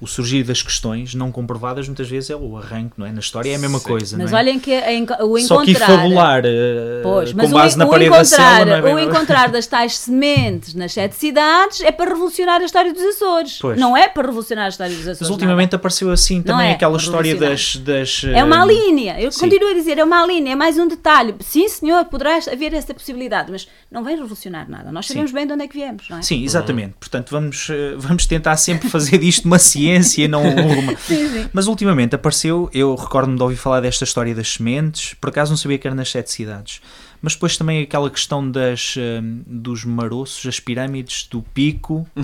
o 0.00 0.06
surgir 0.06 0.44
das 0.44 0.62
questões 0.62 1.14
não 1.14 1.32
comprovadas 1.32 1.88
muitas 1.88 2.08
vezes 2.08 2.30
é 2.30 2.36
o 2.36 2.56
arranque, 2.56 2.92
não 2.96 3.06
é? 3.06 3.10
Na 3.10 3.18
história 3.18 3.50
é 3.50 3.56
a 3.56 3.58
mesma 3.58 3.78
Sim. 3.78 3.84
coisa, 3.84 4.16
Mas 4.16 4.30
não 4.30 4.38
é? 4.38 4.42
olhem 4.42 4.60
que 4.60 4.70
o 4.70 5.36
encontrar. 5.36 5.40
Só 5.40 5.64
que 5.64 5.70
ir 5.72 5.78
fabular 5.78 6.42
eh, 6.44 7.00
Pois, 7.02 7.32
com 7.32 7.50
base 7.50 7.74
o, 7.74 7.78
na 7.78 7.86
o 7.86 7.90
parede 7.90 8.10
da 8.10 8.24
célula, 8.24 8.80
não 8.80 8.88
é 8.88 8.94
o 8.94 8.98
encontrar 8.98 9.48
das 9.50 9.66
tais 9.66 9.98
sementes 9.98 10.74
nas 10.74 10.92
sete 10.92 11.16
cidades 11.16 11.80
é 11.80 11.90
para 11.90 12.10
revolucionar 12.10 12.60
a 12.60 12.64
história 12.64 12.92
dos 12.92 13.02
Açores. 13.02 13.58
Pois. 13.60 13.78
Não 13.78 13.96
é 13.96 14.08
para 14.08 14.26
revolucionar 14.26 14.66
a 14.66 14.68
história 14.68 14.92
dos 14.94 15.02
Açores. 15.02 15.20
Mas 15.20 15.30
ultimamente 15.30 15.74
apareceu 15.74 16.10
assim 16.10 16.42
também 16.42 16.68
é 16.68 16.72
aquela 16.72 16.96
história 16.96 17.34
das, 17.34 17.76
das 17.76 18.22
É 18.24 18.44
uma 18.44 18.62
eh, 18.62 18.66
linha, 18.66 19.20
eu 19.20 19.32
sim. 19.32 19.40
continuo 19.40 19.70
a 19.70 19.74
dizer, 19.74 19.98
é 19.98 20.04
uma 20.04 20.24
linha, 20.24 20.52
é 20.52 20.54
mais 20.54 20.78
um 20.78 20.86
detalhe. 20.86 21.34
Sim, 21.40 21.68
senhor, 21.68 22.04
poderá 22.04 22.38
haver 22.52 22.72
essa 22.72 22.94
possibilidade, 22.94 23.50
mas 23.50 23.68
não 23.90 24.04
vem 24.04 24.14
revolucionar 24.14 24.70
nada. 24.70 24.92
Nós 24.92 25.06
sabemos 25.06 25.32
bem 25.32 25.46
de 25.46 25.52
onde 25.52 25.64
é 25.64 25.68
que 25.68 25.74
viemos, 25.74 26.08
não 26.08 26.18
é? 26.18 26.22
Sim, 26.22 26.44
exatamente. 26.44 26.94
Portanto, 27.00 27.30
vamos, 27.30 27.68
eh, 27.70 27.94
vamos 27.96 28.26
tentar 28.26 28.56
sempre 28.56 28.88
fazer 28.88 29.18
disto 29.18 29.44
uma 29.44 29.58
ciência 29.58 29.87
e 30.18 30.28
não 30.28 30.42
uma. 30.48 30.96
Sim, 30.96 31.28
sim. 31.28 31.48
Mas 31.52 31.66
ultimamente 31.66 32.14
apareceu, 32.14 32.70
eu 32.72 32.94
recordo-me 32.94 33.36
de 33.36 33.42
ouvir 33.42 33.56
falar 33.56 33.80
desta 33.80 34.04
história 34.04 34.34
das 34.34 34.54
sementes, 34.54 35.14
por 35.14 35.30
acaso 35.30 35.50
não 35.50 35.56
sabia 35.56 35.78
que 35.78 35.86
era 35.86 35.94
nas 35.94 36.10
sete 36.10 36.30
cidades. 36.30 36.80
Mas 37.20 37.32
depois 37.34 37.56
também 37.56 37.82
aquela 37.82 38.08
questão 38.10 38.48
das, 38.48 38.94
eh, 38.96 39.20
dos 39.46 39.84
maroços, 39.84 40.46
as 40.46 40.60
pirâmides, 40.60 41.26
do 41.28 41.42
pico. 41.42 42.06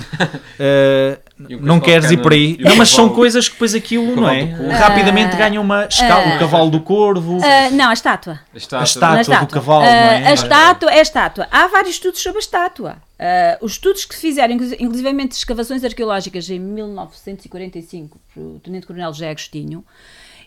o 1.40 1.56
não 1.60 1.80
queres 1.80 2.10
ir 2.10 2.18
por 2.22 2.32
aí. 2.32 2.56
Não, 2.60 2.76
mas 2.76 2.90
são 2.90 3.08
coisas 3.08 3.48
que 3.48 3.54
depois 3.54 3.74
aquilo, 3.74 4.14
não 4.16 4.28
é? 4.28 4.42
Rapidamente 4.78 5.34
Ah, 5.34 5.38
ganha 5.38 5.60
uma 5.60 5.86
escala. 5.86 6.36
o 6.36 6.38
cavalo 6.38 6.70
do 6.70 6.80
corvo, 6.80 7.38
Ah, 7.42 7.70
não, 7.70 7.90
a 7.90 7.92
estátua. 7.92 8.38
Está, 8.54 8.80
a 8.80 8.84
estátua 8.84 9.34
Na 9.34 9.40
do 9.40 9.46
cavalo, 9.48 9.82
não 9.84 9.88
Ah, 9.90 10.14
é? 10.14 10.26
A 10.28 10.34
estátua 10.34 10.90
é 10.92 10.98
a 10.98 11.02
estátua. 11.02 11.48
Há 11.50 11.66
vários 11.68 11.94
estudos 11.96 12.20
sobre 12.22 12.38
a 12.38 12.40
estátua. 12.40 12.96
Ah, 13.18 13.58
os 13.60 13.72
estudos 13.72 14.04
que 14.04 14.14
se 14.14 14.20
fizeram, 14.20 14.54
inclu- 14.54 14.76
inclusivamente 14.78 15.32
escavações 15.32 15.82
arqueológicas 15.84 16.48
em 16.50 16.58
1945, 16.60 18.20
pelo 18.34 18.58
Tenente 18.60 18.86
Coronel 18.86 19.12
José 19.12 19.30
Agostinho, 19.30 19.84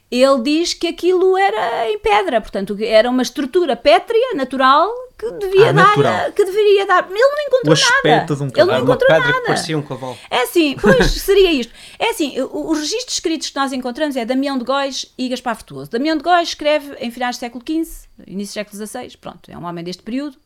ele 0.09 0.41
diz 0.41 0.73
que 0.73 0.87
aquilo 0.87 1.37
era 1.37 1.89
em 1.89 1.99
pedra, 1.99 2.39
portanto, 2.41 2.75
que 2.75 2.85
era 2.85 3.09
uma 3.09 3.21
estrutura 3.21 3.75
pétrea, 3.75 4.33
natural, 4.35 4.89
que 5.17 5.29
devia 5.31 5.69
Ah, 5.69 5.73
dar. 5.73 5.87
natural. 5.87 6.31
Que 6.31 6.45
deveria 6.45 6.85
dar. 6.85 7.05
Ele 7.09 7.19
não 7.19 7.41
encontrou 7.47 7.69
O 7.69 7.73
aspecto 7.73 8.07
nada. 8.07 8.35
de 8.35 8.43
um 8.43 8.45
Ele 8.47 8.53
não 8.57 8.65
uma 8.65 8.79
encontrou 8.83 9.07
pedra 9.09 9.27
nada. 9.27 9.39
que 9.41 9.47
parecia 9.47 9.77
um 9.77 9.81
cavalo. 9.81 10.17
É 10.29 10.43
assim, 10.43 10.75
pois 10.79 11.05
seria 11.21 11.51
isto. 11.51 11.73
É 11.99 12.11
assim, 12.11 12.39
o- 12.39 12.69
os 12.71 12.79
registros 12.79 13.13
escritos 13.15 13.49
que 13.49 13.55
nós 13.55 13.73
encontramos 13.73 14.15
é 14.15 14.23
Damião 14.23 14.57
de 14.57 14.63
Góis 14.63 15.11
e 15.17 15.27
Gaspar 15.27 15.55
Frutuoso. 15.55 15.89
Damião 15.91 16.15
de 16.15 16.23
Góis 16.23 16.49
escreve 16.49 16.95
em 16.99 17.09
finais 17.11 17.35
do 17.35 17.39
século 17.39 17.63
XV, 17.67 18.07
início 18.27 18.51
do 18.51 18.53
século 18.53 18.87
XVI, 18.87 19.17
pronto, 19.17 19.49
é 19.51 19.57
um 19.57 19.65
homem 19.65 19.83
deste 19.83 20.03
período, 20.03 20.37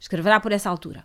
escreverá 0.00 0.38
por 0.40 0.52
essa 0.52 0.70
altura. 0.70 1.04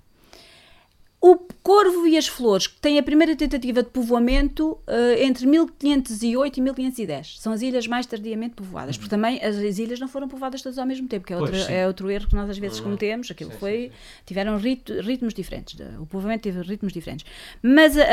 O 1.30 1.36
Corvo 1.62 2.08
e 2.08 2.18
as 2.18 2.26
Flores, 2.26 2.68
que 2.68 2.80
têm 2.80 2.98
a 2.98 3.04
primeira 3.04 3.36
tentativa 3.36 3.84
de 3.84 3.90
povoamento 3.90 4.78
eh, 4.88 5.26
entre 5.26 5.46
1508 5.46 6.58
e 6.58 6.62
1510. 6.62 7.40
São 7.42 7.52
as 7.52 7.62
ilhas 7.62 7.86
mais 7.86 8.06
tardiamente 8.06 8.56
povoadas, 8.56 8.96
porque 8.98 9.10
também 9.10 9.44
as, 9.44 9.58
as 9.58 9.78
ilhas 9.78 10.00
não 10.00 10.08
foram 10.08 10.30
povoadas 10.30 10.62
todas 10.62 10.78
ao 10.78 10.86
mesmo 10.86 11.06
tempo, 11.06 11.28
que 11.28 11.34
é, 11.34 11.38
Pois, 11.38 11.50
outra- 11.52 11.66
sim. 11.66 11.74
é 11.74 11.86
outro 11.86 12.10
erro 12.10 12.28
que 12.30 12.36
nós 12.36 12.50
às 12.50 12.58
vezes 12.58 12.80
cometemos. 12.80 13.30
Aquilo 13.30 13.52
foi, 13.52 13.92
tiveram 14.26 14.58
rit- 14.58 14.90
ritmos 15.02 15.34
diferentes, 15.34 15.78
o 16.00 16.06
povoamento 16.06 16.44
teve 16.44 16.62
ritmos 16.62 16.94
diferentes. 16.94 17.26
Mas 17.62 17.98
a- 17.98 18.04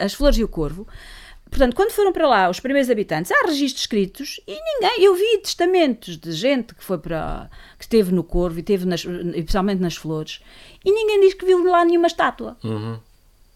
as 0.00 0.14
Flores 0.14 0.38
e 0.38 0.44
o 0.44 0.48
Corvo, 0.48 0.86
portanto, 1.52 1.76
quando 1.76 1.90
foram 1.92 2.12
para 2.12 2.26
lá 2.26 2.48
os 2.50 2.58
primeiros 2.58 2.90
habitantes, 2.90 3.30
há 3.30 3.46
registros 3.46 3.82
escritos 3.82 4.40
e 4.48 4.52
ninguém, 4.52 5.04
eu 5.04 5.14
vi 5.14 5.38
testamentos 5.38 6.16
de 6.16 6.32
gente 6.32 6.74
que 6.74 6.82
foi 6.82 6.98
para, 6.98 7.48
que 7.78 7.84
esteve 7.84 8.10
no 8.12 8.24
Corvo 8.24 8.58
e 8.58 8.60
esteve 8.60 8.86
nas, 8.86 9.04
especialmente 9.04 9.80
nas 9.80 9.94
Flores, 9.94 10.40
e 10.84 10.90
ninguém 10.90 11.20
diz 11.20 11.34
que 11.34 11.44
viu 11.46 11.62
lá 11.64 11.84
nenhuma 11.84 12.06
estátua. 12.08 12.56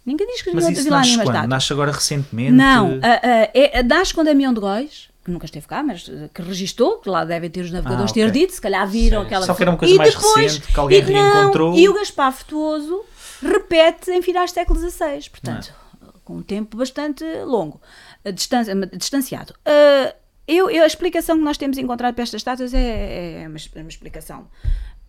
Ninguém 0.04 0.26
diz 0.28 0.42
que 0.42 0.52
Mas 0.52 0.66
viu, 0.66 0.82
viu 0.85 0.92
lá 0.92 1.00
nenhuma 1.00 1.24
quando? 1.24 1.35
estátua. 1.35 1.48
Nasce 1.48 1.72
agora 1.72 1.90
recentemente? 1.90 2.52
Não, 2.52 3.00
a, 3.02 3.09
a, 3.09 3.50
é, 3.52 3.82
nasce 3.82 4.14
com 4.14 4.22
Damião 4.22 4.54
de 4.54 4.61
Góis, 4.61 5.09
que 5.24 5.30
nunca 5.32 5.46
esteve 5.46 5.66
cá, 5.66 5.82
mas 5.82 6.09
eh, 6.09 6.30
que 6.32 6.40
registou, 6.42 6.98
que 6.98 7.09
lá 7.09 7.24
devem 7.24 7.50
ter 7.50 7.62
os 7.62 7.72
navegadores 7.72 8.12
Ah, 8.12 8.14
ter 8.14 8.28
ok. 8.28 8.40
dito, 8.40 8.52
se 8.52 8.61
calhar 8.61 8.87
viram 8.87 9.22
aquela 9.22 9.44
Só 9.44 9.54
que 9.54 9.62
era 9.64 9.72
uma 9.72 9.76
coisa 9.76 9.92
E 9.92 9.98
mais 9.98 10.14
depois- 10.14 10.37
recente, 10.54 10.72
que 10.72 10.78
alguém 10.78 11.00
e 11.00 11.02
não, 11.12 11.32
reencontrou. 11.32 11.74
E 11.76 11.88
o 11.88 11.94
Gaspar 11.94 12.32
Frutuoso 12.32 13.04
repete 13.42 14.12
em 14.12 14.22
finais 14.22 14.52
do 14.52 14.54
século 14.54 14.78
XVI, 14.78 15.28
portanto, 15.28 15.74
com 16.26 16.36
um 16.38 16.42
tempo 16.42 16.76
bastante 16.76 17.24
longo, 17.44 17.80
distan- 18.34 18.64
distanciado. 18.92 19.54
Eh, 19.64 20.14
eu, 20.46 20.68
eu- 20.68 20.82
a 20.82 20.86
explicação 20.86 21.38
que 21.38 21.44
nós 21.44 21.56
temos 21.56 21.78
encontrado 21.78 22.14
para 22.14 22.22
estas 22.24 22.40
estátuas 22.40 22.74
é, 22.74 23.42
é 23.44 23.48
uma, 23.48 23.56
uma 23.82 23.88
explicação 23.88 24.48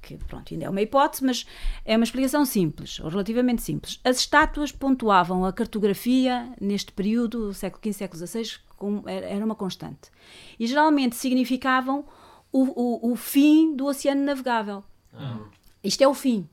que, 0.01 0.15
pronto, 0.15 0.53
ainda 0.53 0.65
é 0.65 0.69
uma 0.69 0.81
hipótese, 0.81 1.25
mas 1.25 1.45
é 1.83 1.97
uma 1.97 2.03
explicação 2.05 2.45
simples, 2.45 2.99
ou 3.01 3.09
relativamente 3.09 3.61
simples. 3.61 3.99
As 4.03 4.19
estátuas 4.19 4.71
pontuavam 4.71 5.43
a 5.43 5.51
cartografia 5.51 6.49
neste 6.61 6.91
período, 6.93 7.53
século 7.53 7.81
XV, 7.83 7.93
século 7.93 8.25
XVI, 8.27 8.59
com- 8.77 9.03
era 9.07 9.43
uma 9.43 9.55
constante. 9.55 10.09
E 10.59 10.65
geralmente 10.67 11.15
significavam 11.15 12.05
o, 12.51 13.09
o, 13.09 13.11
o 13.11 13.15
fim 13.15 13.75
do 13.75 13.85
oceano 13.87 14.23
navegável. 14.23 14.83
Isto 15.83 16.03
é 16.03 16.07
o 16.07 16.13
fim. 16.13 16.47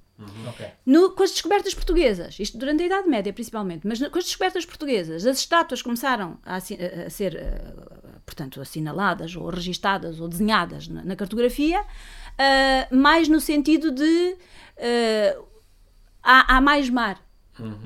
Ok. 0.49 0.67
No- 0.87 1.11
com 1.11 1.23
as 1.25 1.33
descobertas 1.33 1.75
portuguesas, 1.75 2.39
isto 2.39 2.57
durante 2.57 2.83
a 2.85 2.87
Idade 2.87 3.09
Média 3.09 3.33
principalmente, 3.33 3.87
mas 3.87 3.99
no- 3.99 4.11
com 4.11 4.19
as 4.19 4.25
descobertas 4.25 4.65
portuguesas, 4.65 5.27
as 5.27 5.39
estátuas 5.39 5.83
começaram 5.83 6.39
a, 6.45 6.57
a- 6.57 7.11
ser, 7.11 7.35
eh, 7.35 7.75
portanto, 8.25 8.61
assinaladas 8.61 9.35
ou 9.35 9.49
registadas 9.51 10.21
ou 10.21 10.29
desenhadas 10.29 10.87
na, 10.87 11.05
na 11.05 11.17
cartografia, 11.17 11.85
eh, 12.39 12.87
mais 12.95 13.27
no 13.29 13.41
sentido 13.41 13.91
de 13.91 14.37
eh, 14.77 15.37
há, 16.23 16.57
há 16.57 16.61
mais 16.61 16.89
mar 16.89 17.21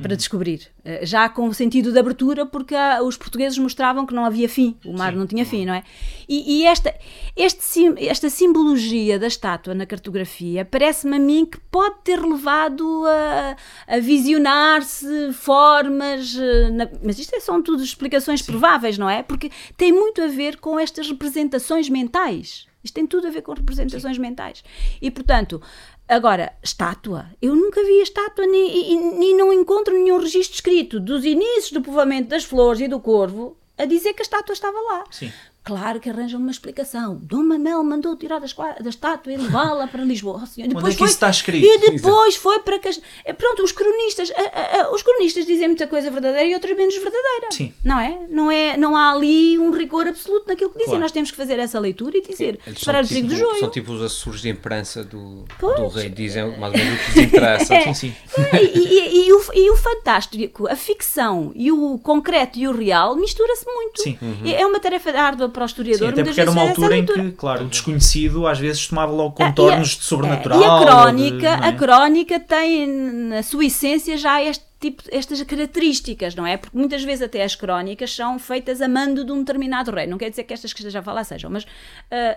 para 0.02 0.16
descobrir, 0.16 0.68
Eh, 0.84 1.04
já 1.04 1.28
com 1.28 1.46
o 1.48 1.52
sentido 1.52 1.92
de 1.92 1.98
abertura, 1.98 2.46
porque 2.46 2.74
os 3.04 3.16
portugueses 3.18 3.58
mostravam 3.58 4.06
que 4.06 4.14
não 4.14 4.24
havia 4.24 4.48
fim, 4.48 4.74
o 4.86 4.96
mar 4.96 5.12
não 5.14 5.26
tinha 5.26 5.44
fim, 5.44 5.66
não 5.66 5.74
é? 5.74 5.82
E, 6.26 6.60
e 6.60 6.66
esta, 6.66 6.94
este 7.36 7.62
sim- 7.62 7.94
esta 7.98 8.30
simbologia 8.30 9.18
da 9.18 9.26
estátua 9.26 9.74
na 9.74 9.84
cartografia 9.84 10.64
parece-me 10.64 11.16
a 11.16 11.20
mim 11.20 11.44
que 11.44 11.58
pode 11.70 11.96
ter 12.04 12.18
levado 12.20 13.04
a, 13.06 13.56
a 13.96 13.98
visionar-se 13.98 15.32
formas, 15.32 16.34
eh, 16.38 16.70
na- 16.70 16.88
mas 17.02 17.18
isto 17.18 17.34
é- 17.34 17.40
são 17.40 17.62
tudo 17.62 17.82
explicações 17.82 18.40
prováveis, 18.40 18.96
não 18.96 19.10
é? 19.10 19.22
Porque 19.22 19.50
tem 19.76 19.92
muito 19.92 20.22
a 20.22 20.26
ver 20.28 20.56
com 20.58 20.78
estas 20.78 21.08
representações 21.08 21.88
mentais. 21.90 22.66
Isto 22.82 22.94
tem 22.94 23.06
tudo 23.06 23.26
a 23.26 23.30
ver 23.30 23.42
com 23.42 23.52
representações 23.52 24.16
mentais. 24.18 24.62
E, 25.02 25.10
portanto, 25.10 25.60
agora, 26.08 26.52
estátua. 26.62 27.26
Eu 27.40 27.54
nunca 27.54 27.82
vi 27.84 28.00
a 28.00 28.02
estátua 28.02 28.46
nem, 28.46 28.68
e, 28.68 29.30
e 29.30 29.34
não 29.34 29.52
encontro 29.52 29.94
nenhum 29.94 30.18
registro 30.18 30.54
escrito 30.54 30.98
dos 30.98 31.24
inícios 31.24 31.72
do 31.72 31.82
povoamento 31.82 32.28
das 32.28 32.44
flores 32.44 32.80
e 32.80 32.88
do 32.88 33.00
corvo 33.00 33.56
a 33.76 33.84
dizer 33.84 34.12
que 34.12 34.20
a 34.20 34.24
estátua 34.24 34.52
estava 34.52 34.78
lá. 34.78 35.04
Sim. 35.10 35.32
Claro 35.68 36.00
que 36.00 36.08
arranjam 36.08 36.40
uma 36.40 36.50
explicação. 36.50 37.16
Dom 37.22 37.42
Manuel 37.42 37.84
mandou 37.84 38.16
tirar 38.16 38.38
da, 38.40 38.46
estátua 38.88 39.30
e 39.32 39.36
levá-la 39.36 39.86
para 39.86 40.02
Lisboa. 40.02 40.40
Oh, 40.42 40.46
senhor, 40.46 40.64
Onde 40.66 40.76
depois 40.76 40.94
é 40.94 40.96
que 40.96 41.04
isso 41.04 41.12
está 41.12 41.28
escrito? 41.28 41.62
E 41.66 41.78
depois 41.92 42.36
foi 42.36 42.58
para 42.60 42.78
Cas... 42.78 42.98
Eh, 43.24 43.34
Pronto, 43.34 43.62
os 43.62 43.70
cronistas, 43.72 44.30
a- 44.30 44.40
a- 44.40 44.82
a- 44.86 44.90
os 44.94 45.02
cronistas 45.02 45.44
dizem 45.44 45.68
muita 45.68 45.86
coisa 45.86 46.10
verdadeira 46.10 46.44
e 46.48 46.54
outra 46.54 46.74
menos 46.74 46.94
verdadeira. 46.94 47.48
Sim. 47.50 47.74
Não 47.84 48.00
é? 48.00 48.18
Não 48.30 48.50
é? 48.50 48.76
Não 48.78 48.96
há 48.96 49.12
ali 49.12 49.58
um 49.58 49.70
rigor 49.70 50.06
absoluto 50.06 50.48
naquilo 50.48 50.70
que 50.70 50.76
dizem. 50.78 50.86
Claro. 50.92 51.02
Nós 51.02 51.12
temos 51.12 51.30
que 51.30 51.36
fazer 51.36 51.58
essa 51.58 51.78
leitura 51.78 52.16
e 52.16 52.22
dizer, 52.22 52.58
Eles 52.66 52.78
separar 52.80 53.04
o 53.04 53.06
são, 53.06 53.14
trigo 53.16 53.28
do 53.28 53.34
tipo, 53.34 53.46
joio. 53.48 53.60
são 53.60 53.70
tipo 53.70 53.92
os 53.92 54.02
Açores 54.02 54.40
de 54.40 54.48
imprensa 54.48 55.04
do, 55.04 55.44
Pois. 55.60 55.78
do 55.78 55.88
rei, 55.88 56.08
dizem 56.08 56.58
mais 56.58 56.72
ou 56.72 56.78
menos 56.78 56.94
o 57.00 57.04
que 57.12 57.18
lhes 57.20 57.28
interessa. 57.28 57.74
É. 57.78 57.82
Sim, 57.82 57.94
sim. 57.94 58.14
É, 58.52 58.62
e, 58.64 58.78
e- 58.78 59.26
e 59.28 59.32
o, 59.34 59.42
e 59.54 59.70
o 59.70 59.76
fantástico, 59.76 60.66
a 60.68 60.74
ficção 60.76 61.52
e 61.54 61.70
o 61.70 61.98
concreto 61.98 62.58
e 62.58 62.66
o 62.66 62.72
real 62.72 63.14
mistura-se 63.16 63.66
muito. 63.66 64.02
Sim. 64.02 64.18
E 64.44 64.54
É 64.54 64.66
uma 64.66 64.80
tarefa 64.80 65.10
árdua 65.18 65.48
para 65.58 65.64
o 65.64 65.68
Sim, 65.68 65.72
historiador. 65.90 66.08
até 66.08 66.14
muitas 66.22 66.28
porque 66.36 66.40
era 66.40 66.50
uma 66.50 66.60
fazer 66.60 66.70
altura 66.70 66.96
em 66.96 67.06
que, 67.06 67.32
claro, 67.36 67.64
o 67.64 67.68
desconhecido 67.68 68.46
às 68.46 68.58
vezes 68.58 68.86
tomava 68.86 69.12
logo 69.12 69.34
Ah, 69.40 69.46
contornos 69.46 69.90
e 69.92 69.94
a- 69.94 69.98
de 69.98 70.04
sobrenatural. 70.04 70.58
é, 70.60 70.62
E 70.62 70.68
a 70.68 70.78
de- 70.78 70.84
crónica, 70.84 71.56
não 71.56 71.64
é? 71.64 71.68
a 71.68 71.72
crónica 71.72 72.40
tem 72.40 72.86
na 72.86 73.42
sua 73.42 73.64
essência 73.64 74.16
já 74.16 74.42
este 74.42 74.64
tipo, 74.80 75.02
estas 75.10 75.42
características, 75.42 76.34
não 76.36 76.46
é? 76.46 76.56
Porque 76.56 76.76
muitas 76.78 77.02
vezes 77.02 77.22
até 77.22 77.42
as 77.42 77.54
crónicas 77.56 78.14
são 78.14 78.38
feitas 78.38 78.80
a 78.80 78.86
mando 78.88 79.24
de 79.24 79.32
um 79.32 79.38
determinado 79.40 79.90
rei. 79.90 80.06
Não 80.06 80.16
quer 80.16 80.30
dizer 80.30 80.44
que 80.44 80.54
estas 80.54 80.72
que 80.72 80.78
esteja 80.80 81.00
a 81.00 81.02
falar 81.02 81.24
sejam, 81.24 81.50
mas 81.50 81.66
ah, 82.12 82.36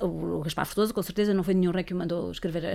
o 0.00 0.40
Gaspar 0.40 0.64
Fortoso, 0.64 0.94
com 0.94 1.02
certeza, 1.02 1.34
não 1.34 1.42
foi 1.42 1.52
nenhum 1.52 1.70
rei 1.70 1.84
que 1.84 1.92
o 1.92 1.96
mandou 1.96 2.30
escrever 2.30 2.72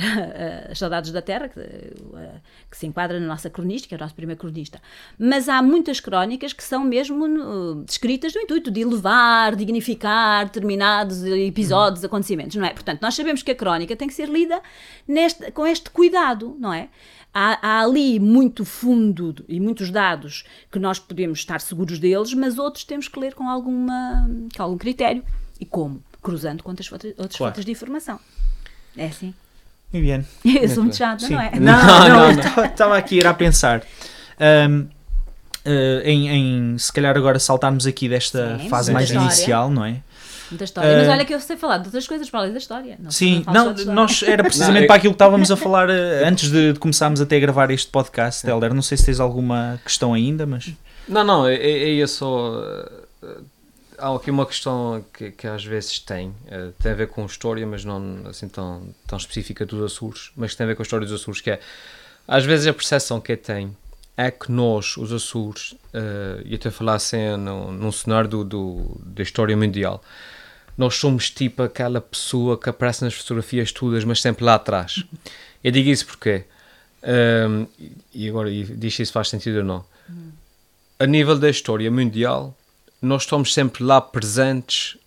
As 0.69 0.77
Saudades 0.77 1.11
da 1.11 1.21
Terra, 1.21 1.49
que, 1.49 1.59
que 1.59 2.77
se 2.77 2.85
enquadra 2.85 3.19
na 3.19 3.25
nossa 3.25 3.49
cronística, 3.49 3.95
é 3.95 3.97
o 3.97 3.99
nosso 3.99 4.13
primeiro 4.13 4.39
cronista. 4.39 4.79
Mas 5.17 5.49
há 5.49 5.61
muitas 5.61 5.99
crónicas 5.99 6.53
que 6.53 6.63
são 6.63 6.83
mesmo 6.83 7.83
descritas 7.83 8.33
no 8.35 8.41
intuito 8.41 8.69
de 8.69 8.81
elevar, 8.81 9.55
dignificar 9.55 10.45
determinados 10.45 11.23
episódios, 11.23 12.03
acontecimentos, 12.03 12.55
não 12.55 12.65
é? 12.65 12.73
Portanto, 12.73 13.01
nós 13.01 13.15
sabemos 13.15 13.41
que 13.41 13.51
a 13.51 13.55
crónica 13.55 13.95
tem 13.95 14.07
que 14.07 14.13
ser 14.13 14.29
lida 14.29 14.61
neste, 15.07 15.51
com 15.51 15.65
este 15.65 15.89
cuidado, 15.89 16.55
não 16.59 16.71
é? 16.71 16.89
Há, 17.33 17.59
há 17.67 17.83
ali 17.83 18.19
muito 18.19 18.65
fundo 18.65 19.35
e 19.47 19.59
muitos 19.59 19.89
dados 19.89 20.43
que 20.71 20.79
nós 20.79 20.99
podemos 20.99 21.39
estar 21.39 21.59
seguros 21.59 21.97
deles, 21.97 22.33
mas 22.33 22.57
outros 22.59 22.83
temos 22.83 23.07
que 23.07 23.19
ler 23.19 23.33
com, 23.33 23.47
alguma, 23.49 24.29
com 24.55 24.63
algum 24.63 24.77
critério. 24.77 25.23
E 25.59 25.65
como? 25.65 26.01
Cruzando 26.21 26.63
com 26.63 26.69
outras, 26.69 26.87
fontes- 26.87 27.13
outras 27.17 27.35
Claro. 27.37 27.53
fontes 27.53 27.65
de 27.65 27.71
informação. 27.71 28.19
É 28.97 29.05
assim. 29.07 29.33
Muito 29.93 30.05
bem. 30.43 30.61
Eu 30.61 30.69
sou 30.69 30.83
muito 30.83 30.95
chata, 30.97 31.25
Sim. 31.25 31.33
não 31.33 31.41
é? 31.41 31.51
Não, 31.59 31.59
Não, 31.59 31.85
não, 31.85 32.09
não, 32.09 32.29
eu 32.31 32.35
não. 32.55 32.65
estava- 32.65 32.97
aqui 32.97 33.15
a 33.15 33.17
ir 33.19 33.27
a 33.27 33.33
pensar. 33.33 33.81
Ahm, 34.39 34.85
eh, 35.65 36.01
em, 36.05 36.29
em, 36.29 36.77
se 36.77 36.91
calhar 36.91 37.15
agora 37.17 37.39
saltarmos 37.39 37.85
aqui 37.87 38.07
desta 38.09 38.57
Sim, 38.59 38.69
fase 38.69 38.91
mais 38.91 39.05
história. 39.09 39.25
inicial, 39.25 39.69
não 39.69 39.83
é? 39.85 39.97
Muita 40.51 40.63
história. 40.63 40.97
Mas 40.97 41.07
Eh, 41.07 41.11
olha 41.11 41.25
que 41.25 41.33
eu 41.33 41.39
sei 41.39 41.57
falar 41.57 41.77
de 41.77 41.85
outras 41.87 42.07
coisas 42.07 42.27
para 42.29 42.39
além 42.39 42.51
da 42.51 42.57
história. 42.57 42.97
Não, 42.99 43.11
Sim, 43.11 43.43
não, 43.47 43.69
história. 43.71 43.93
nós 43.93 44.23
era 44.23 44.43
precisamente 44.43 44.81
Não, 44.81 44.87
para 44.87 44.95
aquilo 44.95 45.13
que 45.13 45.15
estávamos 45.15 45.51
a 45.51 45.55
falar 45.55 45.89
eh, 45.89 46.23
antes 46.27 46.49
de, 46.49 46.73
de 46.73 46.79
começarmos 46.79 47.21
até 47.21 47.37
a 47.37 47.39
gravar 47.39 47.69
este 47.71 47.87
podcast, 47.91 48.47
Helder. 48.47 48.73
Não 48.73 48.81
sei 48.81 48.97
se 48.97 49.05
tens 49.05 49.19
alguma 49.19 49.79
questão 49.85 50.13
ainda, 50.13 50.45
mas 50.47 50.71
Não, 51.07 51.23
não, 51.23 51.47
é, 51.47 51.55
é, 51.55 51.99
é 51.99 52.07
só. 52.07 52.63
Há 53.99 54.15
aqui 54.15 54.31
uma 54.31 54.45
questão 54.45 55.03
que, 55.13 55.31
que 55.31 55.47
às 55.47 55.63
vezes 55.65 55.99
tem, 55.99 56.33
eh, 56.47 56.69
tem 56.81 56.91
a 56.91 56.95
ver 56.95 57.07
com 57.07 57.25
história, 57.25 57.65
mas 57.67 57.83
não 57.83 58.27
assim 58.27 58.47
tão, 58.47 58.87
tão 59.05 59.17
específica 59.17 59.65
dos 59.65 59.91
Açores, 59.93 60.31
mas 60.35 60.55
tem 60.55 60.63
a 60.63 60.67
ver 60.67 60.75
com 60.75 60.81
a 60.81 60.83
história 60.85 61.05
dos 61.05 61.21
Açores, 61.21 61.41
que 61.41 61.51
é 61.51 61.59
às 62.27 62.45
vezes 62.45 62.67
a 62.67 62.73
percepção 62.73 63.19
que 63.19 63.31
eu 63.33 63.37
tenho 63.37 63.75
é 64.15 64.29
que 64.31 64.51
nós, 64.51 64.95
os 64.97 65.11
Açores, 65.11 65.75
eh, 65.93 66.41
e 66.45 66.55
até 66.55 66.69
falar 66.71 66.95
assim 66.95 67.35
num, 67.37 67.71
num 67.71 67.91
cenário 67.91 68.29
do, 68.29 68.43
do- 68.43 69.01
da 69.03 69.23
história 69.23 69.55
mundial, 69.57 70.03
nós 70.77 70.95
somos 70.95 71.29
tipo 71.29 71.61
aquela 71.63 71.99
pessoa 71.99 72.57
que 72.57 72.69
aparece 72.69 73.03
nas 73.03 73.13
fotografias 73.13 73.71
todas, 73.71 74.03
mas 74.05 74.21
sempre 74.21 74.45
lá 74.45 74.55
atrás. 74.55 75.03
Eu 75.63 75.71
digo 75.71 75.89
isso 75.89 76.05
porque, 76.05 76.45
ehm, 77.03 77.65
e 78.13 78.29
agora 78.29 78.49
e 78.49 78.63
diz 78.63 78.95
se 78.95 79.01
isso 79.03 79.11
faz 79.11 79.27
sentido 79.29 79.57
ou 79.59 79.63
não, 79.65 79.85
a 80.99 81.05
nível 81.05 81.37
da 81.37 81.49
história 81.49 81.89
mundial, 81.91 82.55
nós 83.01 83.23
estamos 83.23 83.53
sempre 83.53 83.83
lá 83.83 84.01
presentes, 84.01 84.97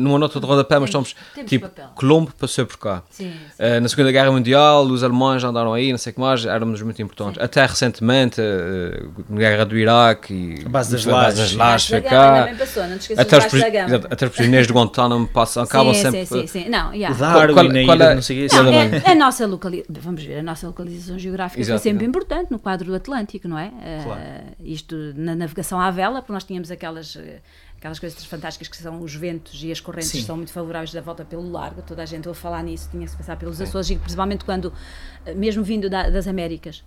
numa 0.00 0.18
nota 0.18 0.40
de 0.40 0.46
rodapé, 0.46 0.78
mas 0.78 0.88
estamos 0.88 1.14
tipo, 1.46 1.68
papel. 1.68 1.88
Colombo 1.94 2.32
passou 2.38 2.66
por 2.66 2.78
cá. 2.78 3.02
Sim, 3.10 3.30
sim. 3.32 3.36
Eh, 3.58 3.80
na 3.80 3.88
Segunda 3.88 4.10
Guerra 4.10 4.30
Mundial, 4.32 4.84
os 4.84 5.02
alemães 5.04 5.42
andaram 5.44 5.72
aí, 5.72 5.90
não 5.90 5.98
sei 5.98 6.10
o 6.12 6.14
que 6.14 6.20
mais, 6.20 6.44
éramos 6.44 6.80
muito 6.82 7.00
importantes. 7.02 7.40
Até 7.42 7.64
recentemente, 7.66 8.40
eh, 8.40 9.02
na 9.28 9.38
Guerra 9.38 9.64
do 9.64 9.76
Iraque 9.76 10.32
e 10.34 10.66
A 10.66 10.68
base 10.68 10.92
das 10.92 11.06
a 11.06 11.10
base 11.10 11.36
das 11.40 11.52
lajes. 11.54 11.88
foi 11.88 12.00
cá. 12.00 12.40
também 12.40 12.56
passou, 12.56 12.82
não 12.88 12.96
te 12.98 13.00
esqueças 13.02 13.18
Até 13.26 13.38
do 13.38 13.96
os, 13.98 14.04
até 14.12 14.26
os 14.26 14.32
prisioneiros 14.32 14.66
de 14.66 14.72
Guantánamo 14.72 15.28
passam, 15.28 15.62
acabam 15.62 15.94
sim, 15.94 16.00
sempre. 16.02 16.26
sim, 16.26 16.40
sim, 16.40 16.46
sim. 16.46 16.68
Não, 16.68 16.92
yeah. 16.94 17.16
Darwin, 17.16 17.54
qual- 17.54 17.66
a 17.66 17.70
qual 17.84 17.96
ilha, 17.96 18.04
é- 18.04 18.14
não 18.14 18.22
sei. 18.22 18.36
Não, 18.38 18.44
Exatamente. 18.44 19.06
é, 19.06 19.10
a 19.10 19.14
nossa 19.14 19.46
localização, 19.46 19.94
vamos 20.00 20.22
ver, 20.24 20.38
a 20.38 20.42
nossa 20.42 20.66
localização 20.66 21.18
geográfica 21.18 21.60
Exato, 21.60 21.78
foi 21.80 21.90
sempre 21.90 22.04
exato. 22.04 22.18
importante 22.18 22.50
no 22.50 22.58
quadro 22.58 22.94
atlântico, 22.94 23.46
não 23.48 23.58
é? 23.58 23.70
Eh, 23.82 24.00
Claro. 24.04 24.20
isto 24.64 24.94
na 25.16 25.34
navegação 25.34 25.80
à 25.80 25.90
vela, 25.90 26.20
porque 26.22 26.32
nós 26.32 26.44
tínhamos 26.44 26.70
aquelas, 26.70 27.16
aquelas 27.80 27.98
coisas 27.98 28.22
fantásticas 28.26 28.68
que 28.68 28.76
são 28.76 29.00
os 29.00 29.14
ventos 29.14 29.64
e 29.64 29.72
as 29.72 29.80
correntes 29.80 30.10
Sim. 30.10 30.18
que 30.18 30.24
são 30.24 30.36
muito 30.36 30.52
favoráveis 30.52 30.92
da 30.92 31.00
volta 31.00 31.24
pelo 31.24 31.50
largo, 31.50 31.80
toda 31.80 32.02
a 32.02 32.06
gente 32.06 32.28
ouve 32.28 32.38
falar 32.38 32.62
nisso, 32.62 32.88
tinha 32.90 33.04
que 33.06 33.10
se 33.10 33.16
passar 33.16 33.36
pelos 33.38 33.58
Açores, 33.58 33.88
e 33.88 33.96
principalmente 33.96 34.44
quando, 34.44 34.70
eh, 35.24 35.32
mesmo 35.34 35.64
vindo 35.64 35.88
da- 35.88 36.10
das 36.10 36.26
Américas, 36.28 36.84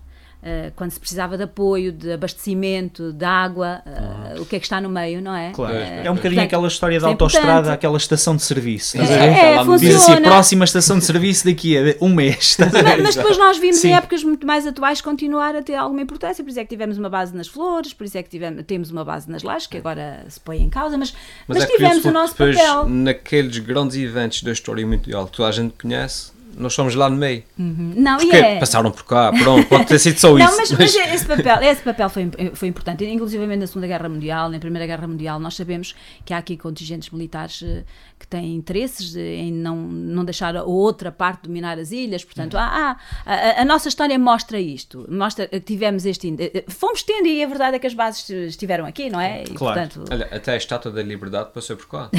quando 0.75 0.91
se 0.91 0.99
precisava 0.99 1.37
de 1.37 1.43
apoio, 1.43 1.91
de 1.91 2.11
abastecimento, 2.11 3.13
de 3.13 3.23
água, 3.25 3.81
eh, 3.85 4.39
o 4.39 4.45
que 4.45 4.55
é 4.55 4.59
que 4.59 4.65
está 4.65 4.81
no 4.81 4.89
meio, 4.89 5.21
não 5.21 5.33
é? 5.35 5.51
Claro. 5.51 5.75
Eh, 5.75 6.01
É 6.05 6.11
um 6.11 6.15
bocadinho 6.15 6.41
portanto, 6.41 6.45
aquela 6.45 6.67
história 6.67 6.99
da 6.99 7.07
é 7.07 7.11
autoestrada, 7.11 7.49
importante. 7.51 7.73
aquela 7.73 7.97
estação 7.97 8.35
de 8.35 8.43
serviço. 8.43 8.97
É, 8.97 9.05
ver? 9.05 9.13
é, 9.15 9.77
Diz 9.77 9.95
assim, 9.95 10.21
próxima 10.21 10.65
estação 10.65 10.99
de 10.99 11.05
serviço 11.05 11.45
daqui 11.45 11.77
a 11.77 11.95
um 12.03 12.13
mês. 12.13 12.57
Mas, 12.59 13.01
mas 13.01 13.15
depois 13.15 13.37
nós 13.37 13.57
vimos 13.57 13.77
Sim. 13.77 13.89
em 13.89 13.95
épocas 13.95 14.23
muito 14.23 14.45
mais 14.45 14.67
atuais 14.67 14.99
continuar 15.01 15.55
a 15.55 15.61
ter 15.61 15.75
alguma 15.75 16.01
importância, 16.01 16.43
por 16.43 16.49
isso 16.49 16.59
é 16.59 16.63
que 16.63 16.69
tivemos 16.69 16.97
uma 16.97 17.09
base 17.09 17.35
nas 17.35 17.47
flores, 17.47 17.93
por 17.93 18.05
isso 18.05 18.17
é 18.17 18.23
que 18.23 18.29
tivemos, 18.29 18.63
temos 18.65 18.91
uma 18.91 19.05
base 19.05 19.29
nas 19.31 19.43
lajes, 19.43 19.67
que 19.67 19.77
agora 19.77 20.25
se 20.27 20.39
põe 20.39 20.61
em 20.61 20.69
causa, 20.69 20.97
mas, 20.97 21.13
mas, 21.47 21.63
é 21.63 21.65
tivemos 21.67 22.03
o 22.03 22.11
nosso 22.11 22.33
depois, 22.33 22.57
papel. 22.57 22.89
naqueles 22.89 23.57
grandes 23.59 23.95
eventos 23.97 24.43
da 24.43 24.51
história 24.51 24.85
mundial 24.85 25.25
que 25.27 25.37
toda 25.37 25.47
a 25.49 25.51
gente 25.51 25.73
conhece, 25.81 26.32
nós 26.57 26.73
estamos 26.73 26.95
lá 26.95 27.09
no 27.09 27.17
meio. 27.17 27.43
Não, 27.57 28.17
e 28.17 28.21
Porque 28.21 28.37
é. 28.37 28.59
passaram 28.59 28.91
por 28.91 29.03
cá, 29.03 29.31
pronto, 29.31 29.67
pode 29.67 29.85
ter 29.85 29.99
sido 29.99 30.19
só 30.19 30.29
Não, 30.37 30.45
isso. 30.45 30.57
mas, 30.57 30.71
mas 30.71 30.95
esse 30.95 31.25
papel, 31.25 31.61
esse 31.61 31.81
papel 31.81 32.09
foi, 32.09 32.31
foi 32.53 32.67
importante, 32.67 33.05
inclusive 33.05 33.43
na 33.55 33.67
Segunda 33.67 33.87
Guerra 33.87 34.09
Mundial, 34.09 34.49
na 34.49 34.59
Primeira 34.59 34.85
Guerra 34.85 35.07
Mundial, 35.07 35.39
nós 35.39 35.55
sabemos 35.55 35.95
que 36.25 36.33
há 36.33 36.37
aqui 36.37 36.57
contingentes 36.57 37.09
militares 37.09 37.63
eh, 37.63 37.83
que 38.23 38.27
têm 38.29 38.55
interesses 38.55 39.15
em 39.15 39.51
não, 39.51 39.75
não 39.75 40.23
deixar 40.23 40.55
a 40.55 40.63
outra 40.63 41.11
parte 41.11 41.43
dominar 41.43 41.77
as 41.77 41.91
ilhas, 41.91 42.23
portanto, 42.23 42.55
há, 42.57 42.63
há- 42.65 42.97
a, 43.25 43.61
a 43.61 43.65
nossa 43.65 43.89
história 43.89 44.17
mostra 44.17 44.57
isto, 44.59 45.05
mostra 45.11 45.45
que 45.47 45.59
tivemos 45.59 46.05
este. 46.05 46.33
eh, 46.39 46.63
Fomos 46.69 47.03
tendo 47.03 47.27
e 47.27 47.43
a 47.43 47.47
verdade 47.47 47.75
é 47.75 47.79
que 47.79 47.85
as 47.87 47.93
bases 47.93 48.29
estiveram 48.29 48.85
aqui, 48.85 49.09
não 49.09 49.19
é? 49.19 49.43
E, 49.43 49.47
Claro. 49.53 49.81
portanto, 49.89 50.09
Olha, 50.11 50.25
até 50.31 50.53
a 50.53 50.57
Estátua 50.57 50.89
da 50.91 51.03
Liberdade 51.03 51.49
passou 51.53 51.75
por 51.75 51.87
cá. 51.91 52.09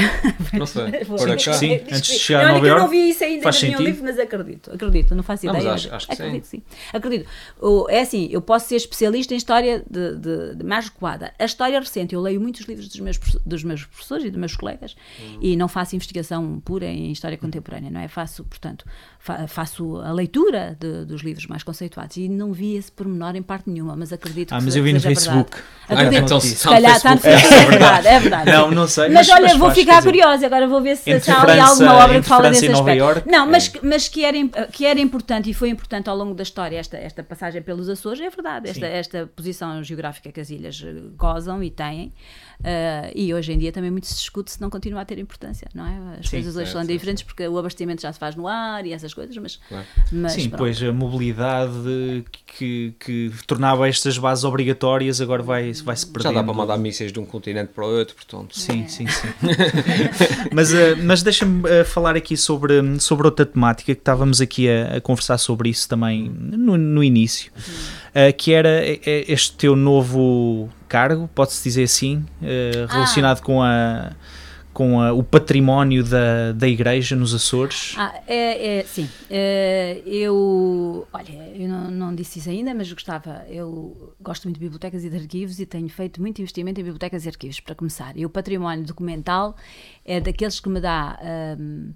não 0.53 0.67
foi? 0.67 0.91
Por 1.05 1.19
cá. 1.37 1.53
Sim, 1.55 1.75
antes 1.91 2.03
de 2.03 2.19
chegar 2.19 2.45
a 2.45 2.49
Nova 2.49 2.61
que 2.61 2.67
eu 2.71 2.79
não 2.79 2.89
vi 2.89 3.09
isso 3.11 3.25
ainda, 3.25 3.43
faz 3.45 3.57
ainda 3.57 3.67
tinha 3.67 3.77
um 3.77 3.81
sentido. 3.81 3.87
livro, 3.95 4.05
mas 4.05 4.19
acredito, 4.19 4.71
acredito, 4.73 5.15
não 5.15 5.23
faço 5.23 5.47
Não, 5.47 5.55
ideia. 5.55 5.71
mas 5.73 5.85
acho- 5.87 5.95
acho 5.95 6.07
que 6.07 6.13
acredito, 6.13 6.45
sim. 6.45 6.63
Acredito. 6.93 7.29
O- 7.61 7.87
é 7.89 8.01
assim, 8.01 8.29
eu 8.31 8.43
posso 8.43 8.69
ser 8.69 8.77
especialista 8.77 9.33
em 9.35 9.37
história 9.39 9.83
de, 9.91 10.17
de- 10.17 10.55
de 10.57 10.65
mais 10.65 10.87
recuada. 10.89 11.33
A 11.39 11.45
história 11.45 11.79
recente, 11.81 12.15
eu 12.15 12.21
leio 12.21 12.41
muitos 12.41 12.63
livros 12.67 12.89
dos 12.89 13.01
meus, 13.01 13.19
dos 13.45 13.65
meus 13.65 13.85
professores 13.85 14.25
e 14.25 14.31
dos 14.31 14.39
meus 14.39 14.55
colegas 14.57 14.95
e 15.41 15.57
não 15.57 15.69
faço 15.69 15.94
investigação 15.95 16.61
pura 16.65 16.87
em 16.87 17.11
história 17.13 17.37
contemporânea, 17.39 17.91
não 17.91 18.01
é? 18.01 18.09
Faço, 18.09 18.45
portanto, 18.45 18.85
fa- 19.19 19.47
faço 19.49 19.97
a 19.97 20.13
leitura 20.13 20.77
de- 20.79 21.05
dos 21.05 21.23
livros 21.23 21.47
mais 21.47 21.63
conceituados 21.63 22.17
e 22.17 22.29
não 22.29 22.53
vi 22.53 22.77
esse 22.77 22.91
pormenor 22.93 23.35
em 23.37 23.43
parte 23.43 23.71
nenhuma, 23.71 23.95
mas 23.97 24.13
acredito 24.13 24.53
Ah, 24.55 24.59
que 24.59 24.65
mas 24.65 24.73
se- 24.75 24.79
eu 24.81 24.85
vi 24.85 24.93
no 24.93 25.01
Facebook. 25.01 25.57
Ah, 25.89 26.05
então 26.05 26.41
se 26.41 26.55
está 26.55 26.71
no 26.71 26.75
calhar 26.77 26.97
está 26.97 27.15
no 27.15 27.21
Facebook. 27.21 27.49
Facebook, 27.49 27.75
é 27.75 27.79
verdade, 27.79 28.07
é 28.09 28.21
verdade. 28.21 28.51
Não, 28.51 28.71
não 28.71 28.87
sei. 28.89 29.09
Mas, 29.09 29.29
olha, 29.29 29.49
vou 29.57 29.69
faz, 29.69 29.79
ficar 29.79 30.03
curiosa, 30.03 30.47
agora 30.47 30.67
vou 30.67 30.81
ver 30.83 30.97
se, 30.97 31.21
se 31.21 31.31
há 31.31 31.43
ali 31.43 31.61
alguma 31.61 31.95
obra 32.05 32.21
que 32.21 32.27
fala 32.29 32.51
desse 32.51 32.67
aspecto. 32.71 32.99
Iorque, 32.99 33.31
não, 33.31 33.47
mas, 33.47 33.73
é. 33.75 33.79
mas 33.83 34.09
que, 34.09 34.25
era, 34.25 34.67
que 34.73 34.85
era 34.87 34.99
importante 35.01 35.51
e 35.51 35.55
foi 35.55 35.69
importante 35.69 36.09
ao 36.11 36.17
longo 36.17 36.35
da 36.35 36.43
história 36.43 36.77
esta, 36.79 36.97
esta 36.97 37.23
passagem 37.23 37.63
pelos 37.63 37.89
Açores, 37.89 38.21
é 38.21 38.31
verdade. 38.31 38.69
Esta, 38.71 38.87
esta 38.87 39.27
posição 39.35 39.83
geográfica 39.83 40.31
que 40.33 40.41
as 40.41 40.51
ilhas 40.51 40.83
gozam 41.17 41.63
e 41.63 41.71
têm. 41.71 42.13
Eh, 42.63 43.13
e 43.15 43.35
hoje 43.35 43.53
em 43.53 43.59
dia 43.59 43.73
também 43.73 43.91
muito 43.91 44.07
se 44.07 44.15
discute 44.15 44.53
se 44.53 44.61
não 44.61 44.71
continua 44.71 45.01
a 45.01 45.05
ter 45.05 45.19
importância, 45.19 45.69
não 45.75 45.87
é? 45.87 46.19
As 46.21 46.29
Sim, 46.29 46.37
coisas 46.37 46.57
hoje 46.57 46.67
certo, 46.67 46.79
são 46.79 46.87
diferentes 46.87 47.23
porque 47.23 47.47
o 47.49 47.59
abastecimento 47.59 48.03
já 48.03 48.13
se 48.13 48.19
faz 48.19 48.37
no 48.37 48.47
ar 48.47 48.87
e 48.87 48.93
essas 48.93 49.13
coisas, 49.15 49.37
mas. 49.37 49.59
Claro. 49.69 49.85
mas 50.13 50.33
Sim, 50.33 50.49
pronto. 50.49 50.59
pois 50.59 50.83
a 50.83 50.93
mobilidade 50.93 52.25
que, 52.47 52.95
que 53.01 53.33
tornava 53.47 53.89
estas 53.89 54.17
bases 54.19 54.45
obrigatórias 54.45 55.21
agora 55.21 55.43
vai, 55.43 55.73
vai 55.73 55.97
se 55.97 56.07
Já 56.07 56.13
perdendo. 56.13 56.35
dá 56.35 56.45
para 56.45 56.55
mandar 56.55 56.79
mísseis 56.79 57.13
de 57.13 57.19
um 57.19 57.25
continente 57.25 57.73
para 57.75 57.85
o 57.85 57.89
outro, 57.89 58.15
portanto. 58.15 58.59
Sim, 58.59 58.87
sim, 58.89 59.07
sim. 59.07 59.29
mas 60.53 60.73
eh, 60.73 60.95
mas 60.97 61.23
deixa-me 61.23 61.69
eh, 61.69 61.85
falar 61.85 62.17
aqui 62.17 62.37
sobre, 62.37 62.99
sobre 63.01 63.27
outra 63.27 63.45
temática 63.47 63.95
que 63.95 64.01
estávamos 64.01 64.41
aqui 64.41 64.69
a, 64.69 64.97
a 64.97 65.01
conversar 65.01 65.39
sobre 65.39 65.69
isso 65.69 65.89
também 65.89 66.29
no, 66.31 66.77
no 66.77 67.03
início, 67.03 67.53
que 68.39 68.53
era 68.53 68.69
eh, 68.87 69.01
eh, 69.05 69.25
este 69.29 69.57
teu 69.57 69.75
novo 69.77 70.69
cargo, 70.95 71.29
pode-se 71.35 71.63
dizer 71.63 71.83
assim, 71.83 72.25
eh, 72.41 72.87
relacionado 72.89 73.41
com 73.41 73.61
a 73.61 74.13
com 74.75 75.01
a, 75.01 75.13
o 75.13 75.23
património 75.23 76.03
da, 76.03 76.51
da 76.53 76.67
igreja 76.67 77.15
nos 77.15 77.33
Açores? 77.33 77.95
Ah, 77.97 78.13
é, 78.27 78.79
é 78.79 78.83
sim. 78.83 79.09
É, 79.31 80.03
eu, 80.05 81.07
olha, 81.13 81.33
eu 81.55 81.69
não, 81.69 81.91
não, 81.91 82.15
disse 82.15 82.41
isso 82.41 82.51
ainda, 82.51 82.75
mas 82.75 82.93
gostava, 82.93 83.45
eu 83.49 84.15
gosto 84.21 84.45
muito 84.45 84.57
de 84.57 84.61
bibliotecas 84.61 85.05
e 85.05 85.09
de 85.09 85.17
arquivos 85.17 85.61
e 85.61 85.65
tenho 85.65 85.89
feito 85.89 86.21
muito 86.21 86.41
investimento 86.41 86.81
em 86.81 86.83
bibliotecas 86.83 87.25
e 87.25 87.29
arquivos, 87.29 87.61
para 87.61 87.77
começar. 87.77 88.17
E 88.17 88.27
o 88.27 88.29
património 88.29 88.85
documental 88.85 89.55
é 90.05 90.21
daqueles 90.21 90.59
que 90.59 90.69
me 90.69 90.81
dá... 90.81 91.19
Um, 91.57 91.93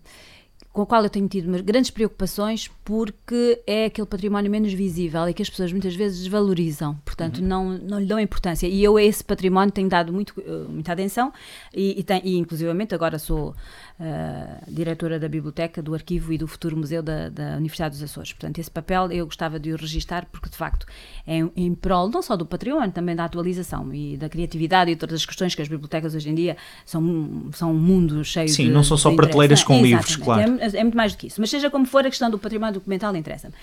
com 0.72 0.82
a 0.82 0.86
qual 0.86 1.02
eu 1.02 1.10
tenho 1.10 1.26
tido 1.26 1.50
grandes 1.62 1.90
preocupações 1.90 2.70
porque 2.84 3.60
é 3.66 3.86
aquele 3.86 4.06
património 4.06 4.50
menos 4.50 4.72
visível 4.72 5.28
e 5.28 5.34
que 5.34 5.42
as 5.42 5.50
pessoas 5.50 5.72
muitas 5.72 5.94
vezes 5.94 6.20
desvalorizam, 6.20 6.94
portanto 7.04 7.38
uhum. 7.38 7.46
não, 7.46 7.78
não 7.78 8.00
lhe 8.00 8.06
dão 8.06 8.20
importância. 8.20 8.66
E 8.66 8.82
eu 8.82 8.96
a 8.96 9.02
esse 9.02 9.24
património 9.24 9.72
tenho 9.72 9.88
dado 9.88 10.12
muito, 10.12 10.34
eh, 10.38 10.66
muita 10.68 10.92
atenção 10.92 11.32
e, 11.74 11.98
e, 11.98 12.02
tem, 12.02 12.20
e 12.24 12.36
inclusivamente 12.38 12.94
agora 12.94 13.18
sou 13.18 13.50
uh, 13.50 14.72
diretora 14.72 15.18
da 15.18 15.28
Biblioteca, 15.28 15.82
do 15.82 15.94
Arquivo 15.94 16.32
e 16.32 16.38
do 16.38 16.46
Futuro 16.46 16.76
Museu 16.76 17.02
da, 17.02 17.28
da, 17.28 17.56
Universidade 17.56 17.94
dos 17.96 18.02
Açores. 18.02 18.32
Portanto, 18.32 18.58
esse 18.58 18.70
papel 18.70 19.10
eu 19.10 19.26
gostava 19.26 19.58
de 19.58 19.72
o 19.72 19.76
registar 19.76 20.26
porque 20.30 20.48
de 20.48 20.56
facto 20.56 20.86
é 21.26 21.38
em, 21.38 21.52
em 21.56 21.74
prol 21.74 22.08
não 22.08 22.22
só 22.22 22.36
do 22.36 22.46
património, 22.46 22.92
também 22.92 23.16
da 23.16 23.24
atualização 23.24 23.92
e 23.92 24.16
da 24.16 24.28
criatividade 24.28 24.90
e 24.90 24.96
todas 24.96 25.16
as 25.16 25.26
questões 25.26 25.54
que 25.54 25.62
as 25.62 25.68
bibliotecas 25.68 26.14
hoje 26.14 26.30
em 26.30 26.34
dia 26.34 26.56
são, 26.86 27.50
são 27.52 27.72
um 27.72 27.78
mundo 27.78 28.24
cheio 28.24 28.48
Sim, 28.48 28.62
de 28.62 28.68
Sim, 28.68 28.74
não 28.74 28.84
são 28.84 28.96
só 28.96 29.14
prateleiras 29.14 29.62
com 29.62 29.82
livros, 29.82 30.16
claro. 30.16 30.58
É, 30.60 30.67
é 30.74 30.82
muito 30.82 30.96
mais 30.96 31.12
do 31.12 31.18
que 31.18 31.26
isso. 31.26 31.40
Mas 31.40 31.50
seja 31.50 31.70
como 31.70 31.86
for, 31.86 32.06
a 32.06 32.10
questão 32.10 32.30
do 32.30 32.38
património 32.38 32.74
documental 32.74 33.14
interessa-me. 33.16 33.54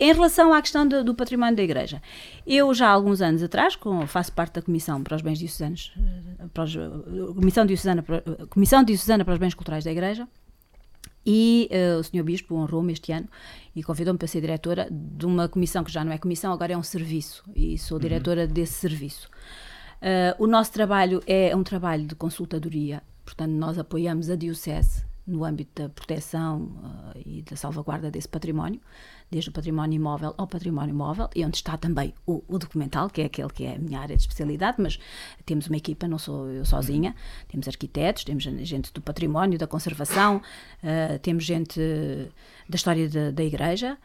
Em 0.00 0.12
relação 0.12 0.54
à 0.54 0.62
questão 0.62 0.86
do, 0.86 1.02
do, 1.02 1.12
património 1.12 1.56
da 1.56 1.62
Igreja, 1.62 2.00
eu 2.46 2.72
já 2.72 2.86
há 2.86 2.90
alguns 2.90 3.20
anos 3.20 3.42
atrás, 3.42 3.74
com, 3.74 4.06
faço 4.06 4.32
parte 4.32 4.54
da 4.54 4.62
Comissão 4.62 5.02
para 5.02 5.16
os 5.16 5.22
Bens 5.22 5.40
Diocesanos, 5.40 5.92
eh, 5.98 6.46
para 6.54 6.62
os, 6.62 6.76
eh, 6.76 6.88
Comissão, 7.34 7.66
Diocesana 7.66 8.04
eh, 8.08 8.46
Comissão 8.48 8.84
Diocesana 8.84 9.24
para 9.24 9.34
os 9.34 9.40
Bens 9.40 9.54
Culturais 9.54 9.82
da 9.82 9.90
Igreja, 9.90 10.28
e 11.26 11.68
uh, 11.72 11.98
o 11.98 12.04
Sr. 12.04 12.22
Bispo 12.22 12.54
honrou-me 12.54 12.92
este 12.92 13.10
ano 13.10 13.28
e 13.74 13.82
convidou-me 13.82 14.16
para 14.16 14.28
ser 14.28 14.40
diretora 14.40 14.88
de 14.88 15.26
uma 15.26 15.48
comissão 15.48 15.82
que 15.82 15.90
já 15.90 16.04
não 16.04 16.12
é 16.12 16.16
comissão, 16.16 16.52
agora 16.52 16.72
é 16.72 16.76
um 16.76 16.82
serviço, 16.82 17.42
e 17.54 17.76
sou 17.76 17.96
uhum. 17.96 18.02
diretora 18.02 18.42
uhum. 18.42 18.52
desse 18.52 18.74
serviço. 18.74 19.28
Uh, 20.00 20.42
o 20.42 20.46
nosso 20.46 20.72
trabalho 20.72 21.20
é 21.26 21.54
um 21.56 21.64
trabalho 21.64 22.06
de 22.06 22.14
consultadoria, 22.14 23.02
portanto, 23.24 23.50
nós 23.50 23.78
apoiamos 23.78 24.30
a 24.30 24.36
Diocese 24.36 25.07
no 25.28 25.44
âmbito 25.44 25.82
da 25.82 25.88
proteção 25.90 26.62
uh, 26.62 27.22
e 27.24 27.42
da 27.42 27.54
salvaguarda 27.54 28.10
desse 28.10 28.28
património, 28.28 28.80
desde 29.30 29.50
o 29.50 29.52
património 29.52 29.96
imóvel 29.96 30.34
ao 30.38 30.46
património 30.46 30.94
móvel, 30.94 31.28
e 31.36 31.44
onde 31.44 31.58
está 31.58 31.76
também 31.76 32.14
o, 32.26 32.42
o, 32.48 32.58
documental, 32.58 33.10
que 33.10 33.20
é 33.20 33.26
aquele 33.26 33.50
que 33.50 33.64
é 33.64 33.76
a 33.76 33.78
minha 33.78 34.00
área 34.00 34.16
de 34.16 34.22
especialidade, 34.22 34.80
mas 34.80 34.98
temos 35.44 35.66
uma 35.66 35.76
equipa, 35.76 36.08
não 36.08 36.18
sou 36.18 36.48
eu 36.48 36.64
sozinha, 36.64 37.14
temos 37.46 37.68
arquitetos, 37.68 38.24
temos 38.24 38.42
gente 38.42 38.92
do 38.92 39.02
património, 39.02 39.58
da 39.58 39.66
conservação, 39.66 40.38
uh, 40.38 41.18
temos 41.20 41.44
gente 41.44 41.78
da 42.66 42.76
história 42.76 43.06
de, 43.06 43.30
da 43.30 43.44
igreja, 43.44 43.98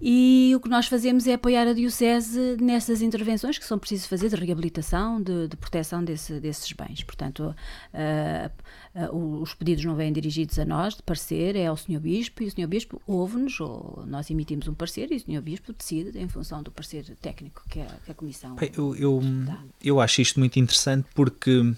e 0.00 0.52
o 0.54 0.60
que 0.60 0.68
nós 0.68 0.86
fazemos 0.86 1.26
é 1.26 1.34
apoiar 1.34 1.66
a 1.66 1.72
Diocese 1.72 2.58
nessas 2.60 3.00
intervenções 3.00 3.56
que 3.56 3.64
são 3.64 3.78
precisas 3.78 4.06
fazer 4.06 4.28
de 4.28 4.36
reabilitação, 4.36 5.20
de, 5.22 5.48
de 5.48 5.56
proteção 5.56 6.04
desse, 6.04 6.38
desses 6.38 6.70
bens. 6.72 7.02
Portanto, 7.02 7.54
uh, 7.94 9.10
uh, 9.14 9.40
os 9.40 9.54
pedidos 9.54 9.84
não 9.86 9.96
vêm 9.96 10.12
dirigidos 10.12 10.58
a 10.58 10.66
nós, 10.66 10.96
de 10.96 11.02
parecer, 11.02 11.56
é 11.56 11.66
ao 11.66 11.76
Sr. 11.78 11.98
Bispo, 11.98 12.42
e 12.42 12.46
o 12.46 12.50
Sr. 12.50 12.66
Bispo 12.66 13.00
ouve-nos, 13.06 13.58
ou 13.58 14.04
nós 14.06 14.30
emitimos 14.30 14.68
um 14.68 14.74
parecer, 14.74 15.10
e 15.10 15.16
o 15.16 15.20
Sr. 15.20 15.40
Bispo 15.40 15.72
decide 15.72 16.18
em 16.18 16.28
função 16.28 16.62
do 16.62 16.70
parecer 16.70 17.16
técnico 17.22 17.62
que 17.70 17.80
a, 17.80 17.86
que 18.04 18.10
a 18.10 18.14
Comissão. 18.14 18.54
Eu, 18.76 18.94
eu, 18.96 19.22
eu 19.82 20.00
acho 20.00 20.20
isto 20.20 20.38
muito 20.38 20.58
interessante 20.58 21.08
porque 21.14 21.74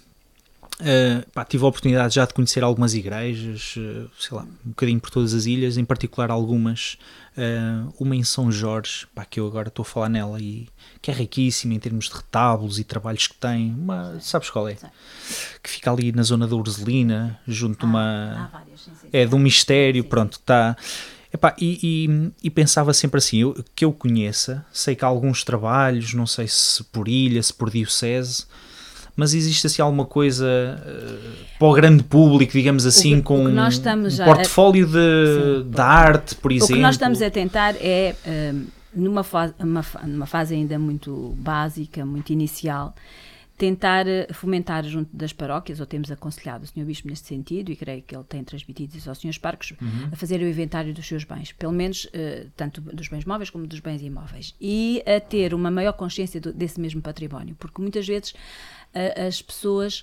Uh, 0.80 1.28
pá, 1.32 1.44
tive 1.44 1.64
a 1.64 1.66
oportunidade 1.66 2.14
já 2.14 2.24
de 2.24 2.32
conhecer 2.32 2.62
algumas 2.62 2.94
igrejas, 2.94 3.74
uh, 3.76 4.08
sei 4.16 4.36
lá, 4.36 4.44
um 4.44 4.68
bocadinho 4.68 5.00
por 5.00 5.10
todas 5.10 5.34
as 5.34 5.44
ilhas, 5.44 5.76
em 5.76 5.84
particular 5.84 6.30
algumas, 6.30 6.96
uh, 7.36 7.92
uma 7.98 8.14
em 8.14 8.22
São 8.22 8.50
Jorge, 8.52 9.04
pá, 9.12 9.24
que 9.24 9.40
eu 9.40 9.46
agora 9.48 9.68
estou 9.68 9.82
a 9.82 9.86
falar 9.86 10.08
nela, 10.08 10.40
e 10.40 10.68
que 11.02 11.10
é 11.10 11.14
riquíssima 11.14 11.74
em 11.74 11.80
termos 11.80 12.08
de 12.08 12.14
retábulos 12.14 12.78
e 12.78 12.84
trabalhos 12.84 13.26
que 13.26 13.34
tem, 13.34 13.72
uma, 13.72 14.20
sabes 14.20 14.50
qual 14.50 14.68
é? 14.68 14.76
Sim. 14.76 14.86
Que 15.60 15.68
fica 15.68 15.90
ali 15.90 16.12
na 16.12 16.22
zona 16.22 16.46
da 16.46 16.54
Urzelina, 16.54 17.40
junto 17.46 17.84
ah, 17.84 17.88
uma... 17.88 18.50
Várias, 18.52 18.80
sim, 18.80 18.92
sim, 19.00 19.08
é, 19.12 19.26
de 19.26 19.34
um 19.34 19.38
mistério, 19.40 20.04
pronto, 20.04 20.34
está... 20.34 20.76
Epá, 21.34 21.54
e, 21.60 22.06
e, 22.08 22.46
e, 22.46 22.50
pensava 22.50 22.94
sempre 22.94 23.18
assim, 23.18 23.38
eu, 23.38 23.64
que 23.74 23.84
eu 23.84 23.92
conheça, 23.92 24.64
sei 24.72 24.94
que 24.94 25.04
há 25.04 25.08
alguns 25.08 25.44
trabalhos, 25.44 26.14
não 26.14 26.26
sei 26.26 26.48
se 26.48 26.82
por 26.84 27.06
ilha, 27.06 27.42
se 27.42 27.52
por 27.52 27.68
diocese, 27.68 28.46
mas 29.18 29.34
existe 29.34 29.66
assim 29.66 29.82
alguma 29.82 30.06
coisa 30.06 30.46
uh, 30.46 31.58
para 31.58 31.66
o 31.66 31.72
grande 31.74 32.04
público, 32.04 32.52
digamos 32.52 32.86
assim, 32.86 33.16
que, 33.16 33.22
com 33.22 33.46
um 33.46 33.54
portfólio 34.24 34.86
de, 34.86 35.64
sim, 35.64 35.80
arte, 35.80 36.36
por 36.36 36.52
exemplo? 36.52 36.76
O 36.76 36.76
que 36.76 36.82
nós 36.82 36.94
estamos 36.94 37.20
a 37.20 37.28
tentar 37.28 37.74
é, 37.80 38.14
uh, 38.24 38.66
numa, 38.94 39.24
fase, 39.24 39.54
uma, 39.58 39.84
numa 40.04 40.26
fase 40.26 40.54
ainda 40.54 40.78
muito 40.78 41.34
básica, 41.36 42.06
muito 42.06 42.32
inicial, 42.32 42.94
tentar 43.58 44.06
eh, 44.06 44.28
fomentar 44.32 44.84
junto 44.84 45.14
das 45.14 45.32
paróquias, 45.32 45.80
ou 45.80 45.86
temos 45.86 46.12
aconselhado 46.12 46.62
o 46.62 46.66
Sr. 46.68 46.84
Bispo 46.84 47.08
neste 47.08 47.26
sentido, 47.26 47.72
e 47.72 47.76
creio 47.76 48.02
que 48.02 48.14
ele 48.14 48.22
tem 48.22 48.44
transmitido 48.44 48.96
isso 48.96 49.08
aos 49.08 49.18
Srs. 49.18 49.36
Parques, 49.36 49.72
uhum. 49.72 50.10
a 50.12 50.16
fazer 50.16 50.40
o 50.40 50.48
inventário 50.48 50.94
dos 50.94 51.04
seus 51.04 51.24
bens, 51.24 51.50
pelo 51.50 51.72
menos 51.72 52.04
uh, 52.04 52.48
tanto 52.56 52.80
dos 52.80 53.08
bens 53.08 53.24
móveis 53.24 53.50
como 53.50 53.66
dos 53.66 53.80
bens 53.80 54.00
imóveis, 54.00 54.54
e 54.60 55.02
a 55.04 55.18
ter 55.18 55.52
uma 55.52 55.72
maior 55.72 55.92
consciência 55.94 56.40
do, 56.40 56.52
desse 56.52 56.80
mesmo 56.80 57.02
património, 57.02 57.56
porque 57.58 57.82
muitas 57.82 58.06
vezes 58.06 58.32
as 58.94 59.40
pessoas 59.42 60.02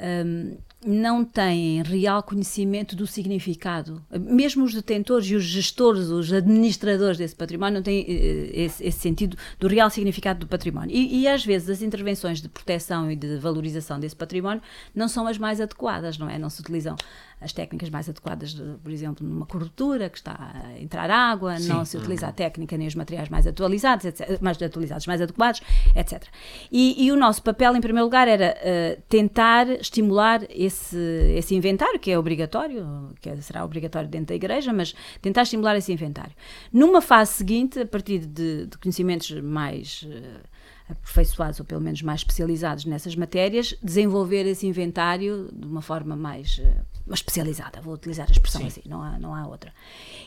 um, 0.00 0.56
não 0.84 1.22
têm 1.22 1.82
real 1.82 2.22
conhecimento 2.22 2.96
do 2.96 3.06
significado. 3.06 4.02
Mesmo 4.18 4.64
os 4.64 4.72
detentores 4.72 5.26
e 5.26 5.34
os 5.34 5.44
gestores, 5.44 6.08
os 6.08 6.32
administradores 6.32 7.18
desse 7.18 7.36
património, 7.36 7.74
não 7.74 7.82
têm 7.82 8.00
uh, 8.00 8.50
esse, 8.54 8.82
esse, 8.82 8.98
sentido 8.98 9.36
do 9.58 9.68
real 9.68 9.90
significado 9.90 10.40
do 10.40 10.46
património. 10.46 10.96
E, 10.96 11.20
e, 11.20 11.28
às 11.28 11.44
vezes 11.44 11.68
as 11.68 11.82
intervenções 11.82 12.40
de 12.40 12.48
proteção 12.48 13.10
e 13.10 13.16
de 13.16 13.36
valorização 13.36 14.00
desse 14.00 14.16
património 14.16 14.62
não 14.94 15.06
são 15.06 15.26
as 15.26 15.36
mais 15.36 15.60
adequadas, 15.60 16.16
não 16.16 16.30
é? 16.30 16.38
Não 16.38 16.48
se 16.48 16.62
utilizam 16.62 16.96
as 17.40 17.52
técnicas 17.52 17.88
mais 17.88 18.08
adequadas, 18.08 18.50
de, 18.50 18.62
por 18.82 18.92
exemplo, 18.92 19.26
numa 19.26 19.46
cobertura 19.46 20.10
que 20.10 20.18
está 20.18 20.52
a 20.54 20.80
entrar 20.80 21.10
água, 21.10 21.58
Sim. 21.58 21.68
não 21.68 21.84
se 21.84 21.96
utiliza 21.96 22.26
a 22.26 22.32
técnica 22.32 22.76
nem 22.76 22.86
os 22.86 22.94
materiais 22.94 23.28
mais 23.28 23.46
atualizados, 23.46 24.04
etc, 24.04 24.40
mais 24.40 24.60
atualizados, 24.60 25.06
mais 25.06 25.22
adequados, 25.22 25.62
etc. 25.96 26.22
E, 26.70 27.04
e 27.04 27.10
o 27.10 27.16
nosso 27.16 27.42
papel, 27.42 27.74
em 27.74 27.80
primeiro 27.80 28.04
lugar, 28.04 28.28
era 28.28 28.54
uh, 28.56 29.02
tentar 29.08 29.68
estimular 29.68 30.42
esse, 30.50 30.98
esse 31.34 31.54
inventário, 31.54 31.98
que 31.98 32.10
é 32.10 32.18
obrigatório, 32.18 33.14
que 33.20 33.34
será 33.38 33.64
obrigatório 33.64 34.08
dentro 34.08 34.26
da 34.26 34.34
igreja, 34.34 34.72
mas 34.72 34.94
tentar 35.22 35.42
estimular 35.42 35.76
esse 35.76 35.92
inventário. 35.92 36.32
Numa 36.72 37.00
fase 37.00 37.32
seguinte, 37.32 37.80
a 37.80 37.86
partir 37.86 38.26
de, 38.26 38.66
de 38.66 38.78
conhecimentos 38.78 39.30
mais 39.40 40.02
uh, 40.02 40.49
aperfeiçoados 40.92 41.60
ou 41.60 41.66
pelo 41.66 41.80
menos 41.80 42.02
mais 42.02 42.20
especializados 42.20 42.84
nessas 42.84 43.14
matérias, 43.16 43.74
desenvolver 43.82 44.46
esse 44.46 44.66
inventário 44.66 45.48
de 45.52 45.66
uma 45.66 45.82
forma 45.82 46.16
mais 46.16 46.58
uh, 46.58 47.12
especializada, 47.12 47.80
vou 47.80 47.94
utilizar 47.94 48.26
a 48.28 48.32
expressão 48.32 48.60
Sim. 48.62 48.66
assim, 48.66 48.82
não 48.86 49.02
há, 49.02 49.18
não 49.18 49.34
há 49.34 49.46
outra. 49.46 49.72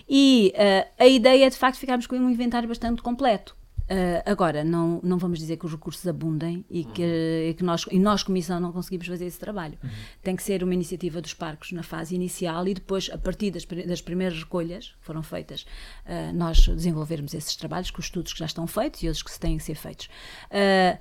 E 0.07 0.53
uh, 0.55 0.89
a 0.99 1.07
ideia 1.07 1.45
é 1.45 1.49
de 1.49 1.57
facto 1.57 1.77
ficarmos 1.77 2.07
com 2.07 2.15
um 2.15 2.29
inventário 2.29 2.67
bastante 2.67 3.01
completo. 3.01 3.55
Uh, 3.83 4.23
agora, 4.25 4.63
não, 4.63 5.01
não 5.03 5.17
vamos 5.17 5.39
dizer 5.39 5.57
que 5.57 5.65
os 5.65 5.71
recursos 5.71 6.07
abundem 6.07 6.63
e 6.69 6.85
que, 6.85 7.49
e 7.49 7.53
que 7.53 7.63
nós, 7.63 7.85
e 7.91 7.99
nós, 7.99 8.23
Comissão, 8.23 8.59
não 8.59 8.71
conseguimos 8.71 9.07
fazer 9.07 9.25
esse 9.25 9.39
trabalho. 9.39 9.77
Uhum. 9.83 9.89
Tem 10.21 10.35
que 10.35 10.43
ser 10.43 10.63
uma 10.63 10.73
iniciativa 10.73 11.21
dos 11.21 11.33
parques 11.33 11.71
na 11.73 11.83
fase 11.83 12.15
inicial 12.15 12.65
e 12.67 12.73
depois, 12.73 13.09
a 13.11 13.17
partir 13.17 13.51
das, 13.51 13.65
das 13.65 14.01
primeiras 14.01 14.39
recolhas 14.39 14.95
que 14.99 15.05
foram 15.05 15.21
feitas, 15.21 15.65
uh, 16.05 16.33
nós 16.33 16.65
desenvolvermos 16.65 17.33
esses 17.33 17.55
trabalhos 17.55 17.91
com 17.91 17.99
os 17.99 18.05
estudos 18.05 18.31
que 18.31 18.39
já 18.39 18.45
estão 18.45 18.65
feitos 18.65 19.03
e 19.03 19.07
outros 19.07 19.23
que 19.23 19.31
se 19.31 19.39
têm 19.39 19.57
que 19.57 19.63
ser 19.63 19.75
feitos. 19.75 20.05
Uh, 20.45 20.97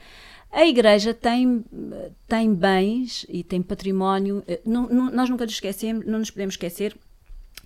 a 0.50 0.66
Igreja 0.66 1.14
tem, 1.14 1.64
tem 2.28 2.54
bens 2.54 3.24
e 3.26 3.42
tem 3.42 3.62
património. 3.62 4.44
Não, 4.66 4.86
não, 4.86 5.10
nós 5.10 5.30
nunca 5.30 5.46
nos 5.46 5.54
esquecemos, 5.54 6.04
não 6.04 6.18
nos 6.18 6.30
podemos 6.30 6.54
esquecer 6.54 6.94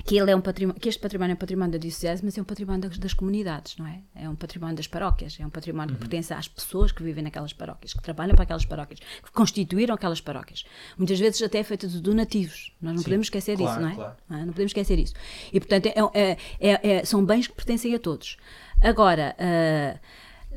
que 0.04 0.16
ele 0.16 0.30
é 0.30 0.36
um 0.36 0.40
património, 0.40 0.80
que 0.80 0.88
este 0.88 1.00
património 1.00 1.32
é 1.32 1.34
um 1.34 1.38
património 1.38 1.72
da 1.72 1.78
diocese, 1.78 2.24
mas 2.24 2.38
é 2.38 2.40
um 2.40 2.44
património 2.44 2.88
das, 2.88 2.98
das 2.98 3.12
comunidades, 3.12 3.76
não 3.76 3.86
é? 3.86 4.00
É 4.14 4.28
um 4.28 4.36
património 4.36 4.76
das 4.76 4.86
paróquias, 4.86 5.36
é 5.40 5.44
um 5.44 5.50
património 5.50 5.90
uhum. 5.90 5.94
que 5.96 6.00
pertence 6.00 6.32
às 6.32 6.46
pessoas 6.46 6.92
que 6.92 7.02
vivem 7.02 7.24
naquelas 7.24 7.52
paróquias, 7.52 7.92
que 7.92 8.02
trabalham 8.02 8.34
para 8.34 8.44
aquelas 8.44 8.64
paróquias, 8.64 9.00
que 9.00 9.32
constituíram 9.32 9.94
aquelas 9.94 10.20
paróquias. 10.20 10.64
Muitas 10.96 11.18
vezes 11.18 11.42
até 11.42 11.58
é 11.58 11.64
feita 11.64 11.88
de 11.88 12.00
donativos. 12.00 12.72
Nós 12.80 12.92
não 12.92 12.98
Sim, 12.98 13.04
podemos 13.04 13.26
esquecer 13.26 13.56
claro, 13.56 13.72
disso, 13.72 13.82
não 13.82 13.92
é? 13.92 13.94
Claro. 13.96 14.16
Não, 14.28 14.36
é? 14.36 14.40
não 14.40 14.52
podemos 14.52 14.70
esquecer 14.70 14.98
isso. 14.98 15.14
E 15.52 15.58
portanto 15.58 15.86
é, 15.86 15.94
é, 16.14 16.36
é, 16.60 16.90
é, 16.90 17.04
são 17.04 17.24
bens 17.24 17.48
que 17.48 17.54
pertencem 17.54 17.94
a 17.94 17.98
todos. 17.98 18.36
Agora, 18.80 19.34
uh, 19.40 19.98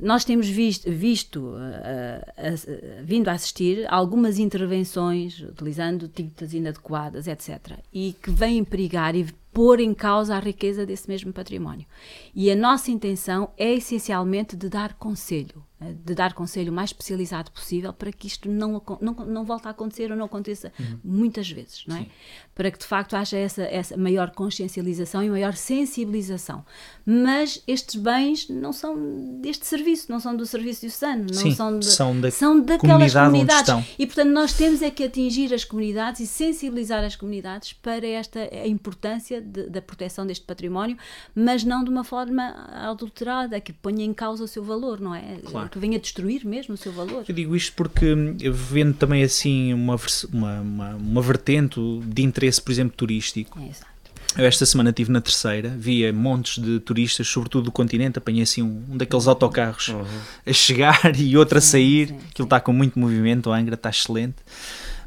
nós 0.01 0.25
temos 0.25 0.47
visto, 0.47 0.89
visto 0.91 1.39
uh, 1.39 1.55
uh, 1.55 3.03
vindo 3.03 3.27
a 3.27 3.33
assistir 3.33 3.85
algumas 3.89 4.39
intervenções 4.39 5.39
utilizando 5.39 6.07
tintas 6.07 6.53
inadequadas, 6.53 7.27
etc., 7.27 7.79
e 7.93 8.13
que 8.13 8.31
vêm 8.31 8.63
perigar 8.63 9.15
e 9.15 9.27
pôr 9.51 9.79
em 9.79 9.93
causa 9.93 10.35
a 10.35 10.39
riqueza 10.39 10.85
desse 10.85 11.07
mesmo 11.07 11.33
património. 11.33 11.85
E 12.33 12.51
a 12.51 12.55
nossa 12.55 12.91
intenção 12.91 13.51
é 13.57 13.73
essencialmente 13.73 14.55
de 14.55 14.69
dar 14.69 14.93
conselho. 14.93 15.63
Eh, 15.81 15.93
de 16.05 16.13
dar 16.13 16.33
conselho 16.33 16.71
o 16.71 16.75
mais 16.75 16.89
especializado 16.89 17.51
possível 17.51 17.93
para 17.93 18.11
que 18.11 18.27
isto 18.27 18.49
não, 18.49 18.81
não, 18.99 19.13
não 19.13 19.45
volte 19.45 19.67
a 19.67 19.71
acontecer 19.71 20.11
ou 20.11 20.17
não 20.17 20.25
aconteça 20.25 20.73
uhum. 20.77 20.99
muitas 21.03 21.49
vezes, 21.49 21.85
não 21.87 21.95
é? 21.95 21.99
Sim. 21.99 22.09
Para 22.53 22.69
que 22.69 22.77
de 22.77 22.85
facto 22.85 23.15
haja 23.15 23.37
essa, 23.37 23.63
essa 23.63 23.95
maior 23.95 24.31
consciencialização 24.31 25.23
e 25.23 25.29
maior 25.29 25.53
sensibilização. 25.53 26.65
Mas 27.05 27.63
estes 27.65 27.95
bens 27.95 28.49
não 28.49 28.73
são 28.73 29.39
deste 29.41 29.65
serviço, 29.65 30.11
não 30.11 30.19
são 30.19 30.35
do 30.35 30.45
serviço 30.45 30.81
diocesano, 30.81 31.27
não 31.31 31.41
Sim, 31.41 31.51
são, 31.51 31.79
de, 31.79 31.85
são, 31.85 32.19
da 32.19 32.29
são 32.29 32.59
daquelas 32.59 33.13
comunidade 33.13 33.65
comunidades. 33.65 33.95
E 33.97 34.05
portanto 34.05 34.29
nós 34.31 34.53
temos 34.53 34.81
é 34.81 34.91
que 34.91 35.05
atingir 35.05 35.53
as 35.53 35.63
comunidades 35.63 36.19
e 36.19 36.27
sensibilizar 36.27 37.05
as 37.05 37.15
comunidades 37.15 37.71
para 37.71 38.05
esta 38.05 38.39
a 38.39 38.67
importância 38.67 39.41
de, 39.41 39.69
da 39.69 39.81
proteção 39.81 40.27
deste 40.27 40.45
património, 40.45 40.97
mas 41.33 41.63
não 41.63 41.85
de 41.85 41.89
uma 41.89 42.03
forma 42.03 42.43
adulterada, 42.73 43.61
que 43.61 43.71
ponha 43.71 44.03
em 44.03 44.13
causa 44.13 44.43
o 44.43 44.47
seu 44.47 44.63
valor, 44.63 44.99
não 44.99 45.15
é? 45.15 45.37
Claro 45.45 45.68
que 45.69 45.79
venha 45.79 45.99
destruir 45.99 46.45
mesmo 46.45 46.75
o 46.75 46.77
seu 46.77 46.91
valor. 46.91 47.23
Eu 47.27 47.35
digo 47.35 47.55
isto 47.55 47.73
porque 47.73 48.15
eu 48.41 48.53
vendo 48.53 48.93
também 48.93 49.23
assim 49.23 49.73
uma, 49.73 49.95
uma, 50.33 50.61
uma, 50.61 50.95
uma 50.95 51.21
vertente 51.21 51.79
de 52.05 52.23
interesse, 52.23 52.61
por 52.61 52.71
exemplo, 52.71 52.93
turístico. 52.95 53.59
É, 53.59 53.69
exato. 53.69 53.89
Eu 54.37 54.45
esta 54.45 54.65
semana 54.65 54.91
estive 54.91 55.11
na 55.11 55.21
terceira, 55.21 55.69
via 55.69 56.13
montes 56.13 56.61
de 56.61 56.79
turistas, 56.79 57.27
sobretudo 57.27 57.65
do 57.65 57.71
continente, 57.71 58.19
apanhei 58.19 58.43
assim 58.43 58.61
um, 58.61 58.85
um 58.89 58.97
daqueles 58.97 59.27
autocarros 59.27 59.87
uhum. 59.87 60.05
a 60.45 60.53
chegar 60.53 60.99
e 61.17 61.35
outro 61.35 61.57
a 61.57 61.61
sair, 61.61 62.09
sim, 62.09 62.19
sim, 62.19 62.25
aquilo 62.29 62.45
está 62.45 62.59
com 62.59 62.71
muito 62.71 62.99
movimento, 62.99 63.51
a 63.51 63.57
Angra 63.57 63.73
está 63.73 63.89
excelente. 63.89 64.35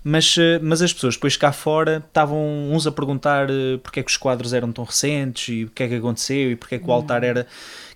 Mas, 0.04 0.36
eh, 0.36 0.58
mas 0.60 0.82
as 0.82 0.92
pessoas 0.92 1.14
depois 1.14 1.36
cá 1.36 1.52
fora 1.52 2.02
estavam 2.04 2.72
uns 2.72 2.88
a 2.88 2.90
perguntar 2.90 3.48
eh, 3.48 3.78
porque 3.80 4.00
é 4.00 4.02
que 4.02 4.10
os 4.10 4.16
quadros 4.16 4.52
eram 4.52 4.72
tão 4.72 4.82
recentes 4.82 5.54
e 5.54 5.64
o 5.64 5.70
que 5.70 5.84
é 5.84 5.88
que 5.88 5.94
aconteceu 5.94 6.50
e 6.50 6.56
porque 6.56 6.74
é 6.74 6.78
que 6.80 6.88
o 6.88 6.92
altar 6.92 7.22
hum. 7.22 7.26
era 7.26 7.46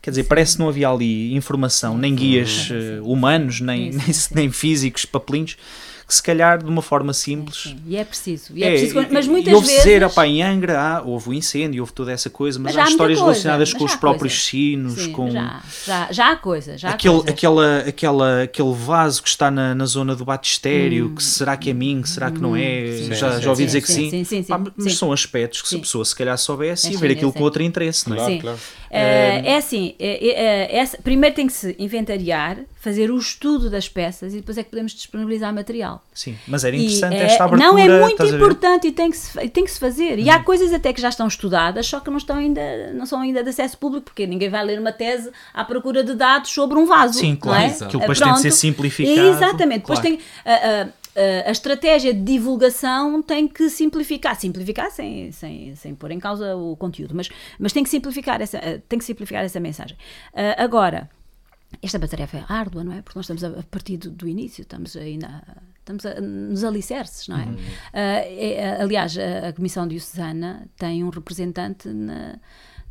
Quer 0.07 0.11
dizer, 0.11 0.23
parece 0.23 0.53
que 0.53 0.61
não 0.61 0.69
havia 0.69 0.89
ali 0.89 1.35
informação, 1.35 1.99
nem 1.99 2.15
guias 2.15 2.71
uh, 2.71 3.03
humanos, 3.05 3.61
nem, 3.61 3.91
nem, 3.91 4.07
nem 4.33 4.53
físicos, 4.53 5.05
papelinhos 5.05 5.57
que 6.07 6.15
se 6.15 6.23
calhar 6.23 6.63
de 6.63 6.71
uma 6.71 6.83
forma 6.83 7.13
simples. 7.13 7.65
Sim, 7.65 7.71
sim. 7.71 7.83
E 7.87 7.97
é 7.97 8.05
preciso. 8.05 8.53
E 8.55 8.63
é, 8.63 8.69
é 8.69 8.71
preciso 8.71 9.07
mas 9.11 9.27
muitas 9.27 9.53
e 9.53 9.55
houve 9.55 9.67
vezes. 9.67 9.83
dizer, 9.83 10.05
opa, 10.05 10.25
em 10.25 10.41
Angra 10.41 10.81
ah, 10.81 11.03
houve 11.03 11.29
o 11.29 11.33
um 11.33 11.35
incêndio, 11.35 11.83
houve 11.83 11.93
toda 11.93 12.13
essa 12.13 12.31
coisa, 12.31 12.61
mas, 12.61 12.77
mas 12.77 12.87
há, 12.87 12.89
histórias 12.91 13.19
coisa, 13.19 13.33
relacionadas 13.33 13.73
com 13.73 13.85
os 13.85 13.97
próprios 13.97 14.35
coisa. 14.35 14.47
sinos, 14.47 14.95
sim, 14.95 15.13
com. 15.13 15.31
Já, 15.31 15.63
já, 15.85 16.13
já 16.13 16.31
há 16.31 16.37
coisa. 16.37 16.79
Já 16.79 16.91
aquele, 16.91 17.17
há 17.17 17.31
aquela, 17.31 17.79
aquela, 17.81 18.43
aquele 18.43 18.73
vaso 18.73 19.21
que 19.21 19.29
está 19.29 19.51
na, 19.51 19.75
na 19.75 19.85
zona 19.85 20.15
do 20.15 20.25
batistério, 20.25 21.07
hum. 21.07 21.15
que 21.17 21.23
será 21.25 21.57
que 21.57 21.71
é 21.71 21.75
mim, 21.75 22.01
que 22.01 22.09
será 22.09 22.31
que 22.31 22.41
não 22.41 22.55
é? 22.55 22.85
Hum. 23.11 23.13
já, 23.13 23.41
já 23.41 23.51
ouvi 23.51 23.67
dizer 23.67 23.81
que 23.81 23.91
sim. 23.91 24.09
sim, 24.09 24.23
sim, 24.23 24.43
sim, 24.45 24.53
mas 24.77 24.97
são 24.97 25.13
aspectos 25.13 25.61
que 25.61 25.69
se 25.69 25.75
a 25.75 25.81
pessoa 25.81 26.05
se 26.05 26.15
calhar 26.15 26.39
soubesse 26.39 26.93
ia 26.93 26.99
ver 26.99 27.11
aquilo 27.11 27.33
com 27.33 27.43
outro 27.43 27.65
interesse, 27.65 28.09
não 28.09 28.17
é? 28.17 28.27
Sim. 28.27 28.39
Claro. 28.39 28.57
Uh, 28.57 29.45
é 29.45 29.57
assim, 29.57 29.95
é, 29.99 30.29
é, 30.29 30.79
é, 30.79 30.87
primeiro 31.03 31.35
tem 31.35 31.47
que 31.47 31.53
se 31.53 31.75
inventariar, 31.79 32.59
fazer 32.87 33.11
o 33.11 33.19
estudo 33.19 33.69
das 33.69 33.89
peças 33.89 34.33
e 34.33 34.37
depois 34.37 34.57
é 34.57 34.63
que 34.63 34.71
podemos 34.71 34.93
disponibilizar 34.93 35.53
material. 35.53 36.05
Sim, 36.15 36.39
mas 36.47 36.63
era 36.63 36.77
interessante 36.77 37.17
e, 37.17 37.19
esta 37.19 37.43
abertura. 37.43 37.73
Não, 37.73 37.77
é 37.77 38.01
muito 38.01 38.25
importante 38.25 38.87
e 38.87 38.93
tem 38.93 39.11
que, 39.11 39.17
se, 39.17 39.49
tem 39.49 39.65
que 39.65 39.71
se 39.73 39.81
fazer. 39.81 40.21
E 40.21 40.31
há 40.31 40.37
uhum. 40.37 40.45
coisas 40.45 40.73
até 40.73 40.93
que 40.93 41.01
já 41.01 41.09
estão 41.09 41.27
estudadas, 41.27 41.85
só 41.85 41.99
que 41.99 42.09
não, 42.09 42.17
estão 42.17 42.37
ainda, 42.37 42.93
não 42.93 43.05
são 43.05 43.21
ainda 43.21 43.43
de 43.43 43.51
acesso 43.51 43.77
público, 43.77 44.05
porque 44.05 44.25
ninguém 44.25 44.49
vai 44.49 44.65
ler 44.65 44.79
uma 44.79 44.93
tese 44.93 45.33
à 45.53 45.65
procura 45.65 46.05
de 46.05 46.15
dados 46.15 46.53
sobre 46.53 46.79
um 46.79 46.87
vaso. 46.87 47.19
Sim, 47.19 47.35
claro. 47.35 47.65
É? 47.65 47.67
Aquilo 47.67 47.99
depois 47.99 48.19
Pronto. 48.19 48.35
tem 48.35 48.43
de 48.43 48.43
ser 48.43 48.53
simplificado. 48.53 49.21
Exatamente. 49.21 49.81
Depois 49.81 49.99
claro. 49.99 50.17
tem... 50.17 50.87
Uh, 50.87 50.89
uh, 50.89 50.93
a 51.45 51.51
estratégia 51.51 52.15
de 52.15 52.21
divulgação 52.21 53.21
tem 53.21 53.49
que 53.49 53.69
simplificar, 53.69 54.39
simplificar 54.39 54.93
sem, 54.93 55.33
sem, 55.33 55.75
sem 55.75 55.93
pôr 55.93 56.13
em 56.13 56.21
causa 56.21 56.55
o 56.55 56.77
conteúdo, 56.77 57.17
mas, 57.17 57.29
mas 57.59 57.73
tem 57.73 57.83
que 57.83 57.91
simplificar 57.91 58.41
essa, 58.41 58.61
tem 58.89 58.97
que 58.97 59.05
simplificar 59.05 59.43
essa 59.43 59.59
mensagem. 59.59 59.97
Uh, 60.33 60.55
agora, 60.57 61.11
esta 61.83 61.99
tarefa 62.07 62.39
é 62.39 62.45
árdua, 62.49 62.85
não 62.85 62.93
é? 62.93 63.03
Porque 63.03 63.19
nós 63.19 63.29
estamos 63.29 63.45
a, 63.45 63.63
partir 63.65 63.97
do, 63.97 64.11
do, 64.11 64.29
início, 64.29 64.63
estamos 64.63 64.97
aí 64.97 65.19
na, 65.19 65.43
estamos 65.79 66.07
a, 66.07 66.21
nos 66.21 66.65
alicerces, 66.65 67.29
não 67.29 67.39
é? 67.39 67.45
Uhum. 67.45 67.55
Uh, 67.55 67.59
é 67.93 68.81
aliás, 68.81 69.17
a, 69.19 69.49
a 69.49 69.53
Comissão 69.53 69.87
Diocesana 69.87 70.69
tem 70.77 71.05
um 71.05 71.11
representante 71.11 71.89
na 71.89 72.39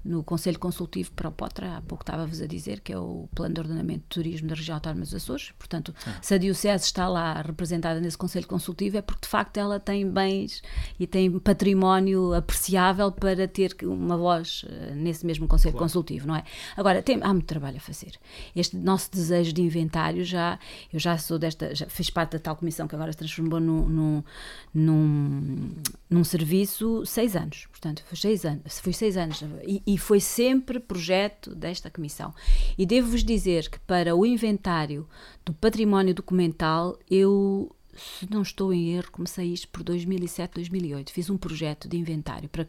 no 0.06 0.24
Conselho 0.24 0.60
Consultivo 0.60 1.12
para 1.14 1.28
o 1.28 1.32
Potra, 1.32 1.78
há 1.78 1.82
pouco 1.82 2.04
estava-vos 2.04 2.40
a 2.40 2.46
dizer, 2.46 2.80
que 2.82 2.94
é 2.94 2.98
o 2.98 3.28
Plano 3.34 3.56
de 3.56 3.62
Ordenamento 3.62 4.02
de 4.02 4.10
Turismo 4.10 4.48
da 4.48 4.54
Região 4.54 4.76
Autónoma 4.76 5.02
dos 5.02 5.16
Açores. 5.16 5.52
Portanto, 5.58 5.94
ah. 6.06 6.14
se 6.22 6.36
a 6.36 6.38
Diocese 6.38 6.86
está 6.86 7.10
lá 7.10 7.42
representada 7.42 8.00
nesse 8.00 8.18
Conselho 8.18 8.46
Consultivo, 8.46 8.98
é 8.98 9.02
porque 9.02 9.24
de 9.24 9.28
facto 9.28 9.58
ela 9.58 9.80
tem 9.80 10.08
bens 10.08 10.62
e 11.00 11.08
tem 11.08 11.40
património 11.40 12.34
apreciável 12.34 13.12
para 13.12 13.48
ter 13.48 13.76
uma 13.84 14.16
voz 14.16 14.64
uh, 14.64 14.96
nesse 14.96 15.26
mesmo 15.26 15.48
Conselho 15.48 15.74
claro. 15.74 15.86
Consultivo, 15.86 16.28
não 16.28 16.36
é? 16.36 16.44
Agora, 16.78 17.02
tem, 17.02 17.20
há 17.24 17.34
muito 17.34 17.48
trabalho 17.48 17.78
a 17.78 17.82
fazer. 17.82 18.20
Este 18.56 18.78
nosso 18.78 19.10
desejo 19.12 19.52
de 19.54 19.64
inventário 19.64 20.24
já, 20.24 20.60
eu 20.94 21.00
já 21.00 21.18
sou 21.18 21.40
desta, 21.40 21.74
já 21.74 21.88
fiz 21.88 22.12
parte 22.12 22.34
da 22.34 22.40
tal 22.40 22.56
comissão 22.56 22.88
que 22.88 22.94
agora 22.94 23.12
se 23.12 23.18
transformou 23.18 23.60
num, 23.60 23.88
num, 23.88 24.24
num, 24.72 25.70
num 26.10 26.24
serviço 26.24 27.04
seis 27.08 27.36
anos. 27.36 27.68
Portanto, 27.72 28.04
foi 28.06 28.18
seis 28.18 28.46
anos. 28.46 28.80
Foi 28.80 28.94
seis 28.94 29.18
anos 29.18 29.44
e, 29.66 29.82
e 29.86 29.95
e 29.96 29.98
foi 29.98 30.20
sempre 30.20 30.78
projeto 30.78 31.56
desta 31.56 31.90
comissão. 31.90 32.34
E 32.78 32.86
devo-vos 32.86 33.24
dizer 33.24 33.70
que 33.70 33.80
para 33.80 34.14
o 34.14 34.26
inventário 34.26 35.08
do 35.46 35.54
património 35.54 36.14
documental, 36.14 37.00
eu, 37.10 37.74
se 37.96 38.30
não 38.30 38.42
estou 38.42 38.74
em 38.74 38.94
erro, 38.94 39.10
comecei 39.10 39.54
isto 39.54 39.70
por 39.70 39.84
2007, 39.84 40.56
2008. 40.56 41.14
Fiz 41.14 41.30
um 41.30 41.38
projeto 41.38 41.88
de 41.88 41.96
inventário 41.96 42.50
para, 42.50 42.66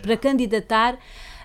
para 0.00 0.16
candidatar 0.16 0.96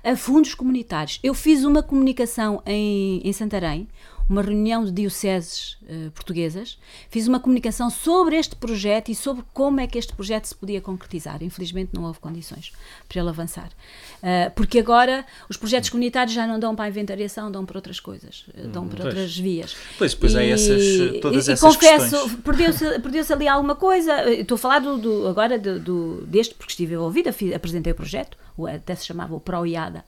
a 0.04 0.16
fundos 0.16 0.54
comunitários. 0.54 1.20
Eu 1.24 1.34
fiz 1.34 1.64
uma 1.64 1.82
comunicação 1.82 2.62
em, 2.64 3.20
em 3.28 3.34
Santarém, 3.34 3.88
uma 4.30 4.42
reunião 4.42 4.84
de 4.84 4.92
dioceses 4.92 5.78
uh, 5.84 6.12
portuguesas, 6.12 6.78
fiz 7.10 7.28
uma 7.28 7.40
comunicação 7.40 7.90
sobre 7.90 8.36
este 8.36 8.56
projeto 8.56 9.10
e 9.10 9.16
sobre 9.16 9.44
como 9.54 9.80
é 9.80 9.88
que 9.88 9.98
este 9.98 10.14
projeto 10.14 10.46
se 10.46 10.56
podia 10.56 10.82
concretizar. 10.82 11.42
Infelizmente 11.42 11.92
não 11.94 12.04
houve 12.04 12.20
condições 12.20 12.74
para 13.08 13.22
ele 13.22 13.30
avançar. 13.30 13.70
Uh, 14.18 14.52
porque 14.54 14.80
agora 14.80 15.26
os 15.50 15.56
projetos 15.56 15.90
comunitários 15.90 16.34
já 16.34 16.46
não 16.46 16.60
dão 16.60 16.76
para 16.76 16.86
a 16.86 16.90
inventariação, 16.90 17.50
dão 17.50 17.66
para 17.66 17.78
outras 17.78 18.00
coisas, 18.00 18.46
uh, 18.50 18.68
dão 18.68 18.88
para 18.88 19.04
pois. 19.04 19.08
outras 19.08 19.38
vias. 19.38 19.76
Pois, 19.98 20.14
pois 20.14 20.36
é 20.36 20.50
essas, 20.50 21.22
todas 21.22 21.48
e, 21.48 21.52
essas 21.52 21.74
e 21.74 21.78
confesso, 21.78 22.38
perdeu-se 22.40 23.00
perdeu 23.00 23.24
ali 23.30 23.48
alguma 23.48 23.76
coisa. 23.76 24.30
Estou 24.30 24.56
a 24.56 24.60
falar 24.60 24.80
do, 24.80 24.98
do 24.98 25.28
agora 25.28 25.58
do, 25.58 25.80
do, 25.80 26.26
deste, 26.28 26.54
porque 26.54 26.72
estive 26.72 26.96
envolvida, 26.96 27.32
fiz, 27.32 27.54
apresentei 27.54 27.94
o 27.94 27.96
projeto, 27.96 28.38
até 28.74 28.94
se 28.94 29.06
chamava 29.06 29.36
o 29.36 29.40
ProIADA. 29.40 30.04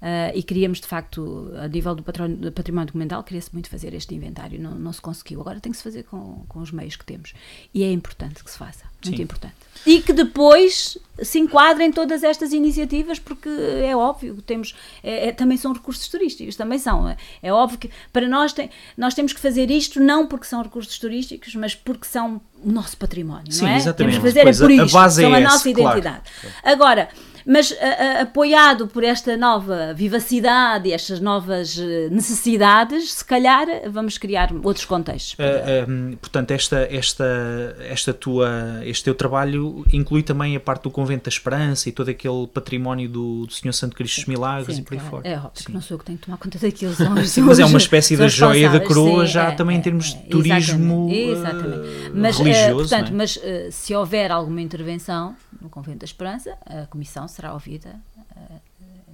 Uh, 0.00 0.32
e 0.34 0.42
queríamos, 0.42 0.80
de 0.80 0.86
facto, 0.86 1.52
a 1.58 1.68
nível 1.68 1.94
do 1.94 2.02
património, 2.02 2.50
património 2.52 2.86
documental, 2.86 3.22
queria-se 3.22 3.52
muito 3.52 3.68
fazer 3.68 3.92
este 3.92 4.14
inventário, 4.14 4.58
não, 4.58 4.74
não 4.74 4.92
se 4.94 5.00
conseguiu. 5.00 5.42
Agora 5.42 5.60
tem 5.60 5.70
que 5.70 5.76
se 5.76 5.84
fazer 5.84 6.04
com, 6.04 6.42
com 6.48 6.60
os 6.60 6.72
meios 6.72 6.96
que 6.96 7.04
temos. 7.04 7.34
E 7.74 7.82
é 7.82 7.92
importante 7.92 8.42
que 8.42 8.50
se 8.50 8.56
faça, 8.56 8.86
muito 9.04 9.16
Sim. 9.16 9.22
importante. 9.22 9.54
E 9.84 10.00
que 10.00 10.14
depois 10.14 10.96
se 11.22 11.38
enquadrem 11.38 11.92
todas 11.92 12.22
estas 12.22 12.52
iniciativas, 12.52 13.18
porque 13.18 13.48
é 13.48 13.94
óbvio, 13.94 14.40
temos, 14.40 14.74
é, 15.02 15.28
é, 15.28 15.32
também 15.32 15.58
são 15.58 15.72
recursos 15.72 16.08
turísticos, 16.08 16.56
também 16.56 16.78
são. 16.78 17.06
É, 17.06 17.16
é 17.42 17.52
óbvio 17.52 17.78
que 17.78 17.90
para 18.10 18.26
nós, 18.26 18.54
tem, 18.54 18.70
nós 18.96 19.12
temos 19.12 19.34
que 19.34 19.40
fazer 19.40 19.70
isto 19.70 20.00
não 20.00 20.26
porque 20.26 20.46
são 20.46 20.62
recursos 20.62 20.98
turísticos, 20.98 21.54
mas 21.54 21.74
porque 21.74 22.06
são 22.06 22.40
o 22.62 22.72
nosso 22.72 22.96
património, 22.96 23.52
Sim, 23.52 23.64
não 23.64 23.70
é? 23.70 23.76
exatamente. 23.76 24.14
Temos 24.14 24.14
que 24.16 24.40
fazer 24.40 24.40
é 24.40 24.42
por 24.44 24.70
isto, 24.70 24.98
a 24.98 25.10
são 25.10 25.34
é 25.34 25.38
a 25.38 25.40
nossa 25.40 25.68
identidade. 25.68 26.30
Claro. 26.40 26.56
Agora, 26.64 27.08
mas 27.46 27.72
a, 27.80 27.86
a, 27.86 28.20
apoiado 28.22 28.86
por 28.86 29.04
esta 29.04 29.36
nova 29.36 29.92
vivacidade 29.94 30.88
e 30.88 30.92
estas 30.92 31.20
novas 31.20 31.78
eh, 31.78 32.08
necessidades, 32.10 33.12
se 33.12 33.24
calhar 33.24 33.66
vamos 33.88 34.18
criar 34.18 34.50
outros 34.62 34.84
contextos. 34.84 35.34
Uh, 35.34 36.16
portanto, 36.16 36.50
esta, 36.50 36.88
esta, 36.90 37.76
esta 37.80 38.12
tua, 38.12 38.80
este 38.84 39.04
teu 39.04 39.14
trabalho 39.14 39.84
inclui 39.92 40.22
também 40.22 40.56
a 40.56 40.60
parte 40.60 40.82
do 40.84 40.90
Convento 40.90 41.24
da 41.24 41.28
Esperança 41.28 41.88
e 41.88 41.92
todo 41.92 42.08
aquele 42.08 42.46
património 42.46 43.08
do, 43.08 43.46
do 43.46 43.52
Senhor 43.52 43.72
Santo 43.72 43.96
Cristo 43.96 44.16
dos 44.16 44.26
Milagres 44.26 44.76
sim, 44.76 44.82
e 44.82 44.84
por 44.84 44.94
aí 44.94 45.00
é, 45.00 45.02
fora. 45.02 45.28
É 45.28 45.36
óbvio 45.38 45.64
que 45.64 45.72
não 45.72 45.80
sou 45.80 45.94
eu 45.94 45.98
que 45.98 46.04
tenho 46.04 46.18
que 46.18 46.24
tomar 46.24 46.38
conta 46.38 46.58
daquilo. 46.58 46.94
Sim, 47.24 47.42
mas 47.42 47.58
é 47.58 47.64
uma 47.64 47.78
espécie 47.78 48.16
da 48.16 48.28
joia 48.28 48.68
da 48.68 48.80
coroa 48.80 49.26
sim, 49.26 49.32
já 49.32 49.48
é, 49.48 49.52
também 49.52 49.76
é, 49.76 49.78
em 49.78 49.82
termos 49.82 50.12
de 50.12 50.16
é, 50.16 50.22
turismo 50.22 51.08
exatamente, 51.10 51.78
exatamente. 51.78 52.10
Mas, 52.14 52.38
religioso. 52.38 52.72
Uh, 52.72 52.76
portanto, 52.76 53.08
é? 53.08 53.14
mas 53.14 53.40
se 53.70 53.94
houver 53.94 54.30
alguma 54.30 54.60
intervenção 54.60 55.34
no 55.60 55.68
Convento 55.68 55.98
da 55.98 56.04
Esperança, 56.04 56.56
a 56.66 56.86
Comissão 56.86 57.28
será 57.30 57.52
ouvida 57.54 58.00
uh, 58.16 58.60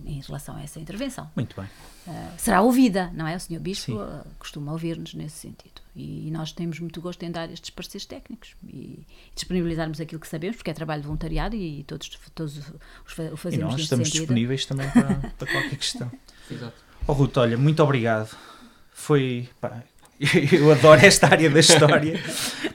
em 0.05 0.21
relação 0.21 0.57
a 0.57 0.63
essa 0.63 0.79
intervenção. 0.81 1.31
Muito 1.35 1.55
bem. 1.61 1.69
Uh, 2.07 2.33
será 2.39 2.63
ouvida, 2.63 3.11
não 3.15 3.27
é? 3.27 3.37
O 3.37 3.41
Sr. 3.41 3.61
Bispo 3.61 3.93
uh, 3.93 4.25
costuma 4.39 4.73
ouvir-nos 4.73 5.15
nesse 5.15 5.37
sentido. 5.37 5.83
E, 5.95 6.29
e, 6.29 6.31
nós 6.31 6.53
temos 6.53 6.79
muito 6.79 7.01
gosto 7.01 7.23
em 7.23 7.31
dar 7.31 7.51
estes 7.51 7.71
pareceres 7.71 8.05
técnicos 8.05 8.55
e, 8.67 9.07
disponibilizarmos 9.35 10.01
aquilo 10.01 10.21
que 10.21 10.29
sabemos, 10.29 10.57
porque 10.57 10.71
é 10.71 10.75
trabalho 10.75 11.01
de 11.01 11.07
voluntariado 11.07 11.57
e 11.57 11.85
todos, 11.85 12.11
todos 12.35 12.59
o 13.33 13.37
fazemos 13.37 13.55
E 13.55 13.73
nós 13.73 13.81
estamos 13.81 14.09
sentido. 14.09 14.21
disponíveis 14.21 14.67
também 14.67 14.91
para, 14.91 15.15
para 15.39 15.51
qualquer 15.51 15.77
questão. 15.77 16.11
Exato. 16.51 16.77
Oh, 17.07 17.13
Ruto, 17.13 17.41
olha, 17.41 17.57
muito 17.57 17.83
obrigado. 17.83 18.37
Foi. 18.93 19.49
Pá, 19.61 19.83
eu 20.53 20.71
adoro 20.73 21.05
esta 21.05 21.27
área 21.27 21.51
da 21.51 21.61
história 21.61 22.19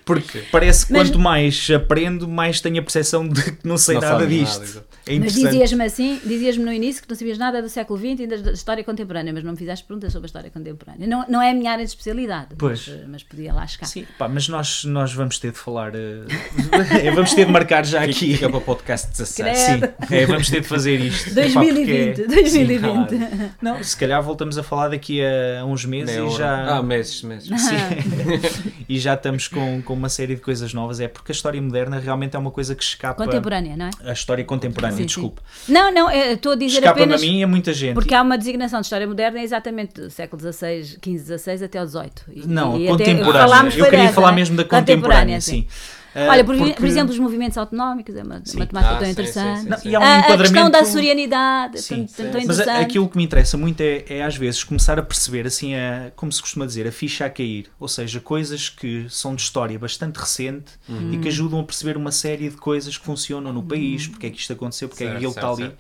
porque 0.06 0.44
parece 0.52 0.86
que 0.86 0.94
Mas- 0.94 1.08
quanto 1.10 1.20
mais 1.20 1.68
aprendo, 1.76 2.28
mais 2.28 2.60
tenho 2.62 2.80
a 2.80 2.82
percepção 2.82 3.28
de 3.28 3.52
que 3.54 3.68
não 3.68 3.78
sei 3.78 3.96
Não 3.96 4.02
nada 4.02 4.28
disto. 4.28 4.60
nada. 4.60 4.92
É 5.08 5.18
Mas 5.18 5.34
dizias-me 5.34 5.84
assim, 5.84 6.20
dizias-me 6.24 6.64
no 6.64 6.72
início 6.72 7.02
que 7.02 7.10
não 7.10 7.16
sabias 7.16 7.38
nada 7.38 7.60
do 7.62 7.68
século 7.68 8.00
XX 8.00 8.20
e 8.20 8.28
da 8.28 8.52
história 8.52 8.84
contemporânea, 8.84 9.34
mas 9.34 9.44
não 9.44 9.54
me 9.54 9.58
fizeste 9.58 9.84
perguntas 9.86 10.12
sobre 10.14 10.26
a 10.26 10.28
história 10.28 10.50
contemporânea. 10.52 11.08
Não, 11.08 11.26
não 11.28 11.42
é 11.42 11.50
a 11.50 11.54
minha 11.56 11.72
área 11.72 11.84
de 11.84 11.90
especialidade, 11.90 12.50
Pois. 12.58 12.88
Mas, 12.88 13.08
mas 13.08 13.24
podia 13.24 13.52
lá 13.52 13.66
chegar. 13.66 13.88
Sim, 13.88 14.06
pá, 14.20 14.28
mas 14.30 14.48
nós, 14.48 14.84
nós 14.86 15.12
vamos 15.12 15.40
ter 15.40 15.52
de 15.52 15.58
falar. 15.58 15.94
eh, 15.96 17.10
vamos 17.16 17.34
ter 17.34 17.46
de 17.46 17.52
marcar 17.52 17.84
já 17.86 18.04
aqui. 18.04 18.34
Fica 18.34 18.48
para 18.50 18.58
o 18.60 18.62
podcast 18.62 19.08
17. 19.12 19.58
Sim, 19.58 20.16
é, 20.16 20.26
vamos 20.28 20.50
ter 20.50 20.62
de 20.62 20.68
fazer 20.68 21.00
isto. 21.00 21.30
Epá, 21.32 21.62
2020, 21.62 22.16
porque 22.16 22.22
é- 22.22 22.28
2020. 22.28 23.10
Sim, 23.10 23.18
claro. 23.18 23.52
Não, 23.62 23.84
se 23.84 23.98
calhar 23.98 24.22
voltamos 24.22 24.58
a 24.58 24.64
falar 24.64 24.90
daqui 24.90 25.20
a 25.24 25.66
uns 25.66 25.84
meses 25.86 26.16
Meia 26.16 26.28
e 26.28 26.38
já. 26.38 26.78
Ah, 26.78 26.84
meses, 26.84 27.24
meses. 27.32 27.50
Sim. 27.62 28.74
e 28.88 29.00
já 29.00 29.14
estamos 29.14 29.48
com, 29.48 29.82
com 29.82 29.94
uma 29.94 30.10
série 30.10 30.36
de 30.36 30.42
coisas 30.42 30.74
novas. 30.74 31.00
É 31.00 31.08
porque 31.08 31.32
a 31.32 31.36
história 31.36 31.62
moderna 31.62 32.00
realmente 32.00 32.36
é 32.36 32.40
uma 32.40 32.52
coisa 32.52 32.76
que 32.76 32.84
escapa. 32.84 33.24
Contemporânea, 33.24 33.76
não 33.78 33.86
é? 33.88 33.92
A 34.10 34.14
história 34.14 34.44
contemporânea, 34.44 34.98
Sim, 34.98 35.04
sim. 35.04 35.08
desculpe. 35.08 35.42
Não, 35.68 35.94
não, 35.94 36.12
eu 36.12 36.36
estou 36.36 36.52
a 36.54 36.56
dizer 36.56 36.80
Escapa-me 36.80 37.02
a 37.02 37.06
apenas. 37.06 37.22
mim 37.22 37.40
e 37.40 37.44
a 37.44 37.48
muita 37.48 37.74
gente. 37.74 37.94
Porque 37.94 38.14
há 38.14 38.22
uma 38.22 38.38
designação 38.38 38.82
de 38.82 38.86
história 38.86 39.08
moderna 39.08 39.40
é 39.40 39.44
exatamente 39.44 39.94
do 39.94 40.10
século 40.10 40.42
XVI, 40.42 40.84
XV, 40.84 41.38
XVI 41.38 41.66
até 41.66 41.80
ao 41.80 41.88
XVIII. 41.88 42.44
Não, 42.46 42.78
e 42.78 42.88
a 42.88 42.92
contemporânea. 42.92 43.66
Eu 43.66 43.72
foi 43.72 43.84
queria 43.84 44.00
dessa, 44.00 44.14
falar 44.14 44.32
né? 44.32 44.36
mesmo 44.36 44.58
da 44.58 44.66
contemporânea, 44.66 45.42
sim. 45.42 45.68
Ah, 45.70 46.01
Olha, 46.14 46.44
por, 46.44 46.58
porque- 46.58 46.74
por 46.74 46.86
exemplo, 46.86 47.14
os 47.14 47.20
movimentos 47.20 47.58
autonómicos, 47.58 48.16
é 48.16 48.24
uma, 48.24 48.42
Sim. 48.44 48.58
uma 48.58 48.66
temática 48.66 48.94
Ah, 48.94 48.98
tão 48.98 49.06
sim, 49.06 49.12
interessante. 49.12 49.58
sim, 49.60 49.64
sim, 49.64 49.70
Não, 49.70 49.78
sim. 49.78 49.90
e 49.90 49.96
há 49.96 50.00
um 50.00 50.04
a, 50.04 50.08
a 50.08 50.16
questão 50.18 50.36
enquadramento- 50.46 50.72
da 50.72 50.86
sorianidade, 50.86 51.82
Sim, 51.82 52.06
tão, 52.06 52.32
tão. 52.32 52.42
Mas 52.48 52.60
a- 52.60 52.80
aquilo 52.80 53.08
que 53.10 53.18
me 53.18 53.24
interessa 53.24 53.58
muito 53.58 53.82
é, 53.82 54.04
é, 54.10 54.24
às 54.24 54.36
vezes 54.36 54.64
começar 54.64 55.00
a 55.00 55.04
perceber 55.04 55.48
assim 55.48 55.74
a, 55.76 56.12
como 56.16 56.32
se 56.32 56.42
costuma 56.42 56.66
dizer, 56.66 56.88
a 56.88 56.92
ficha 56.92 57.26
a 57.26 57.30
cair, 57.30 57.68
ou 57.80 57.88
seja, 57.88 58.20
coisas 58.20 58.70
que 58.70 59.06
são 59.10 59.36
de 59.36 59.42
história 59.42 59.78
bastante 59.80 60.18
recente 60.18 60.72
e 61.12 61.18
que 61.18 61.28
ajudam 61.30 61.60
a 61.60 61.64
perceber 61.64 61.96
uma 61.98 62.12
série 62.12 62.50
de 62.50 62.58
coisas 62.58 62.98
que 62.98 63.06
funcionam 63.06 63.54
no 63.54 63.64
país, 63.64 64.08
porque 64.08 64.28
é 64.28 64.30
que 64.30 64.38
isto 64.40 64.54
aconteceu, 64.54 64.90
porque 64.90 65.04
é 65.04 65.08
Certo, 65.08 65.20
que 65.20 65.26
ele 65.26 65.34
está 65.34 65.48
ali. 65.50 65.58
certo. 65.58 65.78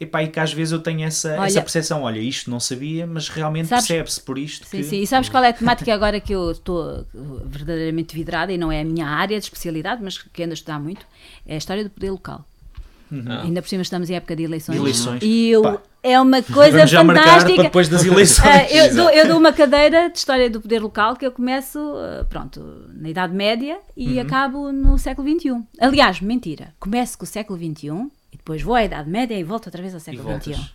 Epá, 0.00 0.22
e 0.22 0.28
que 0.28 0.38
às 0.38 0.52
vezes 0.52 0.70
eu 0.72 0.78
tenho 0.78 1.02
essa, 1.04 1.32
Olha- 1.34 1.46
essa 1.46 1.60
percepção, 1.60 2.02
olha, 2.02 2.20
isto 2.20 2.48
não 2.50 2.60
sabia, 2.60 3.04
mas 3.06 3.28
realmente 3.28 3.68
percebe-se 3.68 4.20
por 4.20 4.38
isto 4.38 4.64
Sim, 4.66 4.76
que... 4.78 4.84
sim. 4.84 5.00
E 5.02 5.06
sabes 5.08 5.28
qual 5.28 5.42
é 5.42 5.48
a 5.48 5.52
temática 5.54 5.92
agora 5.92 6.20
que 6.20 6.32
eu 6.32 6.52
estou 6.52 7.04
verdadeiramente 7.46 8.14
vidrada 8.14 8.52
e 8.52 8.58
não 8.58 8.70
é 8.70 8.80
a 8.80 8.84
minha 8.84 9.06
área 9.08 9.38
de 9.38 9.44
especialidade, 9.44 10.00
mas 10.02 10.18
que 10.18 10.42
ando 10.42 10.52
a 10.52 10.54
estudar 10.54 10.78
muito? 10.78 11.04
É 11.46 11.54
a 11.54 11.58
história 11.58 11.82
do 11.82 11.90
poder 11.90 12.10
local. 12.12 12.44
Ainda 13.42 13.62
por 13.62 13.68
cima 13.68 13.80
estamos 13.82 14.10
em 14.10 14.14
época 14.16 14.36
de 14.36 14.42
eleições. 14.42 14.74
De 14.76 14.82
eleições. 14.82 15.22
E 15.22 15.48
eu, 15.48 15.62
Pá. 15.62 15.78
é 16.02 16.20
uma 16.20 16.42
coisa 16.52 16.76
Vamos 16.76 16.90
já 16.90 17.02
fantástica. 17.04 17.54
para 17.54 17.62
depois 17.64 17.88
das 17.88 18.04
eleições. 18.04 18.46
Ah, 18.46 18.70
eu, 18.70 18.94
dou, 18.94 19.10
eu 19.10 19.26
dou 19.28 19.38
uma 19.38 19.50
cadeira 19.52 20.10
de 20.10 20.18
história 20.18 20.50
do 20.50 20.60
poder 20.60 20.78
local 20.80 21.16
que 21.16 21.24
eu 21.26 21.32
começo, 21.32 21.78
ah, 21.78 22.26
pronto, 22.28 22.60
na 22.94 23.08
Idade 23.08 23.34
Média 23.34 23.78
e 23.96 24.12
Uhum. 24.16 24.20
acabo 24.20 24.70
no 24.72 24.98
século 24.98 25.26
XXI. 25.26 25.56
Aliás, 25.80 26.20
mentira, 26.20 26.74
começo 26.78 27.16
com 27.16 27.24
o 27.24 27.26
século 27.26 27.58
XXI 27.58 28.08
e 28.32 28.36
depois 28.36 28.62
vou 28.62 28.74
à 28.74 28.84
Idade 28.84 29.08
Média 29.08 29.34
e 29.38 29.42
volto 29.44 29.66
outra 29.66 29.80
vez 29.82 29.94
ao 29.94 30.00
século 30.00 30.24
voltas. 30.24 30.56
XXI. 30.56 30.70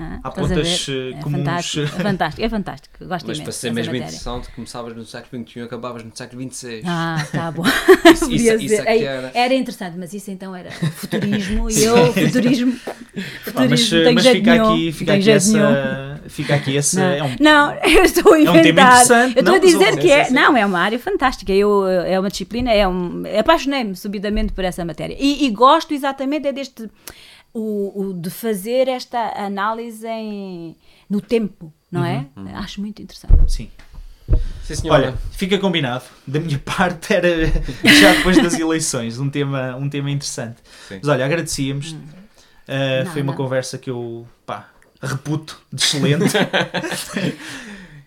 Ah, 0.00 0.20
Há 0.22 0.30
pontas, 0.30 0.86
eh, 0.88 1.10
É 1.10 1.22
comuns. 1.22 1.38
fantástico, 1.42 1.82
é 1.82 1.88
fantástico, 2.02 2.44
é 2.44 2.48
fantástico. 2.48 2.98
Gosto 3.00 3.26
Mas 3.26 3.36
imenso 3.38 3.42
para 3.42 3.52
ser 3.52 3.72
mesmo 3.72 3.92
matéria. 3.92 4.06
interessante, 4.06 4.48
começavas 4.52 4.94
no 4.96 5.04
século 5.04 5.42
XXI 5.44 5.58
e 5.58 5.62
acabavas 5.62 6.04
no 6.04 6.12
século 6.14 6.42
XXVI. 6.52 6.82
Ah, 6.86 7.26
tá 7.32 7.50
bom. 7.50 7.64
Isso- 8.12 8.20
Podia 8.30 8.54
isso- 8.54 8.64
isso 8.64 8.74
é 8.82 8.84
que 8.84 8.90
Ei, 8.92 9.02
era. 9.04 9.30
era 9.34 9.54
interessante, 9.54 9.96
mas 9.98 10.12
isso 10.14 10.30
então 10.30 10.54
era 10.54 10.70
futurismo 10.70 11.68
e 11.70 11.82
eu, 11.82 12.12
futurismo. 12.12 12.72
Futurismo 12.72 13.54
mas 13.70 13.90
tenho 13.90 14.14
mas 14.14 14.22
jeito 14.22 14.36
fica, 14.36 14.52
nenhum, 14.52 14.72
aqui, 14.72 14.92
fica, 14.92 15.12
tenho 15.18 15.22
aqui 15.36 15.40
jeito 15.40 15.52
nenhum. 15.58 16.07
Fica 16.28 16.54
aqui 16.54 16.76
esse... 16.76 16.96
Não, 16.96 17.04
é 17.04 17.22
um- 17.22 17.36
não, 17.40 17.74
eu 17.82 18.04
estou 18.04 18.34
a 18.34 18.38
um 18.38 18.52
tema 18.62 18.80
interessante, 18.80 19.36
eu 19.36 19.40
estou 19.40 19.44
não, 19.44 19.54
a 19.54 19.58
dizer 19.58 19.98
que 19.98 20.10
é. 20.10 20.30
Não, 20.30 20.56
é 20.56 20.64
uma 20.64 20.80
área 20.80 20.98
fantástica. 20.98 21.52
Eu, 21.52 21.86
é 21.86 22.18
uma 22.18 22.28
disciplina, 22.28 22.72
é 22.72 22.86
um, 22.86 23.22
apaixonei-me 23.38 23.96
subidamente 23.96 24.52
por 24.52 24.64
essa 24.64 24.84
matéria. 24.84 25.16
E, 25.18 25.44
e 25.46 25.50
gosto 25.50 25.92
exatamente 25.94 26.46
é 26.46 26.52
deste. 26.52 26.88
O, 27.54 28.10
o 28.10 28.12
de 28.12 28.28
fazer 28.30 28.88
esta 28.88 29.18
análise 29.42 30.06
em, 30.06 30.76
no 31.08 31.20
tempo, 31.20 31.72
não 31.90 32.04
é? 32.04 32.26
Uhum, 32.36 32.54
Acho 32.56 32.80
muito 32.80 33.00
interessante. 33.02 33.34
Sim. 33.50 33.70
Sim. 34.62 34.90
Olha, 34.90 35.14
fica 35.32 35.58
combinado. 35.58 36.04
Da 36.26 36.38
minha 36.38 36.58
parte 36.64 37.12
era 37.12 37.28
já 37.82 38.12
depois 38.14 38.36
das 38.36 38.58
eleições, 38.58 39.18
um 39.18 39.30
tema, 39.30 39.74
um 39.76 39.88
tema 39.88 40.10
interessante. 40.10 40.56
Sim. 40.88 40.98
Mas 41.02 41.08
olha, 41.08 41.24
agradecíamos. 41.24 41.92
Uh, 41.92 43.04
Não, 43.06 43.12
foi 43.12 43.22
uma 43.22 43.32
não. 43.32 43.36
conversa 43.36 43.78
que 43.78 43.88
eu 43.88 44.28
pá, 44.44 44.68
reputo 45.02 45.60
de 45.72 45.82
excelente. 45.82 46.24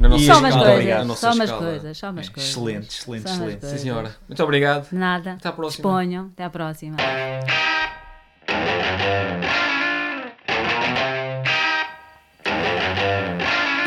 Na 0.02 0.10
nossa 0.10 0.26
Só 0.26 0.39
umas 0.39 0.56
coisas, 0.56 1.18
só 1.20 1.32
umas 1.32 1.52
coisas, 1.52 1.98
só 1.98 2.10
umas 2.10 2.30
coisas. 2.30 2.50
excelente, 2.50 2.88
excelente, 2.88 3.30
Só 3.30 3.34
excelente. 3.36 3.66
Sim, 3.68 3.78
senhora. 3.78 4.16
Muito 4.28 4.44
obrigado. 4.44 4.88
Nada. 4.92 5.34
Até 5.34 5.48
à 5.48 5.52
próxima. 5.52 5.84
Disponham. 5.84 6.32
Até 6.34 6.44
à 6.44 6.50
próxima. 6.50 6.98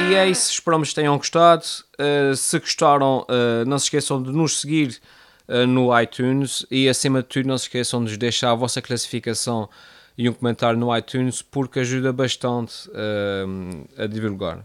E 0.09 0.15
é 0.15 0.29
isso, 0.29 0.53
esperamos 0.53 0.91
que 0.91 0.95
tenham 0.95 1.17
gostado. 1.17 1.65
Uh, 1.99 2.37
se 2.37 2.59
gostaram, 2.61 3.27
uh, 3.29 3.65
não 3.67 3.79
se 3.79 3.87
esqueçam 3.87 4.23
de 4.23 4.31
nos 4.31 4.61
seguir 4.61 5.01
uh, 5.49 5.67
no 5.67 5.99
iTunes 5.99 6.65
e, 6.71 6.89
acima 6.89 7.23
de 7.23 7.29
tudo, 7.29 7.49
não 7.49 7.59
se 7.59 7.65
esqueçam 7.65 8.05
de 8.05 8.11
nos 8.11 8.19
deixar 8.19 8.53
a 8.53 8.55
vossa 8.55 8.81
classificação 8.81 9.69
e 10.17 10.29
um 10.29 10.33
comentário 10.33 10.79
no 10.79 10.97
iTunes 10.97 11.43
porque 11.43 11.81
ajuda 11.81 12.13
bastante 12.13 12.89
uh, 12.89 14.03
a 14.03 14.07
divulgar. 14.07 14.65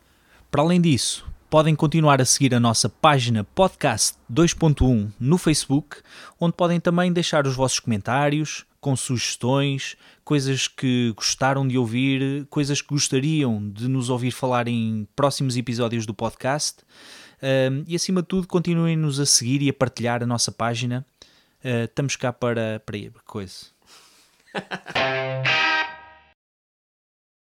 Para 0.51 0.61
além 0.61 0.79
disso, 0.79 1.25
podem 1.49 1.75
continuar 1.75 2.21
a 2.21 2.25
seguir 2.25 2.53
a 2.53 2.59
nossa 2.59 2.87
página 2.87 3.43
Podcast 3.43 4.17
2.1 4.31 5.11
no 5.19 5.37
Facebook, 5.37 5.97
onde 6.39 6.53
podem 6.53 6.79
também 6.79 7.11
deixar 7.11 7.47
os 7.47 7.55
vossos 7.55 7.79
comentários, 7.79 8.65
com 8.79 8.95
sugestões, 8.95 9.97
coisas 10.23 10.67
que 10.67 11.11
gostaram 11.15 11.67
de 11.67 11.77
ouvir, 11.77 12.45
coisas 12.49 12.81
que 12.81 12.89
gostariam 12.89 13.69
de 13.69 13.87
nos 13.87 14.09
ouvir 14.09 14.31
falar 14.31 14.67
em 14.67 15.07
próximos 15.15 15.57
episódios 15.57 16.05
do 16.05 16.13
podcast. 16.13 16.83
Um, 17.41 17.83
e 17.87 17.95
acima 17.95 18.21
de 18.21 18.27
tudo, 18.27 18.47
continuem-nos 18.47 19.19
a 19.19 19.25
seguir 19.25 19.61
e 19.61 19.69
a 19.69 19.73
partilhar 19.73 20.21
a 20.21 20.25
nossa 20.25 20.51
página. 20.51 21.05
Uh, 21.63 21.85
estamos 21.85 22.15
cá 22.15 22.31
para, 22.31 22.81
para 22.85 22.97
coisa. 23.25 23.78
Ha 24.53 24.61
ha 24.69 24.81
ha. 24.95 25.58